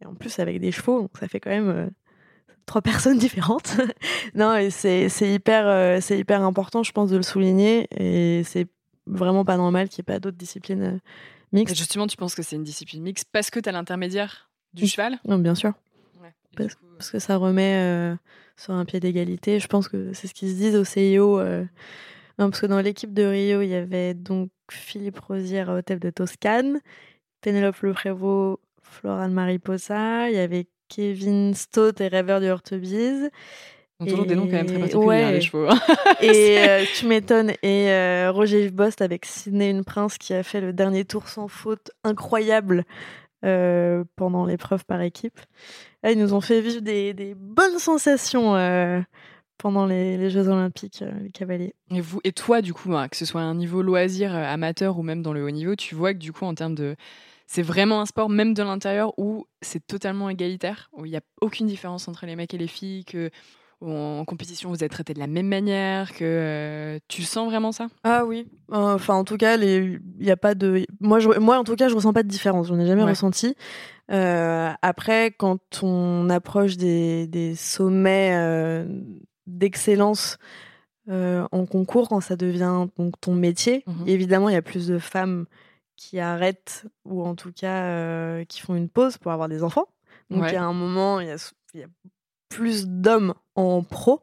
et 0.00 0.06
en 0.06 0.14
plus 0.14 0.38
avec 0.38 0.60
des 0.60 0.70
chevaux, 0.70 1.00
donc 1.00 1.10
ça 1.18 1.26
fait 1.26 1.40
quand 1.40 1.50
même, 1.50 1.70
euh, 1.70 1.88
trois 2.66 2.82
personnes 2.82 3.18
différentes. 3.18 3.78
non, 4.36 4.54
et 4.54 4.70
c'est 4.70 5.08
hyper, 5.20 6.00
c'est 6.00 6.20
hyper 6.20 6.42
important, 6.42 6.84
je 6.84 6.92
pense, 6.92 7.10
de 7.10 7.16
le 7.16 7.24
souligner. 7.24 7.88
Et 7.90 8.44
c'est 8.44 8.68
vraiment 9.08 9.44
pas 9.44 9.56
normal 9.56 9.88
qu'il 9.88 10.02
n'y 10.02 10.12
ait 10.12 10.14
pas 10.14 10.20
d'autres 10.20 10.36
disciplines 10.36 11.00
mixtes. 11.52 11.74
Et 11.74 11.78
justement, 11.78 12.06
tu 12.06 12.16
penses 12.16 12.34
que 12.34 12.42
c'est 12.42 12.56
une 12.56 12.64
discipline 12.64 13.02
mixte 13.02 13.28
parce 13.32 13.50
que 13.50 13.60
tu 13.60 13.68
as 13.68 13.72
l'intermédiaire 13.72 14.50
du 14.74 14.86
cheval? 14.86 15.18
Non, 15.24 15.38
bien 15.38 15.54
sûr. 15.54 15.72
parce, 16.56 17.10
que 17.10 17.18
ça 17.18 17.36
remet 17.36 18.16
sur 18.56 18.74
un 18.74 18.84
pied 18.84 19.00
d'égalité. 19.00 19.60
Je 19.60 19.66
pense 19.66 19.88
que 19.88 20.12
c'est 20.12 20.26
ce 20.26 20.34
qu'ils 20.34 20.50
se 20.50 20.54
disent 20.54 20.76
au 20.76 20.84
CIO. 20.84 21.40
non, 22.38 22.50
parce 22.50 22.60
que 22.60 22.66
dans 22.66 22.80
l'équipe 22.80 23.12
de 23.12 23.24
Rio, 23.24 23.62
il 23.62 23.68
y 23.68 23.74
avait 23.74 24.14
donc 24.14 24.50
Philippe 24.70 25.18
Rosière 25.20 25.68
au 25.68 25.78
Hôtel 25.78 25.98
de 25.98 26.10
Toscane, 26.10 26.80
Pénélope 27.40 27.80
Lefrévaux, 27.80 28.60
Florane 28.82 29.32
Mariposa, 29.32 30.30
il 30.30 30.36
y 30.36 30.38
avait 30.38 30.66
Kevin 30.88 31.54
Stott 31.54 32.00
et 32.00 32.08
Rêveur 32.08 32.40
du 32.40 32.48
Hortebise. 32.48 33.30
Toujours 34.04 34.26
des 34.26 34.34
noms 34.34 34.46
quand 34.46 34.52
même 34.52 34.66
très 34.66 34.78
particuliers, 34.78 35.22
hein, 35.22 35.30
les 35.32 35.40
chevaux. 35.40 35.68
Hein. 35.68 35.78
et 36.20 36.58
euh, 36.68 36.84
tu 36.94 37.06
m'étonnes. 37.06 37.50
Et 37.62 37.90
euh, 37.90 38.30
Roger 38.32 38.64
Yves 38.64 38.74
Bost 38.74 39.00
avec 39.00 39.24
Sidney 39.24 39.70
Une 39.70 39.84
Prince 39.84 40.18
qui 40.18 40.34
a 40.34 40.42
fait 40.42 40.60
le 40.60 40.72
dernier 40.72 41.04
tour 41.04 41.28
sans 41.28 41.48
faute 41.48 41.90
incroyable 42.04 42.84
euh, 43.44 44.04
pendant 44.16 44.44
l'épreuve 44.44 44.84
par 44.84 45.00
équipe. 45.00 45.38
ils 46.04 46.18
nous 46.18 46.34
ont 46.34 46.40
fait 46.40 46.60
vivre 46.60 46.80
des, 46.80 47.34
bonnes 47.36 47.78
sensations 47.78 48.52
pendant 49.58 49.86
les, 49.86 50.30
Jeux 50.30 50.48
Olympiques, 50.48 51.02
les 51.22 51.30
cavaliers. 51.30 51.74
Et, 51.90 52.00
vous, 52.00 52.20
et 52.24 52.32
toi, 52.32 52.60
du 52.60 52.74
coup, 52.74 52.90
bah, 52.90 53.08
que 53.08 53.16
ce 53.16 53.24
soit 53.24 53.40
un 53.40 53.54
niveau 53.54 53.82
loisir, 53.82 54.34
amateur 54.34 54.98
ou 54.98 55.02
même 55.02 55.22
dans 55.22 55.32
le 55.32 55.44
haut 55.44 55.50
niveau, 55.50 55.74
tu 55.74 55.94
vois 55.94 56.12
que 56.12 56.18
du 56.18 56.32
coup, 56.32 56.44
en 56.44 56.54
termes 56.54 56.74
de 56.74 56.96
c'est 57.46 57.62
vraiment 57.62 58.00
un 58.00 58.06
sport, 58.06 58.28
même 58.28 58.54
de 58.54 58.62
l'intérieur, 58.62 59.16
où 59.18 59.46
c'est 59.62 59.86
totalement 59.86 60.28
égalitaire, 60.28 60.90
où 60.92 61.06
il 61.06 61.10
n'y 61.10 61.16
a 61.16 61.22
aucune 61.40 61.66
différence 61.66 62.08
entre 62.08 62.26
les 62.26 62.34
mecs 62.34 62.52
et 62.54 62.58
les 62.58 62.66
filles, 62.66 63.04
que 63.04 63.30
en 63.80 64.24
compétition 64.24 64.70
vous 64.70 64.82
êtes 64.82 64.90
traités 64.90 65.14
de 65.14 65.18
la 65.18 65.26
même 65.26 65.48
manière, 65.48 66.12
que 66.12 66.24
euh, 66.24 66.98
tu 67.08 67.22
sens 67.22 67.46
vraiment 67.46 67.72
ça? 67.72 67.88
Ah 68.04 68.24
oui, 68.24 68.48
enfin 68.70 69.14
en 69.14 69.24
tout 69.24 69.36
cas, 69.36 69.56
il 69.56 70.00
y 70.18 70.30
a 70.30 70.36
pas 70.36 70.54
de, 70.54 70.86
moi, 71.00 71.18
je... 71.18 71.28
moi 71.38 71.58
en 71.58 71.64
tout 71.64 71.76
cas, 71.76 71.88
je 71.88 71.94
ressens 71.94 72.12
pas 72.12 72.22
de 72.22 72.28
différence, 72.28 72.68
je 72.68 72.74
n'en 72.74 72.80
ai 72.80 72.86
jamais 72.86 73.04
ressenti. 73.04 73.54
Euh, 74.10 74.70
après, 74.82 75.32
quand 75.32 75.82
on 75.82 76.30
approche 76.30 76.76
des, 76.76 77.26
des 77.26 77.54
sommets 77.54 78.32
euh, 78.34 78.86
d'excellence 79.46 80.38
en 81.08 81.66
concours, 81.66 82.08
quand 82.08 82.20
ça 82.20 82.34
devient 82.34 82.86
donc 82.96 83.14
ton 83.20 83.34
métier, 83.34 83.84
mmh 83.86 84.08
évidemment, 84.08 84.48
il 84.48 84.54
y 84.54 84.56
a 84.56 84.62
plus 84.62 84.88
de 84.88 84.98
femmes 84.98 85.46
qui 85.96 86.18
arrêtent 86.18 86.84
ou 87.04 87.24
en 87.24 87.36
tout 87.36 87.52
cas 87.52 88.44
qui 88.46 88.60
font 88.60 88.74
une 88.74 88.88
pause 88.88 89.16
pour 89.16 89.30
avoir 89.32 89.48
des 89.48 89.62
enfants. 89.62 89.86
Donc 90.30 90.44
il 90.48 90.54
y 90.54 90.56
a 90.56 90.64
un 90.64 90.72
moment, 90.72 91.20
il 91.20 91.28
y 91.28 91.30
a, 91.30 91.86
plus 92.48 92.86
d'hommes 92.86 93.34
en 93.54 93.82
pro, 93.82 94.22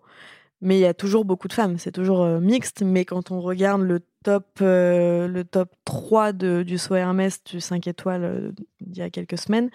mais 0.61 0.77
il 0.77 0.81
y 0.81 0.85
a 0.85 0.93
toujours 0.93 1.25
beaucoup 1.25 1.47
de 1.47 1.53
femmes. 1.53 1.77
C'est 1.77 1.91
toujours 1.91 2.21
euh, 2.21 2.39
mixte, 2.39 2.81
mais 2.81 3.05
quand 3.05 3.31
on 3.31 3.41
regarde 3.41 3.81
le 3.81 4.01
top, 4.23 4.59
euh, 4.61 5.27
le 5.27 5.43
top 5.43 5.69
3 5.85 6.33
de, 6.33 6.63
du 6.63 6.77
saut 6.77 6.95
Hermès 6.95 7.43
du 7.43 7.59
5 7.59 7.87
étoiles 7.87 8.53
il 8.79 8.97
y 8.97 9.01
a 9.01 9.09
quelques 9.09 9.37
semaines, 9.37 9.69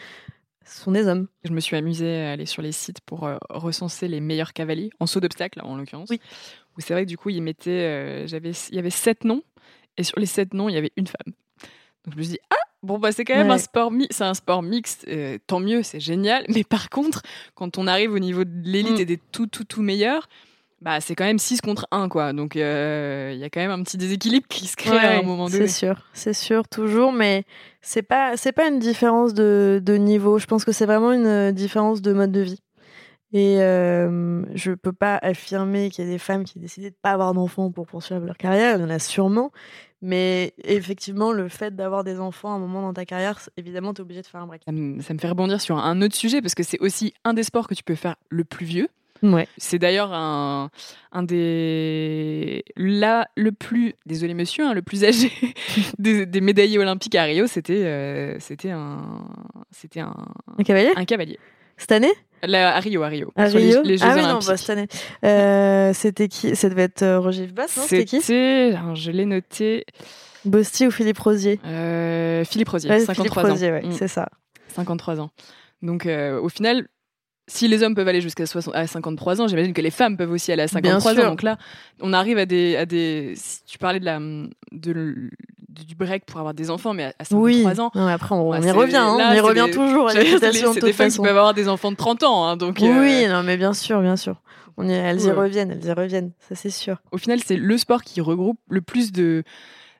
ce 0.64 0.82
sont 0.82 0.92
des 0.92 1.06
hommes. 1.06 1.28
Je 1.44 1.52
me 1.52 1.60
suis 1.60 1.76
amusée 1.76 2.22
à 2.22 2.32
aller 2.32 2.46
sur 2.46 2.62
les 2.62 2.72
sites 2.72 3.00
pour 3.00 3.28
recenser 3.48 4.08
les 4.08 4.20
meilleurs 4.20 4.52
cavaliers, 4.52 4.90
en 5.00 5.06
saut 5.06 5.20
d'obstacle 5.20 5.60
en 5.62 5.76
l'occurrence. 5.76 6.08
Oui. 6.10 6.20
Où 6.76 6.80
c'est 6.80 6.92
vrai 6.92 7.04
que 7.04 7.08
du 7.08 7.16
coup, 7.16 7.30
ils 7.30 7.42
mettaient, 7.42 8.26
j'avais, 8.26 8.50
il 8.50 8.74
y 8.74 8.78
avait 8.78 8.90
sept 8.90 9.24
noms, 9.24 9.42
et 9.96 10.02
sur 10.02 10.18
les 10.20 10.26
sept 10.26 10.52
noms, 10.54 10.68
il 10.68 10.74
y 10.74 10.78
avait 10.78 10.92
une 10.96 11.06
femme. 11.06 11.32
Donc 12.04 12.14
je 12.14 12.18
me 12.18 12.22
suis 12.22 12.32
dit, 12.32 12.40
ah, 12.50 12.67
bon, 12.82 12.98
bah, 12.98 13.12
c'est 13.12 13.24
quand 13.24 13.36
même 13.36 13.50
un 13.50 13.58
sport, 13.58 13.92
c'est 14.10 14.24
un 14.24 14.34
sport 14.34 14.62
mixte, 14.62 15.06
euh, 15.08 15.38
tant 15.46 15.60
mieux, 15.60 15.82
c'est 15.82 16.00
génial. 16.00 16.44
Mais 16.54 16.64
par 16.64 16.90
contre, 16.90 17.22
quand 17.54 17.78
on 17.78 17.86
arrive 17.86 18.12
au 18.12 18.18
niveau 18.18 18.44
de 18.44 18.62
l'élite 18.64 18.98
mm. 18.98 19.00
et 19.00 19.04
des 19.04 19.18
tout, 19.32 19.46
tout, 19.46 19.64
tout 19.64 19.82
meilleurs, 19.82 20.28
bah, 20.80 21.00
c'est 21.00 21.16
quand 21.16 21.24
même 21.24 21.40
6 21.40 21.60
contre 21.60 21.88
1, 21.90 22.08
quoi. 22.08 22.32
Donc 22.32 22.54
euh, 22.56 23.32
il 23.34 23.40
y 23.40 23.44
a 23.44 23.50
quand 23.50 23.60
même 23.60 23.72
un 23.72 23.82
petit 23.82 23.96
déséquilibre 23.96 24.46
qui 24.48 24.66
se 24.66 24.76
crée 24.76 24.96
à 24.96 25.18
un 25.18 25.22
moment 25.22 25.48
donné. 25.48 25.66
C'est 25.66 25.86
sûr, 25.86 26.06
c'est 26.12 26.34
sûr, 26.34 26.68
toujours, 26.68 27.12
mais 27.12 27.44
c'est 27.82 28.02
pas, 28.02 28.36
c'est 28.36 28.52
pas 28.52 28.68
une 28.68 28.78
différence 28.78 29.34
de, 29.34 29.80
de 29.82 29.94
niveau. 29.94 30.38
Je 30.38 30.46
pense 30.46 30.64
que 30.64 30.72
c'est 30.72 30.86
vraiment 30.86 31.12
une 31.12 31.50
différence 31.52 32.00
de 32.00 32.12
mode 32.12 32.30
de 32.30 32.40
vie. 32.40 32.60
Et 33.32 33.60
euh, 33.60 34.42
je 34.54 34.72
peux 34.72 34.92
pas 34.92 35.18
affirmer 35.20 35.90
qu'il 35.90 36.04
y 36.04 36.08
a 36.08 36.10
des 36.10 36.18
femmes 36.18 36.44
qui 36.44 36.58
décident 36.58 36.88
de 36.88 36.94
pas 37.02 37.10
avoir 37.10 37.34
d'enfants 37.34 37.70
pour 37.70 37.86
poursuivre 37.86 38.24
leur 38.24 38.38
carrière. 38.38 38.76
Il 38.76 38.80
y 38.80 38.84
en 38.84 38.90
a 38.90 38.98
sûrement. 38.98 39.52
Mais 40.00 40.54
effectivement, 40.62 41.32
le 41.32 41.48
fait 41.48 41.74
d'avoir 41.74 42.04
des 42.04 42.20
enfants 42.20 42.52
à 42.52 42.56
un 42.56 42.58
moment 42.58 42.82
dans 42.82 42.92
ta 42.92 43.04
carrière, 43.04 43.40
évidemment, 43.56 43.92
tu 43.92 44.00
es 44.00 44.02
obligé 44.02 44.22
de 44.22 44.26
faire 44.26 44.40
un 44.40 44.46
break. 44.46 44.62
Ça 44.64 44.72
me, 44.72 45.00
fait 45.00 45.28
rebondir 45.28 45.60
sur 45.60 45.76
un 45.76 46.00
autre 46.02 46.14
sujet 46.14 46.40
parce 46.40 46.54
que 46.54 46.62
c'est 46.62 46.78
aussi 46.80 47.14
un 47.24 47.34
des 47.34 47.42
sports 47.42 47.66
que 47.66 47.74
tu 47.74 47.82
peux 47.82 47.96
faire 47.96 48.16
le 48.28 48.44
plus 48.44 48.66
vieux. 48.66 48.88
Ouais. 49.22 49.48
C'est 49.56 49.80
d'ailleurs 49.80 50.12
un, 50.12 50.70
un 51.10 51.22
des. 51.24 52.64
Là, 52.76 53.28
le 53.36 53.50
plus. 53.50 53.94
Désolé, 54.06 54.34
monsieur, 54.34 54.64
hein, 54.64 54.74
le 54.74 54.82
plus 54.82 55.04
âgé 55.04 55.32
des, 55.98 56.24
des, 56.24 56.40
médaillés 56.40 56.78
olympiques 56.78 57.16
à 57.16 57.24
Rio, 57.24 57.48
c'était 57.48 57.84
euh, 57.84 58.38
c'était 58.38 58.70
un. 58.70 59.26
C'était 59.72 60.00
un. 60.00 60.14
Un 60.56 60.62
cavalier? 60.62 60.92
Un 60.94 61.04
cavalier. 61.04 61.40
Cette 61.76 61.90
année? 61.90 62.12
À 62.42 62.80
Rio, 62.80 63.02
à 63.02 63.08
Rio. 63.08 63.32
À 63.36 63.44
Rio 63.44 63.82
les, 63.82 63.98
Jeux 63.98 64.06
ah 64.06 64.14
oui, 64.14 64.22
non, 64.22 64.38
bah, 64.46 64.56
cette 64.56 64.70
année. 64.70 64.86
Euh, 65.24 65.92
c'était 65.94 66.28
qui? 66.28 66.54
Ça 66.56 66.68
devait 66.68 66.82
être 66.82 67.02
euh, 67.02 67.20
Roger 67.20 67.46
Vibas, 67.46 67.74
non? 67.76 67.82
C'était 67.86 68.04
qui? 68.04 68.20
Je 68.20 69.10
l'ai 69.10 69.24
noté. 69.24 69.84
Bosti 70.44 70.86
ou 70.86 70.90
Philippe 70.90 71.18
Rosier? 71.18 71.60
Euh, 71.66 72.44
Philippe 72.44 72.68
Rosier, 72.68 72.88
53 73.00 73.14
Philippe 73.14 73.38
ans. 73.38 73.50
Rosier, 73.50 73.72
ouais, 73.72 73.82
mm. 73.82 73.92
c'est 73.92 74.08
ça. 74.08 74.28
53 74.74 75.20
ans. 75.20 75.30
Donc, 75.82 76.06
au 76.06 76.48
final, 76.48 76.86
si 77.48 77.66
les 77.66 77.82
hommes 77.82 77.94
peuvent 77.94 78.08
aller 78.08 78.20
jusqu'à 78.20 78.46
53 78.46 79.40
ans, 79.40 79.48
j'imagine 79.48 79.72
que 79.72 79.80
les 79.80 79.90
femmes 79.90 80.16
peuvent 80.16 80.30
aussi 80.30 80.52
aller 80.52 80.62
à 80.62 80.68
53 80.68 81.18
ans. 81.20 81.30
Donc 81.30 81.42
là, 81.42 81.58
on 82.00 82.12
arrive 82.12 82.38
à 82.38 82.46
des, 82.46 82.76
à 82.76 82.86
des. 82.86 83.34
tu 83.66 83.78
parlais 83.78 84.00
de 84.00 84.04
la, 84.04 84.20
de, 84.72 85.30
du 85.84 85.94
break 85.94 86.24
pour 86.24 86.38
avoir 86.38 86.54
des 86.54 86.70
enfants, 86.70 86.94
mais 86.94 87.04
à 87.18 87.24
53 87.24 87.40
oui. 87.40 87.80
ans. 87.80 87.90
Non, 87.94 88.06
après, 88.06 88.34
on, 88.34 88.54
y 88.60 88.70
revient, 88.70 88.96
hein, 88.96 89.16
on 89.18 89.34
y 89.34 89.40
revient 89.40 89.66
toujours. 89.72 90.10
C'est 90.10 90.80
des 90.80 90.92
femmes 90.92 91.10
qui 91.10 91.18
peuvent 91.18 91.28
avoir 91.28 91.54
des 91.54 91.68
enfants 91.68 91.90
de 91.90 91.96
30 91.96 92.22
ans. 92.22 92.44
Hein, 92.44 92.56
donc, 92.56 92.78
oui, 92.80 92.88
euh, 92.88 93.32
non, 93.32 93.42
mais 93.42 93.56
bien 93.56 93.72
sûr, 93.72 94.00
bien 94.00 94.16
sûr. 94.16 94.40
On 94.76 94.88
y, 94.88 94.92
elles 94.92 95.22
y 95.22 95.30
reviennent, 95.30 95.72
elles 95.72 95.88
y 95.88 95.92
reviennent, 95.92 96.30
ça 96.38 96.54
c'est 96.54 96.70
sûr. 96.70 96.98
Au 97.10 97.18
final, 97.18 97.40
c'est 97.44 97.56
le 97.56 97.78
sport 97.78 98.02
qui 98.02 98.20
regroupe 98.20 98.60
le 98.70 98.80
plus 98.80 99.10
de 99.10 99.42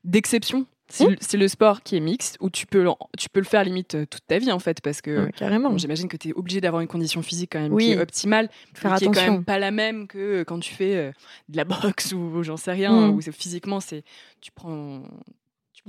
d'exceptions 0.05 0.67
Mmh. 1.01 1.17
C'est 1.21 1.37
le 1.37 1.49
sport 1.49 1.83
qui 1.83 1.97
est 1.97 2.01
mixte, 2.01 2.39
où 2.41 2.49
tu 2.49 2.67
peux, 2.67 2.87
tu 3.19 3.29
peux 3.29 3.41
le 3.41 3.47
faire 3.47 3.63
limite 3.63 3.95
euh, 3.95 4.07
toute 4.07 4.27
ta 4.27 4.39
vie 4.39 4.51
en 4.51 4.59
fait, 4.59 4.81
parce 4.81 5.03
que 5.03 5.31
carrément. 5.33 5.77
j'imagine 5.77 6.09
que 6.09 6.17
tu 6.17 6.31
es 6.31 6.33
obligé 6.33 6.63
d'avoir 6.63 6.81
une 6.81 6.89
condition 6.89 7.21
physique 7.21 7.51
quand 7.53 7.61
même 7.61 7.77
qui 7.77 7.93
est 7.93 8.01
optimale, 8.01 8.49
faire 8.73 8.97
qui 8.97 9.05
est 9.05 9.09
quand 9.09 9.21
même 9.21 9.45
pas 9.45 9.59
la 9.59 9.71
même 9.71 10.07
que 10.07 10.45
quand 10.45 10.59
tu 10.61 10.75
fais 10.75 10.97
euh, 10.97 11.13
de 11.51 11.59
la 11.59 11.65
boxe 11.65 12.13
ou 12.13 12.43
j'en 12.43 12.57
sais 12.57 12.73
rien, 12.73 12.91
mmh. 12.91 13.15
où 13.15 13.21
physiquement 13.21 13.81
c'est 13.81 14.03
tu 14.41 14.51
prends, 14.51 15.03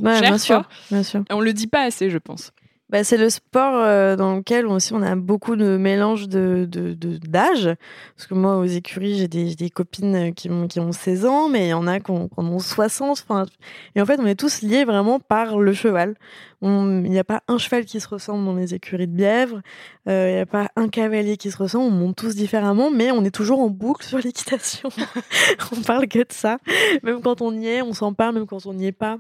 cher, 0.04 0.22
bien, 0.22 0.38
sûr, 0.38 0.70
bien 0.92 1.04
sûr. 1.04 1.24
Et 1.30 1.34
on 1.34 1.42
le 1.42 1.54
dit 1.54 1.68
pas 1.68 1.84
assez, 1.84 2.10
je 2.10 2.18
pense. 2.18 2.52
Bah, 2.90 3.04
c'est 3.04 3.18
le 3.18 3.30
sport 3.30 3.76
euh, 3.76 4.16
dans 4.16 4.38
lequel 4.38 4.66
aussi 4.66 4.94
on 4.94 5.04
a 5.04 5.16
beaucoup 5.16 5.56
de 5.56 5.78
mélange 5.78 6.28
de, 6.28 6.68
d'âge. 6.68 7.70
Parce 8.16 8.26
que 8.26 8.34
moi, 8.34 8.58
aux 8.58 8.66
écuries, 8.66 9.16
j'ai 9.16 9.28
des, 9.28 9.54
des 9.54 9.70
copines 9.70 10.34
qui 10.34 10.50
ont, 10.50 10.68
qui 10.68 10.80
ont 10.80 10.92
16 10.92 11.26
ans, 11.28 11.50
mais 11.50 11.68
il 11.68 11.70
y 11.70 11.74
en 11.74 11.86
a 11.86 12.00
qui, 12.00 12.10
ont, 12.10 12.60
60. 12.60 13.28
Et 13.94 14.02
en 14.02 14.06
fait, 14.08 14.20
on 14.20 14.26
est 14.26 14.40
tous 14.40 14.64
liés 14.64 14.86
vraiment 14.86 15.20
par 15.20 15.60
le 15.60 15.72
cheval. 15.72 16.16
Il 16.64 17.04
n'y 17.04 17.20
a 17.20 17.24
pas 17.24 17.44
un 17.48 17.60
cheval 17.60 17.86
qui 17.86 18.00
se 18.00 18.08
ressemble 18.08 18.44
dans 18.44 18.56
les 18.56 18.74
écuries 18.74 19.08
de 19.08 19.14
Bièvre. 19.14 19.62
Euh, 20.08 20.30
il 20.32 20.34
n'y 20.34 20.42
a 20.42 20.48
pas 20.48 20.70
un 20.76 20.90
cavalier 20.90 21.38
qui 21.38 21.52
se 21.52 21.58
ressemble. 21.58 21.94
On 21.94 21.96
monte 21.96 22.16
tous 22.16 22.36
différemment, 22.36 22.90
mais 22.90 23.12
on 23.12 23.24
est 23.24 23.32
toujours 23.32 23.60
en 23.60 23.70
boucle 23.70 24.04
sur 24.04 24.18
l'équitation. 24.18 24.90
on 25.78 25.82
parle 25.84 26.08
que 26.08 26.20
de 26.20 26.26
ça. 26.30 26.58
Même 27.04 27.22
quand 27.22 27.44
on 27.44 27.54
y 27.54 27.68
est, 27.68 27.82
on 27.84 27.94
s'en 27.94 28.14
parle, 28.14 28.34
même 28.34 28.48
quand 28.48 28.66
on 28.66 28.74
n'y 28.74 28.88
est 28.88 28.92
pas. 28.92 29.20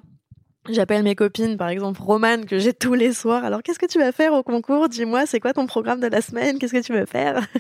J'appelle 0.72 1.04
mes 1.04 1.16
copines, 1.16 1.58
par 1.58 1.70
exemple 1.70 2.02
Romane, 2.02 2.46
que 2.46 2.60
j'ai 2.60 2.74
tous 2.74 2.94
les 2.94 3.12
soirs. 3.14 3.44
Alors, 3.44 3.64
qu'est-ce 3.64 3.80
que 3.80 3.88
tu 3.88 3.98
vas 3.98 4.12
faire 4.12 4.34
au 4.34 4.44
concours? 4.44 4.88
Dis-moi, 4.88 5.26
c'est 5.26 5.40
quoi 5.40 5.54
ton 5.54 5.66
programme 5.66 6.00
de 6.00 6.08
la 6.08 6.22
semaine? 6.22 6.60
Qu'est-ce 6.60 6.74
que 6.74 6.82
tu 6.82 6.94
veux 6.94 7.06
faire? 7.06 7.46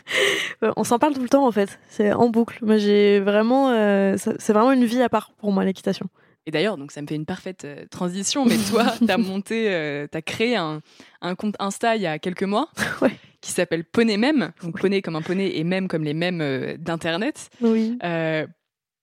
Euh, 0.61 0.73
On 0.75 0.83
s'en 0.83 0.99
parle 0.99 1.13
tout 1.13 1.21
le 1.21 1.29
temps, 1.29 1.47
en 1.47 1.51
fait. 1.51 1.79
C'est 1.87 2.11
en 2.11 2.27
boucle. 2.27 2.59
Moi, 2.61 2.77
j'ai 2.77 3.21
vraiment, 3.21 3.69
euh, 3.69 4.17
c'est 4.17 4.51
vraiment 4.51 4.73
une 4.73 4.83
vie 4.83 5.01
à 5.01 5.07
part 5.07 5.31
pour 5.37 5.53
moi 5.53 5.63
l'équitation. 5.63 6.07
Et 6.45 6.51
d'ailleurs, 6.51 6.75
donc 6.75 6.91
ça 6.91 7.01
me 7.01 7.07
fait 7.07 7.15
une 7.15 7.25
parfaite 7.25 7.63
euh, 7.63 7.85
transition. 7.89 8.45
Mais 8.45 8.57
toi, 8.69 8.93
tu 8.99 9.09
as 9.09 9.17
monté, 9.17 10.07
tu 10.11 10.17
as 10.17 10.21
créé 10.21 10.57
un, 10.57 10.81
un, 11.21 11.35
compte 11.35 11.55
Insta 11.59 11.95
il 11.95 12.01
y 12.01 12.07
a 12.07 12.19
quelques 12.19 12.43
mois. 12.43 12.69
Ouais. 13.01 13.11
Qui 13.39 13.53
s'appelle 13.53 13.85
Poney 13.85 14.17
Même, 14.17 14.51
donc 14.61 14.77
poney 14.81 15.01
comme 15.01 15.15
un 15.15 15.21
poney 15.21 15.57
et 15.57 15.63
même 15.63 15.87
comme 15.87 16.03
les 16.03 16.13
mêmes 16.13 16.75
d'internet. 16.77 17.49
Oui. 17.61 17.97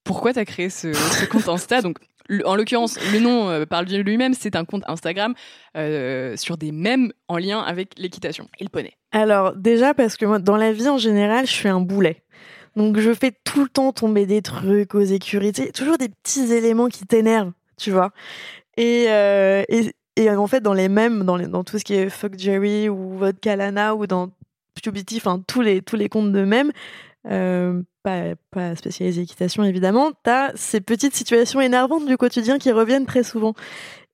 pourquoi 0.05 0.35
tu 0.35 0.39
as 0.39 0.45
créé 0.45 0.69
ce, 0.69 0.93
ce 0.93 1.25
compte 1.25 1.49
Insta? 1.49 1.81
Donc 1.81 1.97
en 2.45 2.57
l'occurrence, 2.57 2.99
le 3.13 3.21
nom 3.21 3.49
euh, 3.49 3.67
parle 3.67 3.87
de 3.87 3.97
lui-même, 3.97 4.35
c'est 4.35 4.57
un 4.57 4.65
compte 4.65 4.83
Instagram 4.87 5.35
euh, 5.77 6.37
sur 6.37 6.57
des 6.57 6.73
mèmes 6.73 7.13
en 7.29 7.39
lien 7.39 7.61
avec 7.61 7.99
l'équitation 7.99 8.49
et 8.59 8.65
le 8.65 8.71
poney. 8.71 8.93
Alors 9.13 9.55
déjà 9.55 9.95
parce 9.95 10.17
que 10.17 10.27
moi, 10.27 10.39
dans 10.39 10.57
la 10.57 10.73
vie 10.73 10.89
en 10.89 10.99
général, 10.99 11.47
je 11.47 11.53
suis 11.53 11.69
un 11.69 11.81
boulet. 11.81 12.23
Donc 12.77 12.99
je 12.99 13.13
fais 13.15 13.33
tout 13.45 13.63
le 13.63 13.69
temps 13.69 13.93
tomber 13.93 14.27
des 14.27 14.43
trucs 14.43 14.95
aux 14.95 15.01
écuries, 15.01 15.53
toujours 15.75 15.97
des 15.97 16.11
petits 16.11 16.53
éléments 16.53 16.89
qui 16.89 17.07
t'énervent, 17.07 17.53
tu 17.79 17.91
vois. 17.91 18.11
Et, 18.77 19.07
euh, 19.09 19.65
en 20.19 20.47
fait, 20.47 20.61
dans 20.61 20.75
les 20.75 20.89
mêmes, 20.89 21.25
dans, 21.25 21.65
tout 21.65 21.79
ce 21.79 21.85
qui 21.85 21.95
est 21.95 22.11
Fuck 22.11 22.39
Jerry 22.39 22.89
ou 22.89 23.17
Vodka 23.17 23.57
Lana 23.57 23.95
ou 23.95 24.07
dans 24.07 24.31
PubeTV, 24.83 25.21
enfin 25.21 25.43
tous 25.47 25.63
les, 25.63 25.81
tous 25.81 25.97
les 25.97 26.09
comptes 26.09 26.33
de 26.33 26.45
même, 26.45 26.71
euh, 27.29 27.83
pas, 28.03 28.35
pas 28.51 28.77
spécialisés 28.77 29.23
équitation 29.23 29.65
évidemment, 29.65 30.13
tu 30.25 30.31
as 30.31 30.53
ces 30.55 30.81
petites 30.81 31.15
situations 31.15 31.61
énervantes 31.61 32.07
du 32.07 32.17
quotidien 32.17 32.59
qui 32.59 32.71
reviennent 32.73 33.07
très 33.07 33.23
souvent. 33.23 33.55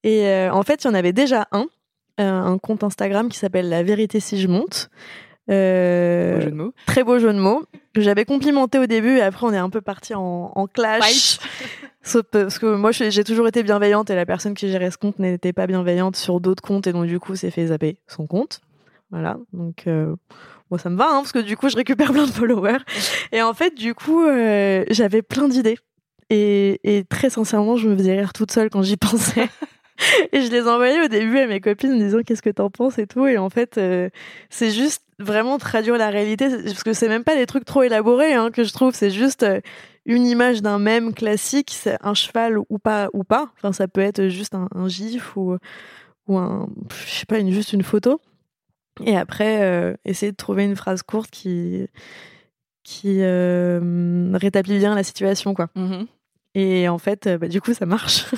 Et 0.05 0.27
euh, 0.27 0.53
en 0.53 0.63
fait, 0.63 0.85
il 0.85 0.87
y 0.89 0.91
en 0.91 0.95
avait 0.95 1.13
déjà 1.13 1.47
un, 1.53 1.67
euh, 2.21 2.31
un 2.31 2.59
compte 2.59 2.85
Instagram 2.85 3.29
qui 3.29 3.39
s'appelle 3.39 3.69
La 3.69 3.83
vérité 3.83 4.21
si 4.21 4.41
je 4.41 4.49
monte. 4.49 4.91
Euh, 5.51 6.37
beau 6.37 6.41
jeu 6.41 6.51
de 6.51 6.57
mots. 6.57 6.75
Très 6.87 7.05
beau 7.05 7.19
jeu 7.19 7.33
de 7.33 7.39
mots 7.39 7.63
que 7.95 8.01
j'avais 8.01 8.25
complimenté 8.25 8.79
au 8.79 8.87
début 8.87 9.19
et 9.19 9.23
après 9.23 9.47
on 9.47 9.53
est 9.53 9.59
un 9.59 9.71
peu 9.71 9.81
parti 9.81 10.15
en, 10.15 10.53
en 10.55 10.67
clash. 10.67 11.39
Sauf 12.03 12.23
parce 12.31 12.59
que 12.59 12.75
moi 12.75 12.91
j'ai 12.93 13.25
toujours 13.25 13.47
été 13.49 13.63
bienveillante 13.63 14.11
et 14.11 14.15
la 14.15 14.27
personne 14.27 14.55
qui 14.55 14.69
gérait 14.69 14.91
ce 14.91 14.99
compte 14.99 15.19
n'était 15.19 15.53
pas 15.53 15.67
bienveillante 15.67 16.17
sur 16.17 16.41
d'autres 16.41 16.63
comptes 16.63 16.87
et 16.87 16.93
donc 16.93 17.07
du 17.07 17.21
coup 17.21 17.37
c'est 17.37 17.51
fait 17.51 17.67
zapper 17.67 17.99
son 18.07 18.27
compte. 18.27 18.61
Voilà, 19.11 19.37
donc 19.53 19.85
euh, 19.87 20.17
moi 20.73 20.79
ça 20.79 20.89
me 20.89 20.97
va 20.97 21.09
hein, 21.11 21.21
parce 21.21 21.33
que 21.33 21.39
du 21.39 21.57
coup 21.57 21.69
je 21.69 21.77
récupère 21.77 22.13
plein 22.13 22.25
de 22.25 22.31
followers 22.31 22.79
et 23.31 23.43
en 23.43 23.53
fait 23.53 23.75
du 23.75 23.95
coup 23.95 24.25
euh, 24.25 24.85
j'avais 24.89 25.21
plein 25.21 25.47
d'idées 25.47 25.79
et, 26.31 27.05
très 27.11 27.29
sincèrement 27.29 27.77
je 27.77 27.91
me 27.91 27.97
faisais 27.97 28.17
rire 28.17 28.33
toute 28.33 28.51
seule 28.51 28.71
quand 28.71 28.81
j'y 28.81 28.97
pensais. 29.09 29.51
et 30.33 30.41
je 30.41 30.51
les 30.51 30.67
envoyais 30.67 31.05
au 31.05 31.09
début 31.09 31.39
à 31.39 31.47
mes 31.47 31.61
copines 31.61 31.93
en 31.93 31.97
disant 31.97 32.21
qu'est-ce 32.25 32.41
que 32.41 32.49
t'en 32.49 32.71
penses 32.71 32.99
et 32.99 33.07
tout. 33.07 33.27
Et 33.27 33.37
en 33.37 33.51
fait, 33.51 33.77
euh, 33.77 34.09
c'est 34.49 34.71
juste 34.71 35.03
vraiment 35.19 35.59
traduire 35.59 35.99
la 35.99 36.09
réalité 36.09 36.49
parce 36.49 36.83
que 36.83 36.95
c'est 36.95 37.09
même 37.09 37.23
pas 37.23 37.37
des 37.37 37.45
trucs 37.45 37.67
trop 37.67 37.83
élaborés 37.83 38.33
hein, 38.33 38.51
que 38.51 38.65
je 38.65 38.73
trouve. 38.73 38.95
C'est 38.95 39.11
juste 39.11 39.43
euh, 39.43 39.61
une 40.07 40.27
image 40.27 40.63
d'un 40.63 40.79
même 40.79 41.13
classique, 41.13 41.71
c'est 41.71 41.99
un 42.01 42.15
cheval 42.15 42.57
ou 42.71 42.79
pas 42.79 43.11
ou 43.13 43.25
pas. 43.25 43.51
Enfin, 43.59 43.73
ça 43.73 43.87
peut 43.87 44.01
être 44.01 44.29
juste 44.29 44.55
un, 44.55 44.89
gif 44.89 45.37
ou 45.37 45.59
ou 46.29 46.39
un, 46.39 46.69
je 47.05 47.11
sais 47.11 47.27
pas, 47.27 47.45
juste 47.45 47.75
une 47.75 47.83
photo. 47.83 48.21
Et 49.05 49.17
après, 49.17 49.63
euh, 49.63 49.95
essayer 50.05 50.33
de 50.33 50.37
trouver 50.37 50.65
une 50.65 50.77
phrase 50.77 51.03
courte 51.03 51.31
qui 51.31 51.89
euh, 53.23 54.31
rétablit 54.35 54.79
bien 54.79 54.95
la 54.95 55.03
situation, 55.03 55.55
quoi. 55.55 55.69
Mhm. 55.75 56.07
Et 56.55 56.87
en 56.89 56.99
fait, 56.99 57.27
euh, 57.27 57.39
bah, 57.39 57.49
du 57.49 57.61
coup, 57.63 57.73
ça 57.73 57.87
marche. 57.87 58.27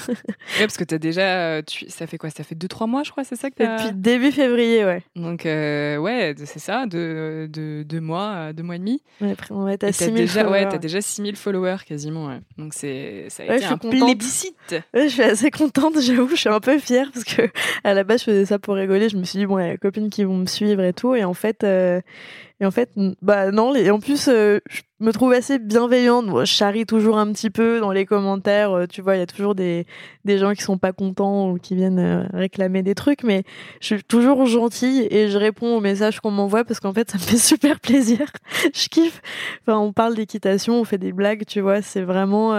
Ouais, 0.56 0.66
parce 0.66 0.76
que 0.76 0.84
t'as 0.84 0.98
déjà. 0.98 1.22
euh, 1.22 1.62
Tu... 1.66 1.86
Ça 1.90 2.06
fait 2.06 2.16
quoi? 2.18 2.30
Ça 2.30 2.44
fait 2.44 2.54
2-3 2.54 2.86
mois, 2.88 3.02
je 3.02 3.10
crois, 3.10 3.24
c'est 3.24 3.34
ça 3.34 3.50
que 3.50 3.56
t'as. 3.56 3.76
Depuis 3.78 3.92
début 3.98 4.30
février, 4.30 4.84
ouais. 4.84 5.02
Donc, 5.16 5.46
euh, 5.46 5.96
ouais, 5.96 6.34
c'est 6.44 6.60
ça, 6.60 6.86
deux, 6.86 7.48
deux, 7.48 7.82
deux 7.84 8.00
mois, 8.00 8.30
euh, 8.34 8.52
deux 8.52 8.62
mois 8.62 8.76
et 8.76 8.78
demi. 8.78 9.02
Être 9.20 9.52
à 9.52 9.72
Et 9.72 9.78
t'as 9.78 9.90
6000 9.92 10.14
déjà, 10.14 10.42
ouais, 10.42 10.46
followers. 10.60 10.68
t'as 10.70 10.78
déjà 10.78 11.00
6000 11.00 11.34
followers 11.36 11.78
quasiment. 11.86 12.26
Ouais. 12.28 12.38
Donc, 12.56 12.72
c'est, 12.74 13.26
ça 13.30 13.42
a 13.42 13.46
Ouais, 13.46 13.56
été 13.56 13.62
je 13.62 13.66
suis 13.66 13.74
un 13.74 13.78
plébiscite. 14.06 14.74
Ouais, 14.94 15.08
je 15.08 15.12
suis 15.14 15.22
assez 15.22 15.50
contente, 15.50 15.94
j'avoue, 16.00 16.28
je 16.30 16.36
suis 16.40 16.48
un 16.48 16.60
peu 16.60 16.78
fière 16.78 17.10
parce 17.12 17.24
que 17.24 17.42
à 17.82 17.94
la 17.94 18.04
base 18.04 18.20
je 18.20 18.24
faisais 18.26 18.46
ça 18.46 18.58
pour 18.60 18.74
rigoler. 18.76 19.08
Je 19.08 19.16
me 19.16 19.24
suis 19.24 19.38
dit 19.40 19.46
bon, 19.46 19.58
il 19.58 19.62
y 19.64 19.68
a 19.68 19.72
les 19.72 19.78
copines 19.78 20.10
qui 20.10 20.22
vont 20.22 20.36
me 20.36 20.46
suivre 20.46 20.82
et 20.82 20.92
tout, 20.92 21.14
et 21.16 21.24
en 21.24 21.34
fait, 21.34 21.64
euh, 21.64 22.00
et 22.60 22.66
en 22.66 22.70
fait, 22.70 22.92
bah 23.20 23.50
non. 23.50 23.74
Et 23.74 23.90
en 23.90 23.98
plus, 23.98 24.28
euh, 24.28 24.60
je 24.70 24.82
me 25.00 25.12
trouve 25.12 25.32
assez 25.32 25.58
bienveillante. 25.58 26.26
Je 26.40 26.44
charrie 26.44 26.86
toujours 26.86 27.18
un 27.18 27.32
petit 27.32 27.50
peu 27.50 27.80
dans 27.80 27.90
les 27.90 28.06
commentaires. 28.06 28.70
euh, 28.72 28.86
tu 28.86 29.02
vois, 29.02 29.16
il 29.16 29.18
y 29.18 29.22
a 29.22 29.26
toujours 29.26 29.56
des 29.56 29.86
des 30.24 30.38
gens 30.38 30.52
qui 30.54 30.62
sont 30.62 30.78
pas 30.78 30.92
contents 30.92 31.50
ou 31.50 31.58
qui 31.58 31.74
viennent 31.74 31.98
euh, 31.98 32.24
réclamer 32.32 32.82
des 32.84 32.94
trucs, 32.94 33.24
mais 33.24 33.42
je 33.80 33.96
suis 33.96 34.04
toujours 34.04 34.46
gentille 34.46 35.08
et 35.10 35.28
je 35.28 35.36
réponds 35.36 35.76
aux 35.76 35.80
messages 35.80 36.20
qu'on 36.20 36.30
m'envoie 36.30 36.64
parce 36.64 36.78
qu'en 36.78 36.92
fait, 36.92 37.10
ça 37.10 37.18
me 37.18 37.22
fait 37.22 37.36
super 37.38 37.80
plaisir. 37.80 38.30
je 38.72 38.88
kiffe. 38.88 39.20
Enfin, 39.62 39.78
on 39.78 39.92
parle 39.92 40.14
d'équitation, 40.14 40.80
on 40.80 40.84
fait 40.84 40.98
des 40.98 41.12
blagues, 41.12 41.44
tu 41.46 41.60
vois, 41.60 41.82
c'est 41.82 42.02
vraiment 42.02 42.54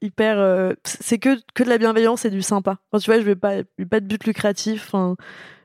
hyper. 0.00 0.74
c'est 0.84 1.18
que 1.18 1.36
que 1.54 1.62
de 1.62 1.68
la 1.68 1.78
bienveillance 1.78 2.24
et 2.24 2.30
du 2.30 2.40
sympa. 2.42 2.78
Tu 2.98 3.10
vois, 3.10 3.20
je 3.20 3.24
vais 3.24 3.36
pas, 3.36 3.56
pas 3.90 4.00
de 4.00 4.06
but 4.06 4.24
lucratif. 4.24 4.94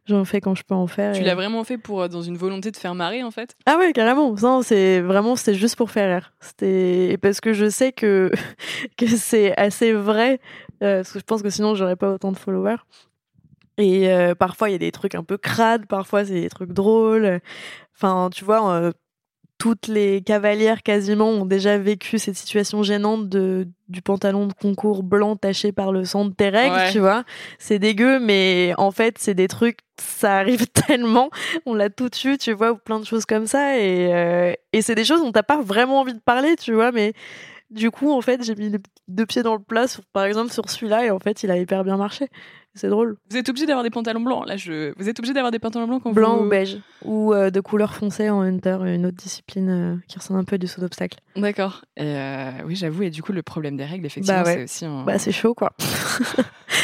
J'en 0.05 0.25
fais 0.25 0.41
quand 0.41 0.55
je 0.55 0.63
peux 0.63 0.73
en 0.75 0.87
faire. 0.87 1.13
Tu 1.15 1.21
et- 1.21 1.25
l'as 1.25 1.35
vraiment 1.35 1.63
fait 1.63 1.77
pour, 1.77 2.01
euh, 2.01 2.07
dans 2.07 2.21
une 2.21 2.37
volonté 2.37 2.71
de 2.71 2.77
faire 2.77 2.95
marrer, 2.95 3.23
en 3.23 3.31
fait? 3.31 3.55
Ah 3.65 3.77
ouais, 3.77 3.93
carrément. 3.93 4.33
Non, 4.41 4.61
c'est 4.61 5.01
vraiment, 5.01 5.35
c'était 5.35 5.53
juste 5.53 5.75
pour 5.75 5.91
faire 5.91 6.09
rire. 6.15 6.33
C'était 6.39 7.17
parce 7.21 7.41
que 7.41 7.53
je 7.53 7.69
sais 7.69 7.91
que 7.91 8.31
que 8.97 9.07
c'est 9.07 9.55
assez 9.57 9.93
vrai. 9.93 10.39
euh, 10.83 10.97
parce 10.97 11.11
que 11.11 11.19
je 11.19 11.23
pense 11.25 11.41
que 11.41 11.49
sinon 11.49 11.75
j'aurais 11.75 11.95
pas 11.95 12.11
autant 12.13 12.31
de 12.31 12.37
followers. 12.37 12.77
Et 13.77 14.09
euh, 14.11 14.35
parfois 14.35 14.69
il 14.69 14.73
y 14.73 14.75
a 14.75 14.79
des 14.79 14.91
trucs 14.91 15.15
un 15.15 15.23
peu 15.23 15.37
crades, 15.37 15.85
parfois 15.87 16.25
c'est 16.25 16.33
des 16.41 16.49
trucs 16.49 16.71
drôles. 16.71 17.39
Enfin, 17.95 18.29
tu 18.33 18.43
vois, 18.45 18.91
toutes 19.61 19.87
les 19.87 20.21
cavalières 20.23 20.81
quasiment 20.81 21.29
ont 21.29 21.45
déjà 21.45 21.77
vécu 21.77 22.17
cette 22.17 22.35
situation 22.35 22.81
gênante 22.81 23.29
de 23.29 23.67
du 23.89 24.01
pantalon 24.01 24.47
de 24.47 24.53
concours 24.53 25.03
blanc 25.03 25.35
taché 25.35 25.71
par 25.71 25.91
le 25.91 26.03
sang 26.05 26.25
de 26.25 26.33
tes 26.33 26.49
règles, 26.49 26.73
Ouais. 26.75 26.91
tu 26.91 26.97
vois. 26.99 27.25
C'est 27.59 27.77
dégueu, 27.77 28.19
mais 28.19 28.73
en 28.79 28.89
fait 28.89 29.17
c'est 29.19 29.33
des 29.35 29.47
trucs, 29.47 29.79
ça 30.01 30.37
arrive 30.37 30.65
tellement 30.87 31.29
on 31.67 31.75
l'a 31.75 31.89
tout 31.91 32.09
eu, 32.25 32.37
tu 32.39 32.53
vois, 32.53 32.71
ou 32.71 32.77
plein 32.77 32.99
de 32.99 33.05
choses 33.05 33.25
comme 33.25 33.45
ça. 33.45 33.77
Et, 33.77 34.11
euh, 34.13 34.53
et 34.73 34.81
c'est 34.81 34.95
des 34.95 35.05
choses 35.05 35.21
dont 35.21 35.31
t'as 35.31 35.43
pas 35.43 35.61
vraiment 35.61 35.99
envie 35.99 36.13
de 36.15 36.19
parler, 36.21 36.55
tu 36.55 36.73
vois, 36.73 36.91
mais 36.91 37.13
du 37.71 37.89
coup, 37.91 38.11
en 38.11 38.21
fait, 38.21 38.43
j'ai 38.43 38.55
mis 38.55 38.69
les 38.69 38.79
deux 39.07 39.25
pieds 39.25 39.43
dans 39.43 39.55
le 39.55 39.61
plat, 39.61 39.87
sur, 39.87 40.03
par 40.13 40.25
exemple, 40.25 40.51
sur 40.51 40.69
celui-là, 40.69 41.05
et 41.05 41.11
en 41.11 41.19
fait, 41.19 41.43
il 41.43 41.51
a 41.51 41.57
hyper 41.57 41.83
bien 41.83 41.97
marché. 41.97 42.27
C'est 42.73 42.87
drôle. 42.87 43.17
Vous 43.29 43.35
êtes 43.35 43.49
obligé 43.49 43.65
d'avoir 43.65 43.83
des 43.83 43.89
pantalons 43.89 44.21
blancs. 44.21 44.47
Là, 44.47 44.55
je... 44.55 44.93
Vous 44.97 45.09
êtes 45.09 45.19
obligé 45.19 45.33
d'avoir 45.33 45.51
des 45.51 45.59
pantalons 45.59 45.87
blancs 45.87 46.03
quand 46.03 46.13
Blanc 46.13 46.37
vous... 46.37 46.45
ou 46.45 46.49
beige. 46.49 46.77
Ou 47.03 47.33
euh, 47.33 47.49
de 47.49 47.59
couleur 47.59 47.93
foncée 47.93 48.29
en 48.29 48.39
hunter, 48.39 48.77
une 48.85 49.05
autre 49.05 49.17
discipline 49.17 49.69
euh, 49.69 49.95
qui 50.07 50.17
ressemble 50.17 50.39
un 50.39 50.45
peu 50.45 50.55
à 50.55 50.57
du 50.57 50.67
saut 50.67 50.79
d'obstacle. 50.79 51.17
D'accord. 51.35 51.81
Et 51.97 52.03
euh, 52.05 52.49
oui, 52.65 52.77
j'avoue. 52.77 53.03
Et 53.03 53.09
du 53.09 53.21
coup, 53.21 53.33
le 53.33 53.43
problème 53.43 53.75
des 53.75 53.83
règles, 53.83 54.05
effectivement, 54.05 54.39
Bah 54.43 54.45
ouais. 54.45 54.55
c'est 54.55 54.63
aussi 54.63 54.85
un... 54.85 55.03
Bah, 55.03 55.19
c'est 55.19 55.33
chaud, 55.33 55.53
quoi. 55.53 55.73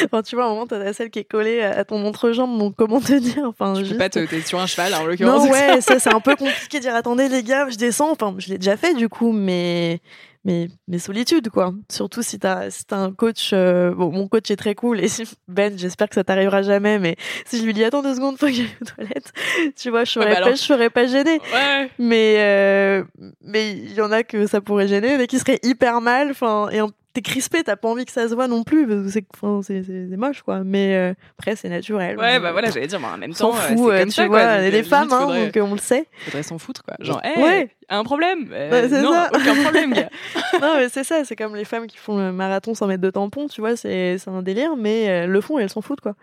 enfin, 0.06 0.22
tu 0.24 0.36
vois, 0.36 0.44
à 0.44 0.48
un 0.48 0.52
moment, 0.52 0.68
t'as 0.68 0.78
la 0.78 0.92
selle 0.92 1.10
qui 1.10 1.20
est 1.20 1.24
collée 1.24 1.62
à 1.62 1.86
ton 1.86 2.06
entrejambe, 2.06 2.58
donc 2.60 2.76
comment 2.76 3.00
te 3.00 3.14
dire 3.14 3.46
enfin, 3.46 3.74
Tu 3.76 3.80
peux 3.84 3.88
juste- 3.88 3.98
pas 3.98 4.10
te... 4.10 4.20
T'es 4.26 4.42
sur 4.42 4.60
un 4.60 4.68
cheval, 4.68 4.94
en 4.94 5.06
l'occurrence. 5.06 5.46
Non, 5.46 5.52
ouais, 5.52 5.80
ça 5.80 6.00
c'est 6.00 6.14
un 6.14 6.20
peu 6.20 6.36
compliqué 6.36 6.80
de 6.80 6.84
dire 6.84 6.96
attendez 6.96 7.30
les 7.30 7.44
gars, 7.44 7.70
je 7.70 7.78
descends. 7.78 8.12
Enfin, 8.12 8.36
je 8.40 8.50
l'ai 8.50 8.58
déjà 8.58 8.76
fait 8.76 8.94
du 8.94 9.08
coup, 9.08 9.32
mais 9.32 10.02
mais 10.46 10.68
mais 10.88 11.00
solitude 11.00 11.50
quoi. 11.50 11.74
Surtout 11.92 12.22
si 12.24 12.40
t'as 12.40 12.70
si 12.70 12.86
t'as 12.86 12.98
un 12.98 13.12
coach. 13.12 13.52
euh, 13.54 13.94
Bon, 13.94 14.12
mon 14.12 14.28
coach 14.28 14.50
est 14.52 14.56
très 14.56 14.76
cool 14.76 15.00
et 15.02 15.08
si- 15.08 15.24
Ben, 15.48 15.78
j'espère 15.78 16.08
que 16.10 16.16
ça 16.16 16.24
t'arrivera 16.24 16.62
jamais. 16.62 17.00
Mais 17.00 17.16
si 17.46 17.60
je 17.60 17.64
lui 17.66 17.74
dis 17.74 17.84
attends 17.84 18.02
deux 18.04 18.16
secondes, 18.16 18.38
faut 18.38 18.48
que 18.48 18.54
j'aille 18.54 18.70
aux 18.82 18.86
toilettes, 18.86 19.32
tu 19.76 19.90
vois, 19.90 20.04
je 20.06 20.12
serais 20.12 20.26
Ouais, 20.26 20.32
bah 20.32 20.40
pas, 20.40 20.46
alors. 20.46 20.56
je 20.58 20.62
serais 20.62 20.90
pas 20.90 21.08
gênée. 21.08 21.40
Ouais. 21.54 21.90
Mais 22.00 22.36
euh, 22.40 23.04
mais 23.42 23.72
il 23.72 23.94
y 23.94 24.02
en 24.02 24.12
a 24.12 24.24
que 24.24 24.48
ça 24.48 24.62
pourrait 24.62 24.88
gêner, 24.88 25.18
mais 25.18 25.28
qui 25.28 25.40
seraient 25.40 25.60
hyper 25.64 26.02
mal. 26.02 26.32
Enfin, 26.32 26.70
et 26.72 26.82
en- 26.82 26.90
t'es 27.14 27.22
crispé, 27.22 27.64
t'as 27.64 27.76
pas 27.76 27.88
envie 27.88 28.06
que 28.06 28.12
ça 28.12 28.28
se 28.30 28.36
voit 28.36 28.48
non 28.48 28.64
plus 28.64 28.88
parce 28.88 29.02
que 29.04 29.10
c'est 29.10 29.26
enfin, 29.34 30.18
moche 30.18 30.42
quoi. 30.44 30.64
Mais 30.64 30.96
euh, 30.96 31.14
après 31.40 31.56
c'est 31.56 31.70
naturel. 31.70 32.18
Ouais, 32.18 32.38
On- 32.38 32.42
bah 32.42 32.52
voilà, 32.52 32.70
j'allais 32.70 32.88
dire, 32.88 33.00
mais 33.00 33.08
en 33.08 33.18
même 33.18 33.34
temps, 33.34 33.56
euh, 33.56 33.60
fout, 33.60 33.78
c'est 33.78 33.84
euh, 33.96 34.00
comme 34.00 34.10
tu 34.10 34.14
ça, 34.16 34.28
vois, 34.28 34.40
quoi. 34.44 34.62
Donc, 34.64 34.74
euh, 34.74 34.84
femmes, 34.84 35.12
hein, 35.12 35.20
faudrait, 35.22 35.46
donc 35.46 35.58
euh, 35.58 35.62
on 35.62 35.72
le 35.74 35.80
sait. 35.80 36.06
faudrait 36.26 36.44
s'en 36.44 36.58
foutre, 36.60 36.84
quoi. 36.84 36.96
Genre, 37.00 37.20
hey, 37.24 37.42
Ouais. 37.44 37.70
un 37.90 38.04
problème 38.04 38.50
Euh, 38.54 39.02
Non, 39.02 39.12
ça. 39.14 39.30
aucun 39.36 39.56
problème, 39.64 39.94
gars. 39.94 40.10
non, 40.62 40.76
mais 40.78 40.90
c'est 40.90 41.04
ça, 41.04 41.24
c'est 41.26 41.36
comme 41.36 41.56
les 41.56 41.66
femmes 41.66 41.88
qui 41.88 41.98
font 41.98 42.18
le 42.18 42.32
marathon 42.32 42.74
sans 42.76 42.86
mettre 42.88 43.02
de 43.02 43.10
tampon, 43.10 43.48
tu 43.48 43.62
vois, 43.62 43.76
c'est 43.76 44.18
c'est 44.20 44.30
un 44.30 44.42
délire, 44.44 44.76
mais 44.76 45.26
le 45.26 45.42
font 45.42 45.58
et 45.60 45.64
elles 45.64 45.70
s'en 45.70 45.82
foutent, 45.82 46.02
quoi. 46.02 46.14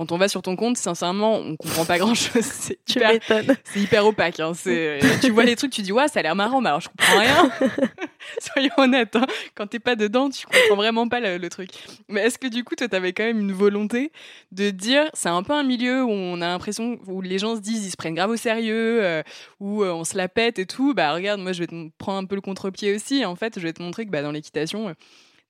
Quand 0.00 0.12
on 0.12 0.16
va 0.16 0.28
sur 0.28 0.40
ton 0.40 0.56
compte, 0.56 0.78
sincèrement, 0.78 1.34
on 1.34 1.56
comprend 1.56 1.84
pas 1.84 1.98
grand 1.98 2.14
chose. 2.14 2.40
C'est 2.42 2.78
hyper, 2.88 3.18
c'est 3.64 3.80
hyper 3.80 4.06
opaque. 4.06 4.40
Hein. 4.40 4.52
C'est, 4.54 4.98
tu 5.20 5.30
vois 5.30 5.44
les 5.44 5.56
trucs, 5.56 5.72
tu 5.72 5.82
dis, 5.82 5.92
ouais, 5.92 6.08
ça 6.08 6.20
a 6.20 6.22
l'air 6.22 6.34
marrant, 6.34 6.62
mais 6.62 6.70
alors 6.70 6.80
je 6.80 6.88
comprends 6.88 7.18
rien. 7.18 7.50
Soyons 8.40 8.72
honnêtes, 8.78 9.14
hein. 9.16 9.26
quand 9.54 9.66
t'es 9.66 9.78
pas 9.78 9.96
dedans, 9.96 10.30
tu 10.30 10.46
comprends 10.46 10.76
vraiment 10.76 11.06
pas 11.06 11.20
le, 11.20 11.36
le 11.36 11.48
truc. 11.50 11.68
Mais 12.08 12.22
est-ce 12.22 12.38
que 12.38 12.46
du 12.46 12.64
coup, 12.64 12.76
toi, 12.76 12.88
t'avais 12.88 13.12
quand 13.12 13.24
même 13.24 13.40
une 13.40 13.52
volonté 13.52 14.10
de 14.52 14.70
dire, 14.70 15.04
c'est 15.12 15.28
un 15.28 15.42
peu 15.42 15.52
un 15.52 15.64
milieu 15.64 16.02
où 16.02 16.10
on 16.10 16.40
a 16.40 16.46
l'impression, 16.46 16.98
où 17.06 17.20
les 17.20 17.38
gens 17.38 17.56
se 17.56 17.60
disent, 17.60 17.84
ils 17.84 17.90
se 17.90 17.98
prennent 17.98 18.14
grave 18.14 18.30
au 18.30 18.36
sérieux, 18.36 19.04
euh, 19.04 19.22
où 19.58 19.82
euh, 19.82 19.92
on 19.92 20.04
se 20.04 20.16
la 20.16 20.28
pète 20.28 20.58
et 20.58 20.64
tout. 20.64 20.94
Bah 20.94 21.12
regarde, 21.12 21.42
moi, 21.42 21.52
je 21.52 21.60
vais 21.60 21.66
te 21.66 21.88
prendre 21.98 22.18
un 22.20 22.24
peu 22.24 22.36
le 22.36 22.40
contre-pied 22.40 22.94
aussi. 22.94 23.26
En 23.26 23.36
fait, 23.36 23.58
je 23.58 23.64
vais 23.64 23.74
te 23.74 23.82
montrer 23.82 24.06
que 24.06 24.10
bah, 24.10 24.22
dans 24.22 24.32
l'équitation, 24.32 24.88
euh, 24.88 24.92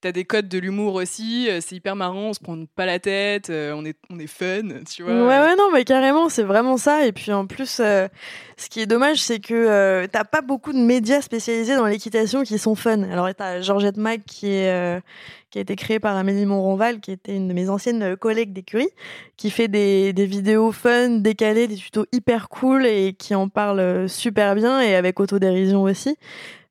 T'as 0.03 0.13
des 0.13 0.25
codes 0.25 0.49
de 0.49 0.57
l'humour 0.57 0.95
aussi, 0.95 1.47
euh, 1.51 1.61
c'est 1.61 1.77
hyper 1.77 1.95
marrant, 1.95 2.29
on 2.29 2.33
se 2.33 2.41
prend 2.41 2.57
pas 2.75 2.87
la 2.87 2.99
tête, 2.99 3.51
euh, 3.51 3.75
on 3.77 3.85
est 3.85 3.99
on 4.09 4.19
est 4.19 4.27
fun, 4.27 4.63
tu 4.91 5.03
vois. 5.03 5.13
Ouais, 5.13 5.39
ouais, 5.41 5.57
non, 5.57 5.71
mais 5.75 5.85
carrément, 5.85 6.31
c'est 6.31 6.43
vraiment 6.43 6.79
ça. 6.79 7.07
Et 7.07 7.13
puis 7.13 7.31
en 7.33 7.47
plus, 7.47 7.81
euh, 7.81 8.09
ce 8.57 8.71
qui 8.71 8.81
est 8.81 8.87
dommage, 8.87 9.19
c'est 9.19 9.41
que 9.41 10.07
t'as 10.07 10.25
pas 10.25 10.41
beaucoup 10.41 10.73
de 10.73 10.79
médias 10.79 11.21
spécialisés 11.21 11.77
dans 11.77 11.85
l'équitation 11.85 12.45
qui 12.45 12.59
sont 12.59 12.75
fun. 12.75 13.03
Alors, 13.03 13.29
t'as 13.35 13.61
Georgette 13.61 13.99
Mac 13.99 14.23
qui 14.25 14.47
est. 14.47 15.03
qui 15.51 15.59
a 15.59 15.61
été 15.61 15.77
créée 15.77 16.01
par 16.01 16.17
Amélie 16.17 16.47
Montronval, 16.47 17.01
qui 17.01 17.13
était 17.13 17.37
une 17.37 17.49
de 17.49 17.53
mes 17.53 17.69
anciennes 17.69 18.17
collègues 18.17 18.55
d'écurie, 18.55 18.89
qui 19.37 19.51
fait 19.51 19.69
des, 19.69 20.15
des 20.15 20.25
vidéos 20.25 20.73
fun, 20.73 21.11
décalées, 21.19 21.69
des 21.69 21.77
tutos 21.77 22.07
hyper 22.11 22.49
cool 22.49 22.87
et 22.87 23.13
qui 23.13 23.35
en 23.35 23.51
parle 23.51 24.09
super 24.09 24.55
bien 24.55 24.81
et 24.81 24.95
avec 24.95 25.21
autodérision 25.21 25.83
aussi. 25.83 26.17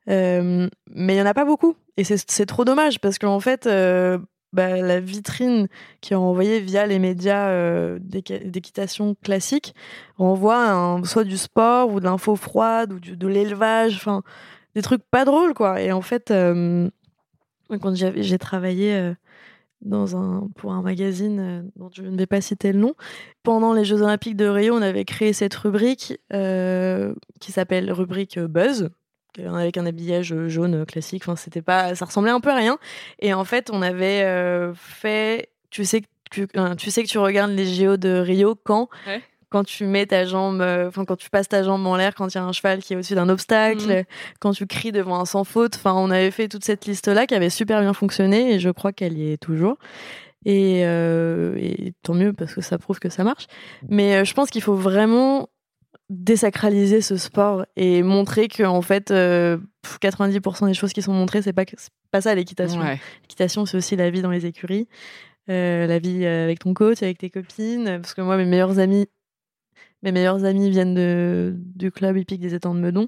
Mais 0.08 0.70
il 0.98 1.16
y 1.16 1.22
en 1.22 1.28
a 1.28 1.36
pas 1.36 1.46
beaucoup 1.46 1.76
et 2.00 2.04
c'est 2.04 2.46
trop 2.46 2.66
dommage 2.66 3.00
parce 3.00 3.20
qu'en 3.20 3.40
fait 3.40 3.68
euh, 3.68 4.18
bah, 4.54 4.78
la 4.78 5.00
vitrine 5.00 5.68
qui 6.02 6.14
est 6.14 6.16
envoyée 6.16 6.60
via 6.60 6.88
les 6.88 6.98
médias 7.00 7.50
euh, 7.50 8.00
d'équi- 8.02 8.50
d'équitation 8.50 9.16
classique 9.24 9.76
renvoie 10.18 11.02
soit 11.04 11.24
du 11.26 11.38
sport 11.38 11.92
ou 11.92 12.00
de 12.00 12.06
l'info 12.06 12.36
froide 12.36 12.94
ou 12.94 13.00
de 13.00 13.28
l'élevage 13.28 13.96
enfin 13.96 14.24
des 14.76 14.82
trucs 14.82 15.04
pas 15.12 15.26
drôles 15.26 15.54
quoi 15.54 15.82
et 15.82 15.92
en 15.92 16.02
fait 16.02 16.32
euh, 16.32 16.90
quand 17.82 17.94
j'ai 17.96 18.38
travaillé 18.40 19.14
dans 19.82 20.18
un, 20.18 20.48
pour 20.56 20.74
un 20.74 20.82
magazine 20.82 21.70
dont 21.76 21.90
je 21.94 22.02
ne 22.02 22.18
vais 22.18 22.26
pas 22.26 22.42
citer 22.42 22.74
le 22.74 22.80
nom. 22.80 22.96
Pendant 23.44 23.74
les 23.74 23.86
Jeux 23.86 24.02
Olympiques 24.02 24.36
de 24.36 24.48
Rio, 24.48 24.76
on 24.76 24.82
avait 24.82 25.06
créé 25.06 25.32
cette 25.34 25.54
rubrique 25.54 26.20
qui 26.32 27.52
s'appelle 27.52 27.92
rubrique 27.92 28.40
Buzz, 28.40 28.90
avec 29.38 29.78
un 29.78 29.86
habillage 29.86 30.34
jaune 30.48 30.86
classique. 30.86 31.24
Enfin, 31.24 31.36
c'était 31.36 31.62
pas, 31.62 31.96
ça 31.96 32.06
ressemblait 32.06 32.32
un 32.32 32.40
peu 32.40 32.50
à 32.50 32.56
rien. 32.56 32.78
Et 33.20 33.34
en 33.34 33.46
fait, 33.46 33.70
on 33.72 33.82
avait 33.82 34.26
fait, 34.76 35.50
tu 35.70 35.86
sais 35.86 36.02
que 36.02 36.08
tu, 36.32 36.48
tu, 36.78 36.92
sais 36.92 37.04
que 37.04 37.08
tu 37.08 37.18
regardes 37.18 37.52
les 37.52 37.66
JO 37.66 37.98
de 37.98 38.20
Rio 38.20 38.56
quand 38.56 38.90
quand 39.50 39.64
tu 39.64 39.86
mets 39.86 40.06
ta 40.06 40.26
jambe, 40.26 40.62
euh, 40.62 40.88
enfin 40.88 41.06
quand 41.06 41.16
tu 41.16 41.30
passes 41.30 41.50
ta 41.50 41.64
jambe 41.64 41.86
en 41.86 41.96
l'air, 41.96 42.14
quand 42.16 42.28
il 42.34 42.36
y 42.36 42.38
a 42.38 42.44
un 42.44 42.52
cheval 42.52 42.82
qui 42.82 42.94
est 42.94 42.96
au-dessus 42.96 43.16
d'un 43.16 43.30
obstacle, 43.30 44.02
mm. 44.02 44.04
quand 44.40 44.52
tu 44.52 44.68
cries 44.68 44.92
devant 44.92 45.20
un 45.20 45.26
sans 45.26 45.44
faute. 45.44 45.76
Enfin, 45.76 45.94
on 45.94 46.12
avait 46.12 46.32
fait 46.32 46.48
toute 46.48 46.64
cette 46.64 46.86
liste-là 46.86 47.26
qui 47.26 47.36
avait 47.36 47.50
super 47.50 47.82
bien 47.82 47.94
fonctionné 47.94 48.54
et 48.54 48.60
je 48.60 48.70
crois 48.70 48.94
qu'elle 48.94 49.18
y 49.18 49.32
est 49.32 49.38
toujours. 49.38 49.78
Et, 50.46 50.84
euh, 50.86 51.56
et, 51.58 51.94
tant 52.04 52.14
mieux 52.14 52.32
parce 52.32 52.54
que 52.54 52.62
ça 52.62 52.78
prouve 52.78 53.00
que 53.00 53.10
ça 53.10 53.24
marche. 53.24 53.48
Mais 53.90 54.16
euh, 54.16 54.24
je 54.24 54.34
pense 54.34 54.50
qu'il 54.50 54.62
faut 54.62 54.76
vraiment 54.76 55.50
désacraliser 56.10 57.02
ce 57.02 57.18
sport 57.18 57.66
et 57.76 58.02
montrer 58.04 58.48
que 58.48 58.64
en 58.64 58.82
fait 58.82 59.12
90% 59.12 60.68
des 60.68 60.74
choses 60.74 60.94
qui 60.94 61.02
sont 61.02 61.14
montrées 61.14 61.42
c'est 61.42 61.54
pas 61.54 61.66
pas 62.12 62.22
ça 62.22 62.34
l'équitation. 62.34 62.82
L'équitation 63.22 63.66
c'est 63.66 63.78
aussi 63.78 63.96
la 63.96 64.10
vie 64.10 64.22
dans 64.22 64.32
les 64.32 64.46
écuries, 64.46 64.88
la 65.48 66.00
vie 66.00 66.26
avec 66.26 66.60
ton 66.60 66.74
coach, 66.74 67.04
avec 67.04 67.20
tes 67.20 67.30
copines. 67.30 68.00
Parce 68.02 68.14
que 68.14 68.22
moi 68.22 68.38
mes 68.38 68.46
meilleurs 68.46 68.80
amis 68.80 69.08
mes 70.04 70.12
meilleurs 70.12 70.46
amis 70.46 70.70
viennent 70.70 70.96
de, 70.96 71.56
du 71.56 71.92
club 71.92 72.18
hippique 72.18 72.42
des 72.42 72.54
étangs 72.54 72.76
de 72.76 72.80
Meudon. 72.80 73.08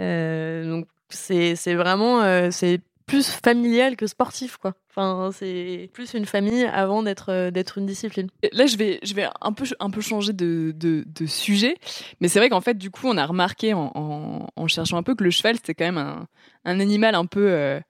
Euh, 0.00 0.68
donc 0.68 0.86
c'est 1.08 1.74
vraiment 1.74 2.22
euh, 2.22 2.48
c'est 2.50 2.80
plus 3.06 3.28
familial 3.28 3.96
que 3.96 4.06
sportif 4.06 4.56
quoi. 4.56 4.74
Enfin 4.90 5.30
c'est 5.32 5.90
plus 5.92 6.14
une 6.14 6.26
famille 6.26 6.64
avant 6.64 7.02
d'être 7.02 7.30
euh, 7.30 7.50
d'être 7.50 7.78
une 7.78 7.86
discipline. 7.86 8.28
Là 8.52 8.66
je 8.66 8.76
vais 8.76 8.98
je 9.02 9.14
vais 9.14 9.26
un 9.40 9.52
peu 9.52 9.64
un 9.80 9.90
peu 9.90 10.00
changer 10.00 10.32
de, 10.32 10.72
de, 10.76 11.04
de 11.06 11.26
sujet, 11.26 11.76
mais 12.20 12.28
c'est 12.28 12.38
vrai 12.38 12.48
qu'en 12.48 12.60
fait 12.60 12.76
du 12.78 12.90
coup 12.90 13.08
on 13.08 13.16
a 13.16 13.26
remarqué 13.26 13.74
en, 13.74 13.90
en, 13.94 14.46
en, 14.54 14.68
cherchant 14.68 14.96
un 14.96 15.02
peu 15.02 15.14
que 15.14 15.24
le 15.24 15.30
cheval 15.30 15.56
c'était 15.56 15.74
quand 15.74 15.84
même 15.84 15.98
un, 15.98 16.26
un 16.64 16.80
animal 16.80 17.14
un 17.14 17.26
peu 17.26 17.80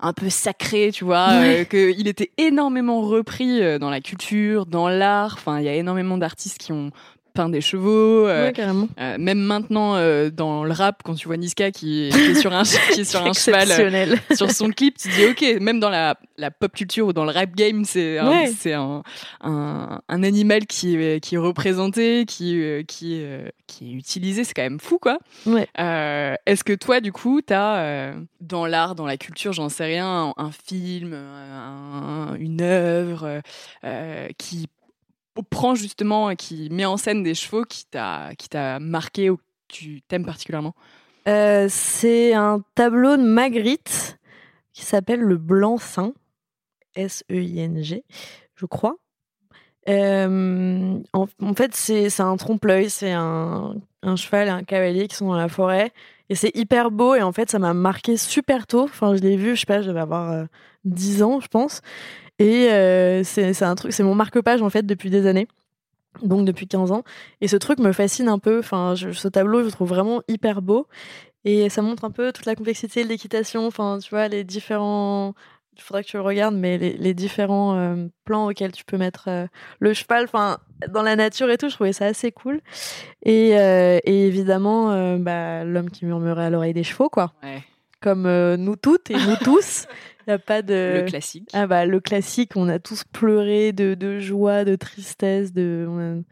un 0.00 0.12
peu 0.12 0.30
sacré, 0.30 0.90
tu 0.92 1.04
vois, 1.04 1.30
euh, 1.32 1.64
qu'il 1.64 2.06
était 2.06 2.30
énormément 2.38 3.00
repris 3.00 3.78
dans 3.80 3.90
la 3.90 4.00
culture, 4.00 4.64
dans 4.64 4.88
l'art. 4.88 5.34
Enfin, 5.34 5.58
il 5.58 5.64
y 5.64 5.68
a 5.68 5.74
énormément 5.74 6.16
d'artistes 6.16 6.58
qui 6.58 6.72
ont 6.72 6.92
des 7.48 7.60
chevaux. 7.60 8.26
Euh, 8.26 8.50
euh, 8.58 9.16
même 9.18 9.38
maintenant, 9.38 9.94
euh, 9.94 10.30
dans 10.30 10.64
le 10.64 10.72
rap, 10.72 11.02
quand 11.04 11.14
tu 11.14 11.28
vois 11.28 11.36
Niska 11.36 11.70
qui, 11.70 12.08
est 12.08 12.34
sur 12.34 12.52
un, 12.52 12.62
qui 12.92 13.02
est 13.02 13.04
sur 13.04 13.24
un 13.24 13.32
cheval 13.32 14.18
sur 14.34 14.50
son 14.50 14.70
clip, 14.70 14.98
tu 14.98 15.08
te 15.08 15.14
dis 15.14 15.26
ok, 15.26 15.60
même 15.60 15.78
dans 15.78 15.90
la, 15.90 16.16
la 16.36 16.50
pop 16.50 16.72
culture 16.74 17.06
ou 17.06 17.12
dans 17.12 17.24
le 17.24 17.30
rap 17.30 17.54
game, 17.54 17.84
c'est 17.84 18.18
un, 18.18 19.02
un, 19.42 20.00
un, 20.08 20.22
animal 20.22 20.66
qui 20.66 20.96
est, 20.96 21.22
qui 21.22 21.36
est 21.36 21.38
représenté, 21.38 22.24
qui, 22.26 22.60
qui, 22.88 23.22
qui 23.66 23.90
est 23.90 23.94
utilisé. 23.94 24.42
C'est 24.42 24.54
quand 24.54 24.62
même 24.62 24.80
fou, 24.80 24.98
quoi. 24.98 25.18
Est-ce 25.46 26.64
que 26.64 26.72
toi, 26.72 27.00
du 27.00 27.12
coup, 27.12 27.40
tu 27.46 27.52
as 27.52 28.14
dans 28.40 28.66
l'art, 28.66 28.96
dans 28.96 29.06
la 29.06 29.16
culture, 29.16 29.52
j'en 29.52 29.68
sais 29.68 29.84
rien, 29.84 30.34
un, 30.36 30.50
film, 30.50 31.14
une 32.38 32.62
œuvre 32.62 33.42
qui 34.38 34.68
prend 35.42 35.74
justement, 35.74 36.34
qui 36.34 36.68
met 36.70 36.84
en 36.84 36.96
scène 36.96 37.22
des 37.22 37.34
chevaux 37.34 37.64
qui 37.64 37.84
t'a 37.86 38.34
qui 38.36 38.48
t'a 38.48 38.78
marqué 38.80 39.30
ou 39.30 39.36
que 39.36 39.42
tu 39.68 40.02
t'aimes 40.02 40.24
particulièrement? 40.24 40.74
Euh, 41.28 41.66
C'est 41.68 42.34
un 42.34 42.62
tableau 42.74 43.16
de 43.16 43.22
Magritte 43.22 44.18
qui 44.72 44.84
s'appelle 44.84 45.20
le 45.20 45.36
Blanc-Seing, 45.36 46.12
S-E-I-N-G, 46.94 48.04
je 48.54 48.66
crois. 48.66 48.96
Euh, 49.88 50.98
en, 51.12 51.54
fait, 51.54 51.74
c'est 51.74 52.20
un 52.20 52.36
trompe-l'œil, 52.36 52.90
c'est 52.90 53.12
un, 53.12 53.74
un, 54.02 54.16
cheval 54.16 54.48
et 54.48 54.50
un 54.50 54.62
cavalier 54.62 55.08
qui 55.08 55.16
sont 55.16 55.28
dans 55.28 55.36
la 55.36 55.48
forêt. 55.48 55.92
Et 56.28 56.34
c'est 56.34 56.54
hyper 56.54 56.90
beau, 56.90 57.14
et 57.14 57.22
en 57.22 57.32
fait, 57.32 57.50
ça 57.50 57.58
m'a 57.58 57.72
marqué 57.72 58.16
super 58.16 58.66
tôt. 58.66 58.84
Enfin, 58.84 59.16
je 59.16 59.22
l'ai 59.22 59.36
vu, 59.36 59.56
je 59.56 59.60
sais 59.60 59.66
pas, 59.66 59.80
je 59.80 59.88
devais 59.88 60.00
avoir 60.00 60.46
10 60.84 61.22
euh, 61.22 61.24
ans, 61.24 61.40
je 61.40 61.48
pense. 61.48 61.80
Et 62.38 62.70
euh, 62.70 63.24
c'est 63.24 63.62
un 63.62 63.74
truc, 63.74 63.92
c'est 63.92 64.02
mon 64.02 64.14
marque-page 64.14 64.62
en 64.62 64.70
fait 64.70 64.86
depuis 64.86 65.10
des 65.10 65.26
années. 65.26 65.48
Donc 66.22 66.44
depuis 66.44 66.66
15 66.66 66.92
ans. 66.92 67.04
Et 67.40 67.48
ce 67.48 67.56
truc 67.56 67.78
me 67.78 67.92
fascine 67.92 68.28
un 68.28 68.38
peu. 68.38 68.58
Enfin, 68.58 68.94
ce 68.96 69.28
tableau, 69.28 69.60
je 69.60 69.66
le 69.66 69.70
trouve 69.70 69.88
vraiment 69.88 70.22
hyper 70.28 70.62
beau. 70.62 70.86
Et 71.44 71.68
ça 71.68 71.82
montre 71.82 72.04
un 72.04 72.10
peu 72.10 72.32
toute 72.32 72.46
la 72.46 72.54
complexité 72.54 73.04
de 73.04 73.08
l'équitation. 73.08 73.66
Enfin, 73.66 73.98
tu 74.00 74.10
vois, 74.10 74.28
les 74.28 74.44
différents. 74.44 75.34
Il 75.76 75.82
faudrait 75.82 76.02
que 76.02 76.08
tu 76.08 76.16
le 76.16 76.24
regardes, 76.24 76.56
mais 76.56 76.76
les, 76.76 77.14
différents 77.14 77.76
euh, 77.76 78.08
plans 78.24 78.48
auxquels 78.48 78.72
tu 78.72 78.84
peux 78.84 78.96
mettre 78.96 79.26
euh, 79.28 79.46
le 79.78 79.94
cheval, 79.94 80.24
enfin, 80.24 80.58
dans 80.88 81.02
la 81.02 81.14
nature 81.14 81.48
et 81.50 81.56
tout, 81.56 81.68
je 81.68 81.74
trouvais 81.76 81.92
ça 81.92 82.06
assez 82.06 82.32
cool. 82.32 82.60
Et, 83.24 83.50
et 83.50 84.26
évidemment, 84.26 85.16
bah, 85.18 85.62
l'homme 85.62 85.88
qui 85.88 86.04
murmurait 86.04 86.46
à 86.46 86.50
l'oreille 86.50 86.74
des 86.74 86.82
chevaux, 86.82 87.08
quoi. 87.08 87.32
Ouais. 87.44 87.62
Comme 88.00 88.24
nous 88.56 88.74
toutes 88.74 89.12
et 89.12 89.14
nous 89.14 89.36
tous. 89.44 89.86
Il 90.28 90.32
a 90.32 90.38
pas 90.38 90.60
de. 90.60 91.00
Le 91.00 91.06
classique. 91.06 91.48
Ah 91.54 91.66
bah, 91.66 91.86
le 91.86 92.00
classique, 92.00 92.52
on 92.54 92.68
a 92.68 92.78
tous 92.78 93.02
pleuré 93.02 93.72
de, 93.72 93.94
de 93.94 94.18
joie, 94.18 94.66
de 94.66 94.76
tristesse, 94.76 95.54
de... 95.54 95.86
on 95.88 96.18
a 96.18 96.22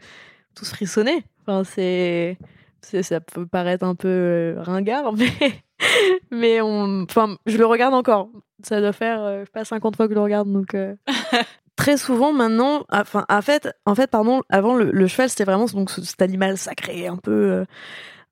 tous 0.53 0.69
frissonné. 0.69 1.23
Enfin, 1.41 1.63
c'est. 1.63 2.37
Ça 2.83 3.19
peut 3.19 3.47
paraître 3.47 3.83
un 3.83 3.95
peu 3.95 4.07
euh, 4.07 4.55
ringard, 4.59 5.13
mais, 5.17 5.31
mais 6.29 6.61
on... 6.61 7.05
enfin, 7.09 7.37
je 7.47 7.57
le 7.57 7.65
regarde 7.65 7.95
encore. 7.95 8.29
Ça 8.61 8.79
doit 8.79 8.93
faire 8.93 9.23
euh, 9.23 9.45
pas 9.51 9.65
50 9.65 9.95
fois 9.95 10.05
que 10.05 10.13
je 10.13 10.15
le 10.15 10.23
regarde, 10.23 10.51
donc 10.53 10.75
euh, 10.75 10.95
très 11.75 11.97
souvent 11.97 12.31
maintenant, 12.31 12.85
enfin, 12.91 13.25
en 13.29 13.41
fait, 13.41 13.67
en 13.87 13.95
fait, 13.95 14.11
pardon, 14.11 14.43
avant 14.49 14.75
le, 14.75 14.91
le 14.91 15.07
cheval 15.07 15.29
c'était 15.29 15.43
vraiment 15.43 15.65
donc 15.65 15.89
cet 15.89 16.21
animal 16.21 16.57
sacré, 16.59 17.07
un 17.07 17.17
peu 17.17 17.65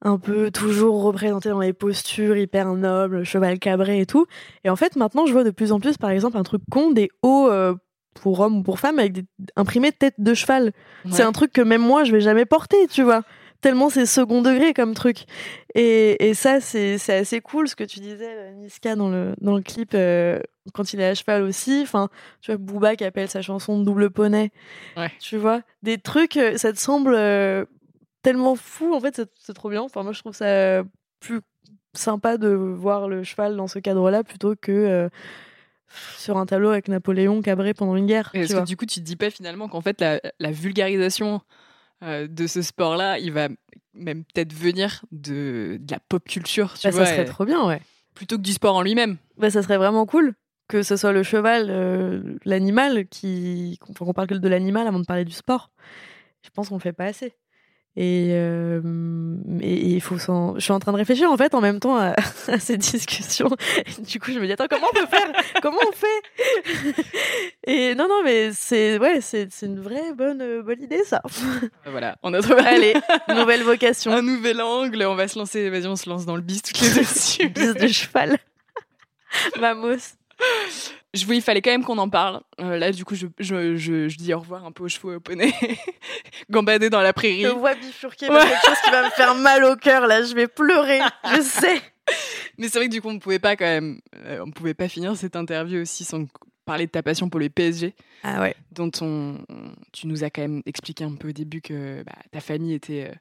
un 0.02 0.18
peu 0.18 0.52
toujours 0.52 1.02
représenté 1.02 1.50
dans 1.50 1.60
les 1.60 1.74
postures 1.74 2.38
hyper 2.38 2.74
nobles, 2.74 3.24
cheval 3.24 3.60
cabré 3.60 4.02
et 4.02 4.06
tout. 4.06 4.26
Et 4.64 4.70
en 4.70 4.76
fait, 4.76 4.96
maintenant, 4.96 5.26
je 5.26 5.34
vois 5.34 5.44
de 5.44 5.52
plus 5.52 5.72
en 5.72 5.80
plus, 5.80 5.98
par 5.98 6.10
exemple, 6.10 6.38
un 6.38 6.44
truc 6.44 6.62
con, 6.70 6.92
des 6.92 7.10
hauts 7.22 7.50
euh, 7.50 7.74
pour 8.14 8.40
hommes 8.40 8.58
ou 8.58 8.64
pour 8.64 8.80
femmes 8.80 9.00
avec 9.00 9.14
des 9.14 9.26
imprimés 9.56 9.92
tête 9.92 10.16
de 10.18 10.34
cheval. 10.34 10.72
C'est 11.12 11.24
un 11.24 11.32
truc 11.32 11.52
que 11.52 11.62
même 11.62 11.82
moi, 11.82 12.04
je 12.04 12.12
vais 12.12 12.22
jamais 12.22 12.46
porter, 12.46 12.88
tu 12.88 13.04
vois. 13.04 13.24
Tellement 13.62 13.90
c'est 13.90 14.06
second 14.06 14.42
degré 14.44 14.74
comme 14.74 14.94
truc. 14.94 15.26
Et, 15.74 16.34
ça, 16.36 16.60
c'est 16.62 17.00
assez 17.10 17.42
cool 17.42 17.68
ce 17.68 17.76
que 17.76 17.84
tu 17.84 18.00
disais, 18.00 18.30
euh, 18.30 18.52
Niska, 18.52 18.96
dans 18.96 19.10
le, 19.10 19.34
dans 19.42 19.56
le 19.56 19.64
clip, 19.64 19.94
euh, 19.96 20.40
quand 20.74 20.94
il 20.94 21.00
est 21.00 21.08
à 21.08 21.16
cheval 21.16 21.42
aussi. 21.42 21.80
Enfin, 21.82 22.10
tu 22.42 22.52
vois, 22.52 22.58
Booba 22.58 22.96
qui 22.96 23.06
appelle 23.06 23.30
sa 23.30 23.42
chanson 23.42 23.80
Double 23.80 24.12
Poney. 24.12 24.52
Tu 25.20 25.38
vois, 25.38 25.62
des 25.82 25.98
trucs, 25.98 26.40
ça 26.58 26.72
te 26.74 26.78
semble 26.78 27.16
tellement 28.26 28.56
fou. 28.56 28.94
En 28.96 29.00
fait, 29.00 29.22
c'est 29.40 29.54
trop 29.54 29.70
bien. 29.70 29.84
Enfin, 29.84 30.02
moi, 30.02 30.12
je 30.12 30.20
trouve 30.20 30.36
ça 30.36 30.84
plus 31.20 31.42
sympa 31.94 32.38
de 32.38 32.50
voir 32.50 33.08
le 33.08 33.24
cheval 33.24 33.56
dans 33.56 33.68
ce 33.68 33.80
cadre-là 33.80 34.24
plutôt 34.24 34.56
que 34.56 34.72
euh, 34.72 35.10
sur 36.18 36.38
un 36.38 36.46
tableau 36.46 36.70
avec 36.70 36.88
Napoléon 36.88 37.42
cabré 37.42 37.74
pendant 37.74 37.96
une 37.96 38.08
guerre. 38.08 38.32
Est-ce 38.34 38.56
que 38.56 38.66
du 38.66 38.76
coup, 38.76 38.86
tu 38.86 39.00
te 39.00 39.06
dis 39.06 39.16
pas 39.16 39.30
finalement 39.30 39.70
qu'en 39.70 39.82
fait, 39.82 40.02
la, 40.02 40.52
vulgarisation 40.52 41.42
euh, 42.04 42.28
de 42.28 42.48
ce 42.48 42.62
sport-là, 42.64 43.20
il 43.20 43.32
va 43.32 43.48
même 43.94 44.24
peut-être 44.26 44.54
venir 44.54 45.06
de, 45.12 45.80
la 45.90 46.00
pop 46.00 46.28
culture 46.28 46.74
tu 46.74 46.88
bah, 46.88 46.92
Ça 46.92 47.06
serait 47.06 47.26
trop 47.26 47.46
bien, 47.46 47.66
ouais. 47.66 47.82
Plutôt 48.16 48.38
que 48.38 48.42
du 48.42 48.54
sport 48.54 48.76
en 48.76 48.82
lui-même. 48.82 49.18
Bah, 49.38 49.52
ça 49.52 49.62
serait 49.62 49.78
vraiment 49.78 50.06
cool 50.06 50.34
que 50.68 50.82
ce 50.82 50.98
soit 50.98 51.12
le 51.12 51.22
cheval, 51.22 51.68
euh, 51.70 52.38
l'animal, 52.44 53.06
qui 53.08 53.78
qu'on 53.80 54.14
parle 54.14 54.28
que 54.28 54.34
de 54.34 54.48
l'animal 54.48 54.88
avant 54.88 55.00
de 55.00 55.06
parler 55.06 55.24
du 55.24 55.32
sport. 55.32 55.70
Je 56.44 56.50
pense 56.50 56.70
qu'on 56.70 56.78
le 56.78 56.82
fait 56.82 56.92
pas 56.92 57.06
assez. 57.06 57.36
Et, 57.98 58.32
euh, 58.32 58.82
il 59.62 60.02
faut 60.02 60.18
Je 60.18 60.60
suis 60.60 60.74
en 60.74 60.80
train 60.80 60.92
de 60.92 60.98
réfléchir 60.98 61.32
en 61.32 61.38
fait 61.38 61.54
en 61.56 61.62
même 61.62 61.80
temps 61.80 61.98
à, 61.98 62.14
ces 62.60 62.78
discussions. 62.78 63.50
du 64.00 64.20
coup, 64.20 64.32
je 64.32 64.40
me 64.40 64.46
dis 64.46 64.52
attends 64.52 64.68
comment 64.70 64.88
on 64.92 65.00
peut 65.00 65.08
faire? 65.08 65.32
Comment 65.62 65.80
on 65.88 65.92
fait? 65.94 67.04
Et 67.68 67.96
non 67.96 68.08
non 68.10 68.22
mais 68.24 68.52
c'est 68.52 69.00
ouais 69.00 69.22
c'est 69.22 69.50
une 69.62 69.80
vraie 69.80 70.14
bonne 70.14 70.42
euh, 70.42 70.62
bonne 70.62 70.82
idée 70.82 71.04
ça. 71.06 71.22
Voilà, 71.86 72.18
on 72.24 72.34
a 72.34 72.42
trouvé. 72.42 72.62
Allez, 72.62 72.94
nouvelle 73.30 73.64
vocation. 73.64 74.12
Un 74.12 74.22
nouvel 74.22 74.62
angle. 74.62 75.04
On 75.04 75.16
va 75.16 75.28
se 75.28 75.40
lancer. 75.40 75.70
Vas-y, 75.70 75.88
on 75.88 75.96
se 75.96 76.10
lance 76.10 76.26
dans 76.26 76.36
le 76.36 76.42
bis 76.42 76.62
toutes 76.62 76.82
les 76.82 76.90
deux 76.90 77.00
dessus. 77.02 77.50
bis 77.50 77.74
de 77.74 77.88
cheval. 77.88 78.38
Vamos 79.58 80.16
je 81.16 81.34
il 81.34 81.42
fallait 81.42 81.62
quand 81.62 81.72
même 81.72 81.84
qu'on 81.84 81.98
en 81.98 82.10
parle. 82.10 82.42
Euh, 82.60 82.78
là, 82.78 82.92
du 82.92 83.06
coup, 83.06 83.16
je, 83.16 83.28
je, 83.40 83.76
je, 83.78 84.18
dis 84.18 84.34
au 84.34 84.40
revoir 84.40 84.66
un 84.66 84.72
peu 84.72 84.84
aux 84.84 84.90
chevaux 84.90 85.14
et 85.14 85.16
aux 85.16 85.20
poneys, 85.20 85.54
gambader 86.50 86.90
dans 86.90 87.02
la 87.02 87.14
prairie. 87.14 87.44
Je 87.44 87.48
vois 87.48 87.74
bifurquer 87.76 88.30
ouais. 88.30 88.40
quelque 88.40 88.66
chose 88.66 88.78
qui 88.84 88.92
va 88.92 89.04
me 89.04 89.10
faire 89.12 89.36
mal 89.36 89.64
au 89.64 89.76
cœur. 89.76 90.08
Là, 90.08 90.24
je 90.24 90.36
vais 90.36 90.48
pleurer. 90.48 91.00
je 91.36 91.42
sais. 91.42 91.82
Mais 92.58 92.68
c'est 92.68 92.80
vrai 92.80 92.88
que 92.88 92.94
du 92.94 93.02
coup, 93.02 93.10
on 93.10 93.14
ne 93.14 93.20
pouvait 93.20 93.40
pas 93.40 93.56
quand 93.56 93.66
même, 93.66 94.00
euh, 94.26 94.44
on 94.46 94.52
pouvait 94.52 94.74
pas 94.74 94.88
finir 94.88 95.16
cette 95.16 95.36
interview 95.36 95.82
aussi 95.82 96.04
sans 96.04 96.26
parler 96.66 96.86
de 96.86 96.92
ta 96.92 97.02
passion 97.02 97.30
pour 97.30 97.40
les 97.40 97.50
PSG. 97.50 97.96
Ah 98.24 98.42
ouais. 98.42 98.56
Dont 98.72 98.92
on, 99.02 99.38
tu 99.92 100.08
nous 100.08 100.24
as 100.24 100.30
quand 100.30 100.42
même 100.42 100.62
expliqué 100.66 101.04
un 101.04 101.16
peu 101.16 101.30
au 101.30 101.34
début 101.34 101.62
que 101.62 102.04
bah, 102.04 102.16
ta 102.32 102.42
famille 102.42 102.74
était 102.74 103.10
euh, 103.12 103.16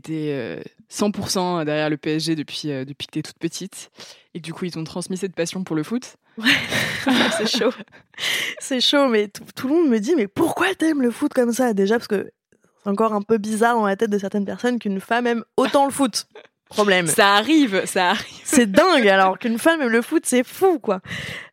t'es 0.00 0.62
100% 0.90 1.64
derrière 1.64 1.90
le 1.90 1.96
PSG 1.96 2.34
depuis, 2.34 2.68
depuis 2.68 3.06
que 3.06 3.12
t'es 3.12 3.22
toute 3.22 3.38
petite, 3.38 3.90
et 4.34 4.40
du 4.40 4.52
coup 4.52 4.64
ils 4.64 4.72
t'ont 4.72 4.84
transmis 4.84 5.16
cette 5.16 5.34
passion 5.34 5.64
pour 5.64 5.76
le 5.76 5.82
foot. 5.82 6.16
c'est 7.36 7.46
chaud. 7.46 7.72
c'est 8.58 8.80
chaud, 8.80 9.08
mais 9.08 9.28
tout 9.28 9.68
le 9.68 9.74
monde 9.74 9.88
me 9.88 9.98
dit, 9.98 10.14
mais 10.16 10.28
pourquoi 10.28 10.74
t'aimes 10.74 11.02
le 11.02 11.10
foot 11.10 11.32
comme 11.32 11.52
ça? 11.52 11.74
Déjà, 11.74 11.98
parce 11.98 12.08
que 12.08 12.30
c'est 12.82 12.90
encore 12.90 13.12
un 13.12 13.22
peu 13.22 13.38
bizarre 13.38 13.76
dans 13.76 13.86
la 13.86 13.96
tête 13.96 14.10
de 14.10 14.18
certaines 14.18 14.44
personnes 14.44 14.78
qu'une 14.78 15.00
femme 15.00 15.26
aime 15.26 15.44
autant 15.56 15.84
le 15.84 15.92
foot. 15.92 16.26
Problème. 16.72 17.06
Ça 17.06 17.34
arrive, 17.34 17.82
ça 17.84 18.10
arrive. 18.10 18.26
C'est 18.44 18.70
dingue, 18.70 19.08
alors 19.08 19.38
qu'une 19.38 19.58
femme 19.58 19.80
aime 19.80 19.88
le 19.88 20.02
foot, 20.02 20.24
c'est 20.26 20.44
fou, 20.44 20.78
quoi. 20.78 21.00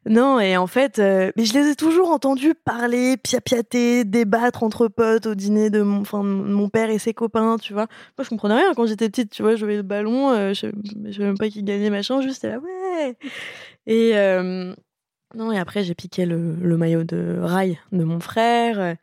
Non, 0.05 0.39
et 0.39 0.57
en 0.57 0.67
fait, 0.67 0.99
euh, 0.99 1.31
mais 1.37 1.45
je 1.45 1.53
les 1.53 1.69
ai 1.69 1.75
toujours 1.75 2.09
entendus 2.11 2.55
parler, 2.55 3.15
piapiater, 3.15 4.03
débattre 4.03 4.63
entre 4.63 4.89
potes 4.89 5.25
au 5.25 5.35
dîner 5.35 5.69
de 5.69 5.81
mon, 5.81 6.01
enfin, 6.01 6.23
mon 6.23 6.67
père 6.67 6.89
et 6.89 6.99
ses 6.99 7.13
copains, 7.13 7.57
tu 7.57 7.71
vois. 7.71 7.87
Moi, 8.17 8.25
je 8.25 8.29
comprenais 8.29 8.55
rien 8.55 8.73
quand 8.75 8.85
j'étais 8.85 9.07
petite, 9.07 9.31
tu 9.31 9.43
vois, 9.43 9.51
je 9.51 9.61
jouais 9.61 9.77
le 9.77 9.81
ballon, 9.81 10.31
euh, 10.31 10.53
je, 10.53 10.67
je 11.05 11.11
savais 11.13 11.25
même 11.25 11.37
pas 11.37 11.47
qui 11.47 11.63
gagnait, 11.63 11.89
machin, 11.89 12.21
juste 12.21 12.43
là, 12.43 12.59
ouais. 12.59 13.15
Et, 13.87 14.17
euh, 14.17 14.73
non, 15.35 15.51
et 15.53 15.59
après, 15.59 15.83
j'ai 15.83 15.95
piqué 15.95 16.25
le, 16.25 16.55
le, 16.55 16.77
maillot 16.77 17.03
de 17.05 17.37
rail 17.41 17.79
de 17.93 18.03
mon 18.03 18.19
frère. 18.19 18.95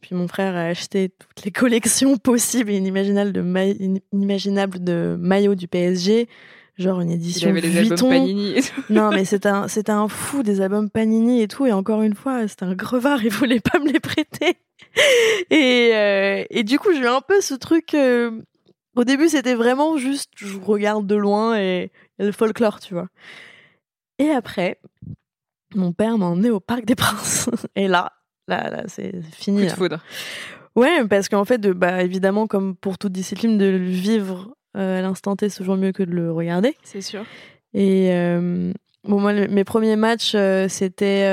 Puis 0.00 0.14
mon 0.14 0.28
frère 0.28 0.54
a 0.54 0.66
acheté 0.66 1.10
toutes 1.18 1.44
les 1.44 1.50
collections 1.52 2.16
possibles 2.16 2.70
et 2.70 2.76
inimaginables 2.76 3.32
de, 3.32 4.02
inimaginables 4.12 4.82
de 4.82 5.16
maillots 5.18 5.54
du 5.54 5.68
PSG, 5.68 6.28
genre 6.76 7.00
une 7.00 7.10
édition 7.10 7.48
Il 7.48 7.58
avait 7.58 7.60
les 7.60 7.76
albums 7.78 8.10
Panini 8.10 8.58
et 8.58 8.62
tout. 8.62 8.82
Non, 8.90 9.10
mais 9.10 9.24
c'était 9.24 9.48
un, 9.48 9.68
c'était 9.68 9.92
un 9.92 10.08
fou 10.08 10.42
des 10.42 10.60
albums 10.60 10.90
Panini 10.90 11.42
et 11.42 11.48
tout. 11.48 11.66
Et 11.66 11.72
encore 11.72 12.02
une 12.02 12.14
fois, 12.14 12.46
c'était 12.48 12.64
un 12.64 12.76
crevard, 12.76 13.22
il 13.24 13.30
voulait 13.30 13.60
pas 13.60 13.78
me 13.78 13.90
les 13.90 14.00
prêter. 14.00 14.56
Et, 15.50 15.90
euh, 15.94 16.44
et 16.50 16.64
du 16.64 16.78
coup, 16.78 16.92
j'ai 16.92 17.00
eu 17.00 17.06
un 17.06 17.20
peu 17.20 17.40
ce 17.40 17.54
truc. 17.54 17.94
Euh, 17.94 18.30
au 18.96 19.04
début, 19.04 19.28
c'était 19.28 19.54
vraiment 19.54 19.96
juste, 19.96 20.30
je 20.36 20.56
regarde 20.58 21.06
de 21.06 21.14
loin 21.14 21.56
et, 21.56 21.92
et 22.18 22.24
le 22.24 22.32
folklore, 22.32 22.80
tu 22.80 22.94
vois. 22.94 23.08
Et 24.18 24.30
après, 24.30 24.80
mon 25.74 25.92
père 25.92 26.18
m'a 26.18 26.26
emmené 26.26 26.50
au 26.50 26.60
Parc 26.60 26.84
des 26.84 26.94
Princes. 26.94 27.50
Et 27.76 27.88
là, 27.88 28.12
Là, 28.48 28.70
là 28.70 28.84
c'est 28.88 29.12
fini. 29.32 29.60
Coup 29.60 29.66
de 29.66 29.70
foudre. 29.72 30.00
Ouais, 30.74 31.06
parce 31.08 31.28
qu'en 31.28 31.44
fait, 31.44 31.58
de, 31.58 31.72
bah, 31.72 32.02
évidemment, 32.02 32.46
comme 32.46 32.76
pour 32.76 32.98
toute 32.98 33.12
discipline, 33.12 33.58
de 33.58 33.64
le 33.66 33.78
vivre 33.78 34.54
euh, 34.76 34.98
à 34.98 35.02
l'instant 35.02 35.34
T, 35.34 35.48
c'est 35.48 35.58
toujours 35.58 35.76
mieux 35.76 35.92
que 35.92 36.02
de 36.02 36.12
le 36.12 36.32
regarder. 36.32 36.76
C'est 36.82 37.00
sûr. 37.00 37.24
Et 37.74 38.12
euh, 38.12 38.72
bon, 39.04 39.20
moi, 39.20 39.32
mes 39.32 39.64
premiers 39.64 39.96
matchs, 39.96 40.32
euh, 40.34 40.68
c'était. 40.68 41.24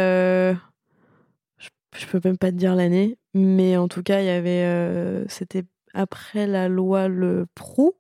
je, 1.58 1.70
je, 1.96 2.08
peux 2.08 2.20
même 2.24 2.38
pas 2.38 2.52
te 2.52 2.58
dire 2.58 2.76
l'année, 2.76 3.18
mais 3.34 3.78
en 3.78 3.88
tout 3.88 4.04
cas, 4.04 4.22
il 4.22 4.26
y 4.26 4.30
avait. 4.30 5.26
c'était 5.28 5.64
après 5.94 6.48
la 6.48 6.68
loi 6.68 7.08
Le 7.08 7.46
Prou, 7.54 7.94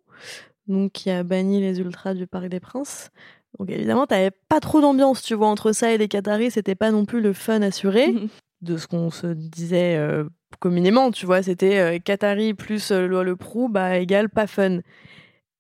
donc 0.68 0.94
qui 0.94 1.10
a 1.12 1.24
banni 1.24 1.62
les 1.62 1.80
ultras 1.80 2.14
du 2.16 2.28
Parc 2.28 2.48
des 2.48 2.60
Princes. 2.60 3.12
Donc 3.60 3.70
évidemment, 3.70 4.06
t'avais 4.08 4.32
pas 4.50 4.60
trop 4.60 4.82
d'ambiance, 4.82 5.22
tu 5.22 5.36
vois, 5.36 5.48
entre 5.48 5.72
ça 5.72 5.92
et 5.92 5.98
les 5.98 6.08
Qataris, 6.08 6.52
c'était 6.52 6.76
pas 6.76 6.92
non 6.92 7.06
plus 7.06 7.22
le 7.22 7.34
fun 7.34 7.62
assuré. 7.62 8.14
de 8.62 8.78
ce 8.78 8.88
qu'on 8.88 9.12
se 9.12 9.28
disait 9.28 9.98
euh, 9.98 10.26
communément, 10.60 11.12
tu 11.12 11.26
vois, 11.26 11.44
c'était 11.44 11.78
euh, 11.78 12.00
Qatari 12.00 12.54
plus 12.54 12.92
euh, 12.92 13.08
loi 13.08 13.24
le 13.24 13.36
prou, 13.36 13.70
bah 13.70 13.98
égale 13.98 14.30
pas 14.30 14.48
fun. 14.48 14.80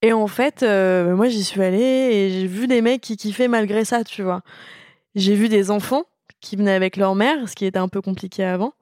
Et 0.01 0.13
en 0.13 0.27
fait, 0.27 0.61
moi 0.61 1.29
j'y 1.29 1.43
suis 1.43 1.63
allée 1.63 1.79
et 1.79 2.29
j'ai 2.29 2.45
vu 2.45 2.67
des 2.67 2.81
mecs 2.81 3.01
qui 3.01 3.17
kiffaient 3.17 3.47
malgré 3.47 3.85
ça, 3.85 4.03
tu 4.03 4.21
vois. 4.21 4.41
J'ai 5.15 5.33
vu 5.33 5.49
des 5.49 5.71
enfants 5.71 6.03
qui 6.41 6.57
venaient 6.57 6.73
avec 6.73 6.95
leur 6.97 7.15
mère, 7.15 7.49
ce 7.49 7.55
qui 7.55 7.65
était 7.65 7.79
un 7.79 7.87
peu 7.87 8.01
compliqué 8.01 8.43
avant. 8.43 8.73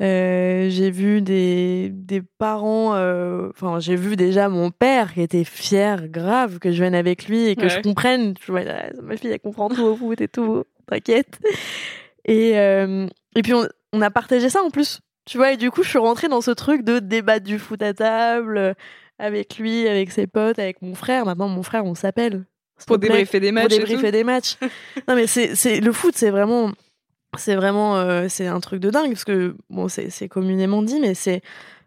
j'ai 0.00 0.90
vu 0.90 1.20
des, 1.20 1.90
des 1.92 2.22
parents, 2.22 2.92
enfin 3.50 3.80
j'ai 3.80 3.96
vu 3.96 4.16
déjà 4.16 4.48
mon 4.48 4.70
père 4.70 5.12
qui 5.12 5.20
était 5.20 5.44
fier, 5.44 6.08
grave, 6.08 6.58
que 6.58 6.72
je 6.72 6.80
vienne 6.80 6.94
avec 6.94 7.28
lui 7.28 7.48
et 7.48 7.56
que 7.56 7.68
je 7.68 7.80
comprenne. 7.80 8.32
Tu 8.32 8.50
vois, 8.50 8.62
ah, 8.66 8.88
ma 9.02 9.18
fille 9.18 9.30
elle 9.30 9.40
comprend 9.40 9.68
tout 9.68 9.82
au 9.82 9.94
foot 9.94 10.22
et 10.22 10.28
tout, 10.28 10.64
t'inquiète. 10.86 11.38
Et, 12.24 12.58
euh, 12.58 13.06
et 13.36 13.42
puis 13.42 13.54
on, 13.54 13.66
on, 13.92 14.02
a 14.02 14.10
partagé 14.10 14.50
ça 14.50 14.62
en 14.62 14.70
plus. 14.70 15.00
Tu 15.24 15.36
vois, 15.36 15.52
et 15.52 15.56
du 15.56 15.70
coup, 15.70 15.82
je 15.82 15.88
suis 15.88 15.98
rentrée 15.98 16.28
dans 16.28 16.40
ce 16.40 16.50
truc 16.50 16.82
de 16.82 16.98
débattre 16.98 17.44
du 17.44 17.58
foot 17.58 17.80
à 17.82 17.94
table 17.94 18.58
euh, 18.58 18.74
avec 19.18 19.58
lui, 19.58 19.86
avec 19.86 20.10
ses 20.10 20.26
potes, 20.26 20.58
avec 20.58 20.82
mon 20.82 20.94
frère. 20.94 21.24
Maintenant, 21.24 21.48
mon 21.48 21.62
frère, 21.62 21.84
on 21.84 21.94
s'appelle. 21.94 22.44
Pour 22.86 22.98
débriefer 22.98 23.38
des 23.38 23.52
matchs. 23.52 23.68
Pour 23.68 23.78
débriefer 23.78 24.10
des 24.10 24.24
matchs. 24.24 24.56
non, 25.08 25.14
mais 25.14 25.28
c'est, 25.28 25.80
le 25.80 25.92
foot, 25.92 26.14
c'est 26.16 26.30
vraiment, 26.30 26.72
c'est 27.38 27.54
vraiment, 27.54 27.96
euh, 27.96 28.26
c'est 28.28 28.48
un 28.48 28.58
truc 28.58 28.80
de 28.80 28.90
dingue 28.90 29.12
parce 29.12 29.24
que, 29.24 29.54
bon, 29.70 29.86
c'est 29.88 30.28
communément 30.28 30.82
dit, 30.82 30.98
mais 30.98 31.14
c'est, 31.14 31.42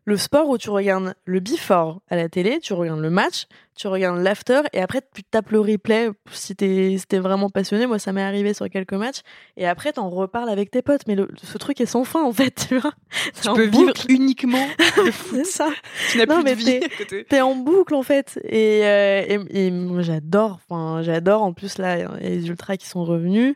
le 0.06 0.18
sport 0.18 0.48
où 0.50 0.58
tu 0.58 0.70
regardes 0.70 1.16
le 1.26 1.40
before 1.40 2.02
à 2.10 2.16
la 2.16 2.30
télé, 2.30 2.60
tu 2.60 2.74
regardes 2.74 3.00
le 3.00 3.10
match, 3.10 3.48
tu 3.76 3.88
regardes 3.88 4.22
l'after 4.22 4.62
et 4.72 4.80
après 4.80 5.02
tu 5.14 5.24
tapes 5.24 5.50
le 5.50 5.60
replay 5.60 6.10
si 6.32 6.56
t'es 6.56 6.96
si 6.98 7.18
vraiment 7.18 7.50
passionné. 7.50 7.88
Moi, 7.88 7.98
ça 7.98 8.14
m'est 8.14 8.22
arrivé 8.22 8.54
sur 8.54 8.70
quelques 8.70 8.94
matchs 8.94 9.22
et 9.58 9.68
après 9.68 9.94
t'en 9.94 10.10
reparles 10.10 10.50
avec 10.50 10.70
tes 10.70 10.84
potes. 10.84 11.02
Mais 11.08 11.16
le, 11.16 11.28
ce 11.42 11.58
truc 11.58 11.82
est 11.82 11.88
sans 11.88 12.04
fin 12.04 12.24
en 12.24 12.32
fait, 12.32 12.68
tu 12.70 12.78
vois. 12.78 12.94
Tu 13.42 13.52
peux 13.52 13.66
vivre 13.66 13.94
uniquement 14.08 14.68
C'est 15.32 15.46
ça. 15.46 15.70
Tu 16.12 16.20
n'as 16.20 16.28
plus 16.28 16.44
de 16.44 16.52
vie. 16.52 17.26
T'es 17.28 17.42
en 17.42 17.56
boucle 17.56 17.96
en 17.96 18.04
fait 18.04 18.40
et, 18.44 18.86
euh, 18.86 19.44
et, 19.50 19.72
moi 19.72 20.04
j'adore. 20.04 20.60
Enfin, 20.70 21.02
j'adore. 21.02 21.42
En 21.42 21.54
plus 21.54 21.80
là, 21.80 21.98
il 21.98 22.02
y 22.02 22.04
a 22.04 22.30
les 22.30 22.48
ultras 22.48 22.78
qui 22.78 22.88
sont 22.88 23.04
revenus. 23.04 23.56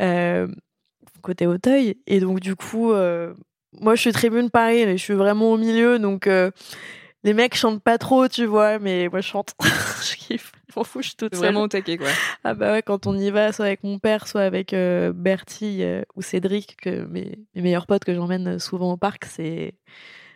Euh, 0.00 0.48
côté 1.22 1.46
Auteuil 1.46 1.96
et 2.06 2.20
donc 2.20 2.40
du 2.40 2.54
coup 2.56 2.92
euh, 2.92 3.34
moi, 3.72 3.94
je 3.94 4.00
suis 4.00 4.12
tribune 4.12 4.50
pareil, 4.50 4.86
je 4.96 5.02
suis 5.02 5.14
vraiment 5.14 5.52
au 5.52 5.56
milieu, 5.56 5.98
donc 5.98 6.26
euh, 6.26 6.50
les 7.24 7.34
mecs 7.34 7.54
chantent 7.54 7.82
pas 7.82 7.98
trop, 7.98 8.28
tu 8.28 8.46
vois, 8.46 8.78
mais 8.78 9.08
moi, 9.08 9.20
je 9.20 9.28
chante. 9.28 9.54
je 10.02 10.16
kiffe. 10.16 10.52
Je 10.68 10.74
m'en 10.76 10.84
fous, 10.84 11.02
je 11.02 11.08
suis 11.08 11.16
toute. 11.16 11.34
Vraiment 11.34 11.62
au 11.62 11.68
taquet, 11.68 11.96
quoi. 11.96 12.08
Ah 12.44 12.54
bah 12.54 12.72
ouais, 12.72 12.82
quand 12.82 13.06
on 13.06 13.16
y 13.16 13.30
va, 13.30 13.52
soit 13.52 13.66
avec 13.66 13.82
mon 13.82 13.98
père, 13.98 14.28
soit 14.28 14.42
avec 14.42 14.72
euh, 14.72 15.12
Bertie 15.14 15.82
euh, 15.82 16.02
ou 16.14 16.22
Cédric, 16.22 16.76
que 16.76 17.04
mes, 17.06 17.38
mes 17.54 17.62
meilleurs 17.62 17.86
potes 17.86 18.04
que 18.04 18.14
j'emmène 18.14 18.58
souvent 18.58 18.92
au 18.92 18.96
parc, 18.96 19.24
c'est 19.24 19.74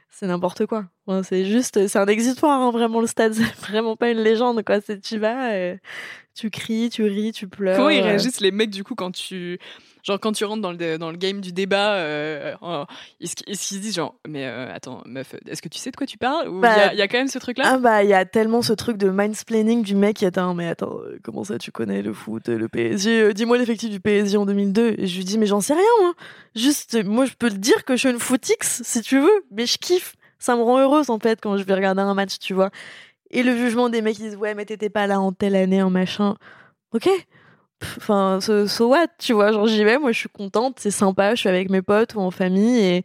c'est 0.08 0.26
n'importe 0.26 0.66
quoi. 0.66 0.84
c'est 1.22 1.46
juste, 1.46 1.86
c'est 1.86 1.98
un 1.98 2.06
exitoire, 2.06 2.60
hein, 2.60 2.70
vraiment 2.70 3.00
le 3.00 3.06
stade, 3.06 3.32
c'est 3.34 3.56
vraiment 3.60 3.96
pas 3.96 4.10
une 4.10 4.18
légende, 4.18 4.62
quoi. 4.62 4.80
C'est 4.80 5.00
tu 5.00 5.18
vas, 5.18 5.74
tu 6.34 6.50
cries, 6.50 6.90
tu 6.90 7.04
ris, 7.04 7.32
tu 7.32 7.48
pleures. 7.48 7.76
Comment 7.76 7.90
ils 7.90 8.02
réagissent 8.02 8.40
les 8.40 8.50
mecs 8.50 8.70
du 8.70 8.84
coup 8.84 8.94
quand 8.94 9.12
tu 9.12 9.58
genre 10.02 10.18
quand 10.20 10.32
tu 10.32 10.44
rentres 10.44 10.62
dans 10.62 10.72
le, 10.72 10.98
dans 10.98 11.10
le 11.10 11.16
game 11.16 11.40
du 11.40 11.52
débat, 11.52 11.94
euh, 11.94 12.54
est-ce 13.20 13.36
qu'ils 13.36 13.56
se 13.56 13.74
disent 13.74 13.94
genre, 13.94 14.14
mais 14.26 14.46
euh, 14.46 14.72
attends, 14.74 15.02
meuf, 15.06 15.34
est-ce 15.46 15.62
que 15.62 15.68
tu 15.68 15.78
sais 15.78 15.90
de 15.90 15.96
quoi 15.96 16.06
tu 16.06 16.18
parles? 16.18 16.48
Ou 16.48 16.56
il 16.56 16.60
bah, 16.60 16.94
y, 16.94 17.02
a 17.02 17.08
quand 17.08 17.18
même 17.18 17.28
ce 17.28 17.38
truc-là? 17.38 17.64
Ah 17.66 17.78
bah, 17.78 18.02
il 18.02 18.10
y 18.10 18.14
a 18.14 18.24
tellement 18.24 18.62
ce 18.62 18.72
truc 18.72 18.96
de 18.96 19.10
mindsplaining 19.10 19.82
du 19.82 19.94
mec 19.94 20.16
qui 20.16 20.24
est 20.24 20.38
un, 20.38 20.54
mais 20.54 20.68
attends, 20.68 20.98
euh, 20.98 21.18
comment 21.22 21.44
ça 21.44 21.58
tu 21.58 21.70
connais 21.70 22.02
le 22.02 22.12
foot, 22.12 22.48
le 22.48 22.68
PSG 22.68 23.34
Dis-moi 23.34 23.58
l'effectif 23.58 23.90
du 23.90 24.00
PSG 24.00 24.36
en 24.36 24.46
2002. 24.46 24.94
Et 24.98 25.06
je 25.06 25.16
lui 25.16 25.24
dis, 25.24 25.38
mais 25.38 25.46
j'en 25.46 25.60
sais 25.60 25.74
rien, 25.74 25.82
moi. 26.00 26.14
Juste, 26.54 27.02
moi, 27.04 27.24
je 27.24 27.34
peux 27.34 27.50
te 27.50 27.56
dire 27.56 27.84
que 27.84 27.94
je 27.94 28.00
suis 28.00 28.10
une 28.10 28.18
footix, 28.18 28.82
si 28.82 29.00
tu 29.02 29.20
veux, 29.20 29.44
mais 29.50 29.66
je 29.66 29.78
kiffe. 29.78 30.16
Ça 30.38 30.56
me 30.56 30.62
rend 30.62 30.80
heureuse, 30.80 31.08
en 31.08 31.20
fait, 31.20 31.40
quand 31.40 31.56
je 31.56 31.62
vais 31.62 31.74
regarder 31.74 32.02
un 32.02 32.14
match, 32.14 32.38
tu 32.40 32.52
vois. 32.52 32.70
Et 33.30 33.42
le 33.42 33.56
jugement 33.56 33.88
des 33.88 34.02
mecs 34.02 34.16
qui 34.16 34.22
disent, 34.22 34.36
ouais, 34.36 34.54
mais 34.54 34.64
t'étais 34.64 34.90
pas 34.90 35.06
là 35.06 35.20
en 35.20 35.32
telle 35.32 35.56
année, 35.56 35.82
en 35.82 35.90
machin. 35.90 36.34
Ok, 36.92 37.08
enfin 37.96 38.38
so, 38.40 38.88
what 38.88 39.06
tu 39.18 39.32
vois 39.32 39.52
genre 39.52 39.66
j'y 39.66 39.84
vais 39.84 39.98
moi 39.98 40.12
je 40.12 40.18
suis 40.18 40.28
contente 40.28 40.76
c'est 40.78 40.90
sympa 40.90 41.34
je 41.34 41.40
suis 41.40 41.48
avec 41.48 41.70
mes 41.70 41.82
potes 41.82 42.14
ou 42.14 42.20
en 42.20 42.30
famille 42.30 42.78
et 42.78 43.04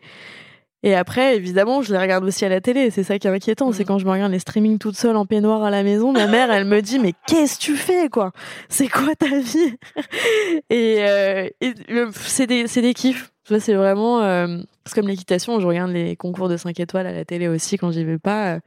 et 0.84 0.95
après 0.95 1.36
évidemment 1.36 1.82
je 1.82 1.91
les 1.91 1.99
regarde 1.99 2.23
aussi 2.23 2.45
à 2.45 2.49
la 2.49 2.61
télé 2.61 2.91
c'est 2.91 3.03
ça 3.03 3.17
qui 3.17 3.28
est 3.28 3.32
inquiétant 3.32 3.71
c'est 3.71 3.84
mm. 3.84 3.88
quand 3.88 3.97
je 3.97 4.05
me 4.05 4.11
regarde 4.11 4.32
les 4.32 4.39
streamings 4.39 4.78
toute 4.78 4.95
seule 4.95 5.15
en 5.15 5.25
peignoir 5.25 5.63
à 5.63 5.69
la 5.69 5.84
maison 5.84 6.11
ma 6.11 6.28
mère 6.28 6.51
elle 6.51 6.65
me 6.65 6.82
dit 6.82 6.99
mais 6.99 7.13
qu'est-ce 7.28 7.57
que 7.57 7.63
tu 7.63 7.75
fais 7.75 8.09
quoi? 8.09 8.32
C'est 8.69 8.88
quoi 8.88 9.15
ta 9.15 9.39
vie? 9.39 9.75
Et, 10.69 10.97
euh, 10.99 11.49
euh, 11.91 12.11
c'est 12.13 12.47
des 12.47 12.67
c'est 12.67 12.82
des 12.82 12.93
kiffs. 12.93 13.32
C'est 13.45 13.73
vraiment 13.73 14.21
euh, 14.21 14.59
c'est 14.86 14.93
comme 14.93 15.07
l'équitation 15.07 15.59
je 15.59 15.67
regarde 15.67 15.91
les 15.91 16.15
concours 16.15 16.49
de 16.49 16.57
5 16.57 16.80
étoiles 16.80 17.07
à 17.07 17.13
la 17.13 17.25
télé 17.25 17.47
aussi 17.47 17.78
quand 17.78 17.91
j'y 17.91 18.03
vais 18.03 18.19
pas 18.19 18.59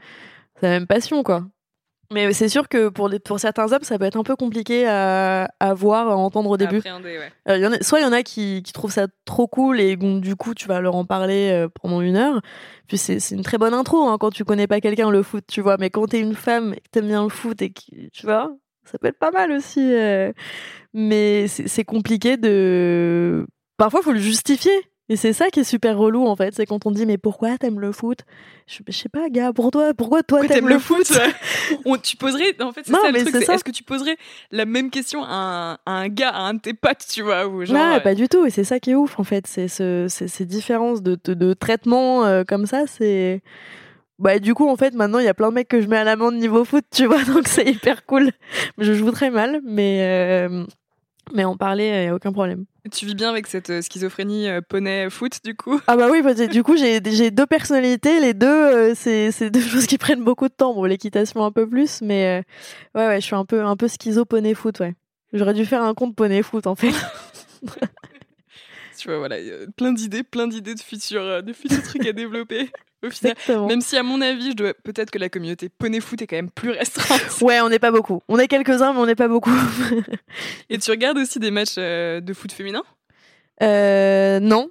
c'est 0.59 0.67
la 0.67 0.71
même 0.71 0.87
passion 0.87 1.23
quoi 1.23 1.45
mais 2.13 2.33
c'est 2.33 2.49
sûr 2.49 2.69
que 2.69 2.89
pour, 2.89 3.09
les, 3.09 3.19
pour 3.19 3.39
certains 3.39 3.73
hommes, 3.73 3.83
ça 3.83 3.99
peut 3.99 4.05
être 4.05 4.17
un 4.17 4.25
peu 4.25 4.35
compliqué 4.35 4.87
à, 4.87 5.49
à 5.61 5.75
voir, 5.75 6.09
à 6.09 6.17
entendre 6.17 6.51
au 6.51 6.57
début. 6.57 6.79
Ouais. 6.79 7.33
Euh, 7.49 7.59
y 7.59 7.67
en 7.67 7.73
a, 7.73 7.83
soit 7.83 8.01
il 8.01 8.03
y 8.03 8.07
en 8.07 8.13
a 8.13 8.23
qui, 8.23 8.63
qui, 8.65 8.73
trouvent 8.73 8.93
ça 8.93 9.07
trop 9.25 9.47
cool 9.47 9.81
et 9.81 9.97
du 9.97 10.35
coup 10.35 10.55
tu 10.55 10.67
vas 10.67 10.81
leur 10.81 10.97
en 10.97 11.05
parler 11.05 11.51
euh, 11.53 11.69
pendant 11.81 12.01
une 12.01 12.17
heure. 12.17 12.41
Puis 12.89 12.99
c'est 12.99 13.31
une 13.31 13.43
très 13.43 13.59
bonne 13.59 13.75
intro 13.75 14.09
hein, 14.09 14.17
quand 14.19 14.31
tu 14.31 14.45
connais 14.45 14.67
pas 14.67 14.81
quelqu'un 14.81 15.11
le 15.11 15.23
foot, 15.23 15.45
tu 15.47 15.61
vois. 15.61 15.77
Mais 15.79 15.91
quand 15.91 16.09
t'es 16.09 16.21
une 16.21 16.35
femme 16.35 16.75
et 16.75 16.81
que 16.81 16.89
t'aimes 16.91 17.07
bien 17.07 17.23
le 17.23 17.29
foot 17.29 17.63
et 17.63 17.71
que 17.71 18.09
tu 18.13 18.27
vois, 18.27 18.53
ça 18.85 18.99
peut 18.99 19.09
être 19.09 19.19
pas 19.19 19.31
mal 19.31 19.53
aussi. 19.53 19.81
Euh. 19.81 20.33
Mais 20.93 21.47
c'est 21.47 21.85
compliqué 21.85 22.37
de. 22.37 23.47
Parfois, 23.77 24.03
faut 24.03 24.13
le 24.13 24.19
justifier. 24.19 24.90
Et 25.11 25.17
c'est 25.17 25.33
ça 25.33 25.51
qui 25.51 25.59
est 25.59 25.65
super 25.65 25.99
relou 25.99 26.25
en 26.25 26.37
fait, 26.37 26.55
c'est 26.55 26.67
quand 26.67 26.87
on 26.87 26.93
dit 26.93 27.05
mais 27.05 27.19
pourquoi 27.19 27.59
t'aimes 27.59 27.81
le 27.81 27.91
foot? 27.91 28.21
Je, 28.69 28.93
sais 28.93 29.09
pas 29.09 29.29
gars, 29.29 29.53
pour 29.53 29.73
toi, 29.73 29.93
pourquoi 29.93 30.23
toi 30.23 30.47
t'aimes 30.47 30.69
le, 30.69 30.79
foot, 30.79 31.11
on, 31.85 31.99
Tu 31.99 32.17
poserais, 32.17 32.55
en 32.61 32.71
fait 32.71 32.83
c'est 32.85 32.93
ça 32.93 33.11
le 33.11 33.25
truc, 33.25 33.35
est-ce 33.35 33.65
que 33.65 33.73
tu 33.73 33.83
poserais 33.83 34.17
la 34.53 34.67
même 34.67 34.89
question 34.89 35.25
à 35.25 35.81
un, 35.85 36.09
gars, 36.09 36.31
à 36.31 36.43
un 36.43 36.55
de 36.55 36.61
tes 36.61 36.75
potes, 36.75 37.05
tu 37.13 37.23
vois 37.23 37.49
ou 37.49 37.65
genre, 37.65 37.77
Non, 37.77 38.01
pas 38.01 38.15
du 38.15 38.29
tout, 38.29 38.47
et 38.47 38.51
c'est 38.51 38.63
ça 38.63 38.79
qui 38.79 38.93
est 38.93 38.95
ouf 38.95 39.19
en 39.19 39.25
fait, 39.25 39.49
c'est 39.49 39.67
ce, 39.67 40.07
ces 40.09 40.45
différences 40.47 41.03
de, 41.03 41.19
de, 41.25 41.55
traitement 41.55 42.25
euh, 42.25 42.45
comme 42.45 42.67
ça, 42.67 42.85
c'est... 42.87 43.43
bah 44.21 44.39
du 44.39 44.55
coup 44.55 44.69
en 44.69 44.77
fait 44.77 44.95
maintenant 44.95 45.19
il 45.19 45.25
y 45.25 45.29
a 45.29 45.35
plein 45.35 45.49
de 45.49 45.55
mecs 45.55 45.67
que 45.67 45.81
je 45.81 45.89
mets 45.89 45.99
à 45.99 46.05
l'amende 46.05 46.37
niveau 46.37 46.65
foot, 46.65 46.85
tu 46.89 47.07
vois, 47.07 47.25
donc 47.35 47.49
c'est 47.49 47.67
hyper 47.67 48.07
cool. 48.07 48.31
Je 48.79 48.93
joue 48.93 49.11
très 49.11 49.31
mal, 49.31 49.61
mais 49.65 50.03
euh, 50.49 50.65
mais 51.35 51.45
en 51.45 51.57
parler, 51.57 51.87
il 51.87 52.01
n'y 52.03 52.09
a 52.09 52.15
aucun 52.15 52.33
problème. 52.33 52.65
Tu 52.91 53.07
vis 53.07 53.15
bien 53.15 53.29
avec 53.29 53.47
cette 53.47 53.71
euh, 53.71 53.83
schizophrénie 53.83 54.49
euh, 54.49 54.61
poney-foot, 54.67 55.41
du 55.45 55.55
coup? 55.55 55.81
Ah 55.87 55.97
bah 55.97 56.09
oui, 56.11 56.23
bah, 56.23 56.35
du 56.35 56.63
coup, 56.63 56.77
j'ai 56.77 57.01
deux 57.31 57.47
personnalités. 57.47 58.21
Les 58.21 58.33
deux, 58.33 58.47
euh, 58.47 58.95
c'est 58.95 59.51
deux 59.51 59.61
choses 59.69 59.87
qui 59.87 59.99
prennent 59.99 60.25
beaucoup 60.25 60.49
de 60.49 60.55
temps. 60.55 60.75
Bon, 60.75 60.85
l'équitation 60.85 61.45
un 61.45 61.53
peu 61.53 61.69
plus, 61.69 62.01
mais 62.01 62.43
ouais, 62.95 63.07
ouais, 63.07 63.21
je 63.21 63.27
suis 63.27 63.37
un 63.37 63.45
peu, 63.45 63.63
un 63.65 63.77
peu 63.77 63.89
schizo 63.89 64.25
poney-foot, 64.25 64.81
ouais. 64.81 64.95
J'aurais 65.33 65.55
dû 65.55 65.67
faire 65.67 65.83
un 65.83 65.95
compte 65.95 66.17
poney-foot, 66.17 66.67
en 66.67 66.75
fait. 66.75 66.95
tu 69.01 69.09
vois, 69.09 69.19
voilà, 69.19 69.37
plein 69.77 69.93
d'idées, 69.93 70.23
plein 70.23 70.47
d'idées 70.47 70.75
de 70.75 70.81
futurs, 70.81 71.43
de 71.43 71.53
futurs 71.53 71.83
trucs 71.83 72.07
à 72.07 72.13
développer. 72.13 72.71
Même 73.69 73.81
si, 73.81 73.97
à 73.97 74.03
mon 74.03 74.21
avis, 74.21 74.51
je 74.51 74.57
dois 74.57 74.75
peut-être 74.75 75.11
que 75.11 75.19
la 75.19 75.29
communauté 75.29 75.69
poney 75.69 76.01
foot 76.01 76.21
est 76.21 76.27
quand 76.27 76.37
même 76.37 76.51
plus 76.51 76.71
restreinte. 76.71 77.41
Ouais, 77.41 77.61
on 77.61 77.69
n'est 77.69 77.79
pas 77.79 77.91
beaucoup. 77.91 78.21
On 78.29 78.39
est 78.39 78.49
quelques-uns, 78.49 78.93
mais 78.93 78.99
on 78.99 79.07
n'est 79.07 79.15
pas 79.15 79.29
beaucoup. 79.29 79.55
Et 80.71 80.79
tu 80.79 80.91
regardes 80.91 81.19
aussi 81.19 81.39
des 81.39 81.51
matchs 81.51 81.77
euh, 81.79 82.21
de 82.21 82.33
foot 82.35 82.53
féminin? 82.53 82.83
Euh, 83.63 84.41
Non. 84.41 84.69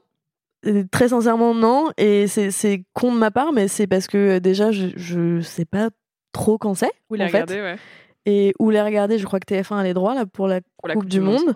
Très 0.91 1.09
sincèrement, 1.09 1.55
non. 1.55 1.89
Et 1.97 2.27
c'est 2.27 2.83
con 2.93 3.13
de 3.13 3.17
ma 3.17 3.31
part, 3.31 3.53
mais 3.53 3.67
c'est 3.67 3.87
parce 3.87 4.07
que 4.07 4.17
euh, 4.17 4.39
déjà, 4.39 4.71
je, 4.71 5.17
ne 5.17 5.41
sais 5.41 5.65
pas 5.65 5.89
trop 6.33 6.57
quand 6.57 6.75
c'est. 6.75 6.91
Où 7.09 7.15
les 7.15 7.25
regarder, 7.25 7.61
ouais. 7.61 7.77
Et 8.25 8.53
où 8.59 8.69
les 8.69 8.81
regarder, 8.81 9.17
je 9.17 9.25
crois 9.25 9.39
que 9.39 9.51
TF1 9.51 9.77
a 9.77 9.83
les 9.83 9.93
droits 9.93 10.13
là, 10.13 10.25
pour 10.25 10.47
la, 10.47 10.59
coupe, 10.93 11.05
du, 11.05 11.21
Monde. 11.21 11.55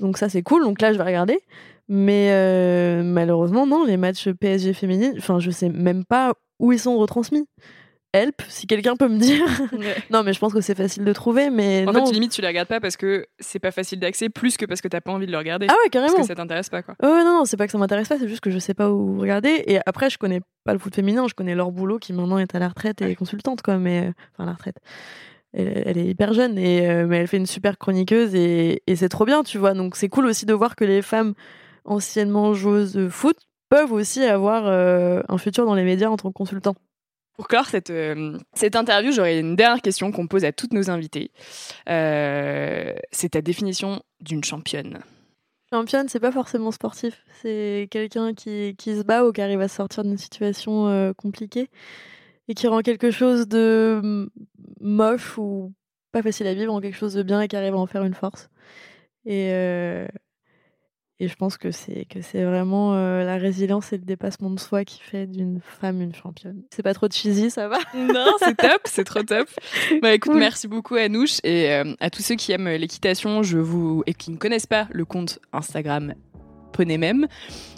Donc 0.00 0.16
ça, 0.16 0.28
c'est 0.28 0.42
cool. 0.42 0.64
Donc 0.64 0.80
là, 0.80 0.92
je 0.92 0.98
vais 0.98 1.04
regarder. 1.04 1.38
Mais 1.92 2.28
euh, 2.30 3.02
malheureusement, 3.02 3.66
non, 3.66 3.84
les 3.84 3.96
matchs 3.96 4.28
PSG 4.28 4.74
féminines, 4.74 5.14
enfin, 5.18 5.40
je 5.40 5.50
sais 5.50 5.68
même 5.68 6.04
pas 6.04 6.34
où 6.60 6.70
ils 6.70 6.78
sont 6.78 6.96
retransmis. 6.96 7.48
Help, 8.12 8.42
si 8.48 8.68
quelqu'un 8.68 8.94
peut 8.94 9.08
me 9.08 9.18
dire. 9.18 9.44
non, 10.10 10.22
mais 10.22 10.32
je 10.32 10.38
pense 10.38 10.52
que 10.52 10.60
c'est 10.60 10.76
facile 10.76 11.04
de 11.04 11.12
trouver, 11.12 11.50
mais 11.50 11.84
en 11.88 11.92
non. 11.92 12.06
fait, 12.06 12.12
limite, 12.12 12.30
tu 12.30 12.42
les 12.42 12.46
regardes 12.46 12.68
pas 12.68 12.78
parce 12.78 12.96
que 12.96 13.26
c'est 13.40 13.58
pas 13.58 13.72
facile 13.72 13.98
d'accès, 13.98 14.28
plus 14.28 14.56
que 14.56 14.66
parce 14.66 14.80
que 14.80 14.86
t'as 14.86 15.00
pas 15.00 15.10
envie 15.10 15.26
de 15.26 15.32
le 15.32 15.38
regarder. 15.38 15.66
Ah 15.68 15.74
ouais, 15.82 15.90
carrément. 15.90 16.14
Parce 16.14 16.28
que 16.28 16.32
ça 16.32 16.36
t'intéresse 16.36 16.68
pas, 16.68 16.82
quoi. 16.82 16.94
Oh, 17.02 17.06
ouais, 17.06 17.24
non, 17.24 17.38
non, 17.38 17.44
c'est 17.44 17.56
pas 17.56 17.66
que 17.66 17.72
ça 17.72 17.78
m'intéresse 17.78 18.08
pas, 18.08 18.18
c'est 18.20 18.28
juste 18.28 18.40
que 18.40 18.50
je 18.50 18.60
sais 18.60 18.74
pas 18.74 18.88
où 18.88 19.18
regarder. 19.18 19.64
Et 19.66 19.80
après, 19.84 20.10
je 20.10 20.18
connais 20.18 20.42
pas 20.62 20.72
le 20.72 20.78
foot 20.78 20.94
féminin, 20.94 21.26
je 21.28 21.34
connais 21.34 21.56
leur 21.56 21.72
boulot 21.72 21.98
qui 21.98 22.12
maintenant 22.12 22.38
est 22.38 22.54
à 22.54 22.60
la 22.60 22.68
retraite 22.68 23.02
et 23.02 23.10
est 23.10 23.16
consultante, 23.16 23.62
quoi, 23.62 23.78
mais 23.78 24.06
euh, 24.06 24.12
enfin, 24.34 24.46
la 24.46 24.52
retraite. 24.52 24.76
Elle, 25.52 25.98
est 25.98 26.06
hyper 26.06 26.32
jeune, 26.34 26.56
et, 26.58 26.88
euh, 26.88 27.06
mais 27.08 27.16
elle 27.18 27.26
fait 27.26 27.36
une 27.36 27.46
super 27.46 27.76
chroniqueuse 27.76 28.36
et, 28.36 28.84
et 28.86 28.94
c'est 28.94 29.08
trop 29.08 29.24
bien, 29.24 29.42
tu 29.42 29.58
vois. 29.58 29.74
Donc 29.74 29.96
c'est 29.96 30.08
cool 30.08 30.26
aussi 30.26 30.46
de 30.46 30.52
voir 30.52 30.76
que 30.76 30.84
les 30.84 31.02
femmes 31.02 31.34
anciennement 31.84 32.54
joueuses 32.54 32.92
de 32.92 33.08
foot 33.08 33.36
peuvent 33.70 33.92
aussi 33.92 34.22
avoir 34.24 34.66
euh, 34.66 35.22
un 35.28 35.38
futur 35.38 35.64
dans 35.64 35.74
les 35.74 35.84
médias 35.84 36.08
en 36.10 36.16
tant 36.16 36.28
que 36.28 36.34
consultant. 36.34 36.74
Pour 37.34 37.48
clore 37.48 37.66
cette, 37.66 37.88
euh, 37.88 38.36
cette 38.52 38.76
interview, 38.76 39.12
j'aurais 39.12 39.40
une 39.40 39.56
dernière 39.56 39.80
question 39.80 40.12
qu'on 40.12 40.26
pose 40.26 40.44
à 40.44 40.52
toutes 40.52 40.74
nos 40.74 40.90
invités. 40.90 41.30
Euh, 41.88 42.92
c'est 43.12 43.30
ta 43.30 43.40
définition 43.40 44.02
d'une 44.20 44.44
championne. 44.44 44.98
Championne, 45.72 46.08
c'est 46.08 46.20
pas 46.20 46.32
forcément 46.32 46.72
sportif. 46.72 47.24
C'est 47.40 47.88
quelqu'un 47.90 48.34
qui, 48.34 48.74
qui, 48.76 48.96
se 48.96 49.02
bat 49.04 49.24
ou 49.24 49.32
qui 49.32 49.40
arrive 49.40 49.60
à 49.60 49.68
sortir 49.68 50.02
d'une 50.02 50.18
situation 50.18 51.14
compliquée 51.16 51.70
et 52.48 52.54
qui 52.54 52.66
rend 52.66 52.80
quelque 52.80 53.12
chose 53.12 53.46
de 53.46 54.28
moche 54.80 55.38
ou 55.38 55.72
pas 56.10 56.22
facile 56.22 56.48
à 56.48 56.54
vivre 56.54 56.74
en 56.74 56.80
quelque 56.80 56.96
chose 56.96 57.14
de 57.14 57.22
bien 57.22 57.40
et 57.40 57.46
qui 57.46 57.54
arrive 57.54 57.74
à 57.74 57.78
en 57.78 57.86
faire 57.86 58.02
une 58.02 58.14
force. 58.14 58.50
Et, 59.24 59.52
et 61.20 61.28
je 61.28 61.34
pense 61.36 61.58
que 61.58 61.70
c'est 61.70 62.06
que 62.06 62.22
c'est 62.22 62.42
vraiment 62.42 62.94
euh, 62.94 63.24
la 63.24 63.36
résilience 63.36 63.92
et 63.92 63.98
le 63.98 64.04
dépassement 64.04 64.50
de 64.50 64.58
soi 64.58 64.84
qui 64.86 65.00
fait 65.00 65.26
d'une 65.26 65.60
femme 65.60 66.00
une 66.00 66.14
championne. 66.14 66.62
C'est 66.70 66.82
pas 66.82 66.94
trop 66.94 67.08
cheesy, 67.10 67.50
ça 67.50 67.68
va? 67.68 67.78
Non, 67.94 68.32
c'est 68.38 68.56
top, 68.56 68.80
c'est 68.86 69.04
trop 69.04 69.22
top. 69.22 69.48
Bah 70.02 70.14
écoute, 70.14 70.34
merci 70.34 70.66
beaucoup 70.66 70.94
Anouche 70.94 71.38
et 71.44 71.70
euh, 71.72 71.94
à 72.00 72.08
tous 72.08 72.22
ceux 72.22 72.36
qui 72.36 72.52
aiment 72.52 72.68
l'équitation, 72.68 73.42
je 73.42 73.58
vous 73.58 74.02
et 74.06 74.14
qui 74.14 74.30
ne 74.30 74.36
connaissent 74.36 74.66
pas 74.66 74.88
le 74.90 75.04
compte 75.04 75.38
Instagram 75.52 76.14
Poney 76.72 76.96
même. 76.96 77.26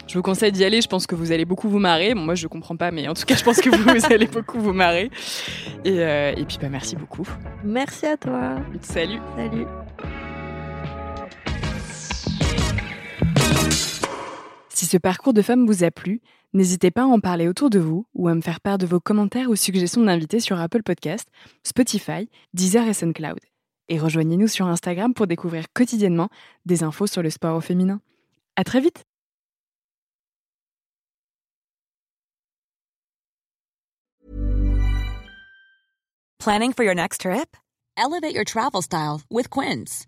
Je 0.07 0.15
vous 0.15 0.21
conseille 0.21 0.51
d'y 0.51 0.63
aller, 0.63 0.81
je 0.81 0.87
pense 0.87 1.07
que 1.07 1.15
vous 1.15 1.31
allez 1.31 1.45
beaucoup 1.45 1.67
vous 1.67 1.79
marrer. 1.79 2.13
Bon, 2.13 2.21
moi 2.21 2.35
je 2.35 2.47
comprends 2.47 2.77
pas, 2.77 2.91
mais 2.91 3.09
en 3.09 3.13
tout 3.13 3.25
cas 3.25 3.35
je 3.35 3.43
pense 3.43 3.59
que 3.59 3.69
vous, 3.69 4.13
allez 4.13 4.27
beaucoup 4.27 4.59
vous 4.59 4.73
marrer. 4.73 5.11
Et, 5.83 5.99
euh, 5.99 6.33
et 6.37 6.45
puis 6.45 6.57
bah 6.61 6.69
merci 6.69 6.95
beaucoup. 6.95 7.27
Merci 7.63 8.05
à 8.05 8.15
toi. 8.15 8.55
Salut. 8.81 9.19
Salut. 9.35 9.65
Si 14.73 14.87
ce 14.87 14.97
parcours 14.97 15.33
de 15.33 15.43
femme 15.43 15.67
vous 15.67 15.83
a 15.83 15.91
plu, 15.91 16.19
n'hésitez 16.53 16.89
pas 16.89 17.03
à 17.03 17.05
en 17.05 17.19
parler 17.19 17.47
autour 17.47 17.69
de 17.69 17.77
vous 17.77 18.07
ou 18.15 18.27
à 18.27 18.33
me 18.33 18.41
faire 18.41 18.59
part 18.59 18.79
de 18.79 18.87
vos 18.87 18.99
commentaires 18.99 19.51
ou 19.51 19.55
suggestions 19.55 20.03
d'invités 20.03 20.39
sur 20.39 20.59
Apple 20.59 20.81
Podcast, 20.81 21.29
Spotify, 21.63 22.27
Deezer 22.55 22.87
et 22.87 22.95
SoundCloud. 22.95 23.39
Et 23.89 23.99
rejoignez-nous 23.99 24.47
sur 24.47 24.65
Instagram 24.65 25.13
pour 25.13 25.27
découvrir 25.27 25.65
quotidiennement 25.73 26.29
des 26.65 26.81
infos 26.81 27.05
sur 27.05 27.21
le 27.21 27.29
sport 27.29 27.55
au 27.55 27.61
féminin. 27.61 28.01
À 28.55 28.63
très 28.63 28.81
vite! 28.81 29.03
Planning 36.39 36.73
for 36.73 36.83
your 36.83 36.95
next 36.95 37.21
trip? 37.21 37.55
Elevate 37.95 38.33
your 38.33 38.43
travel 38.43 38.81
style 38.81 39.21
with 39.29 39.49
Quince. 39.49 40.07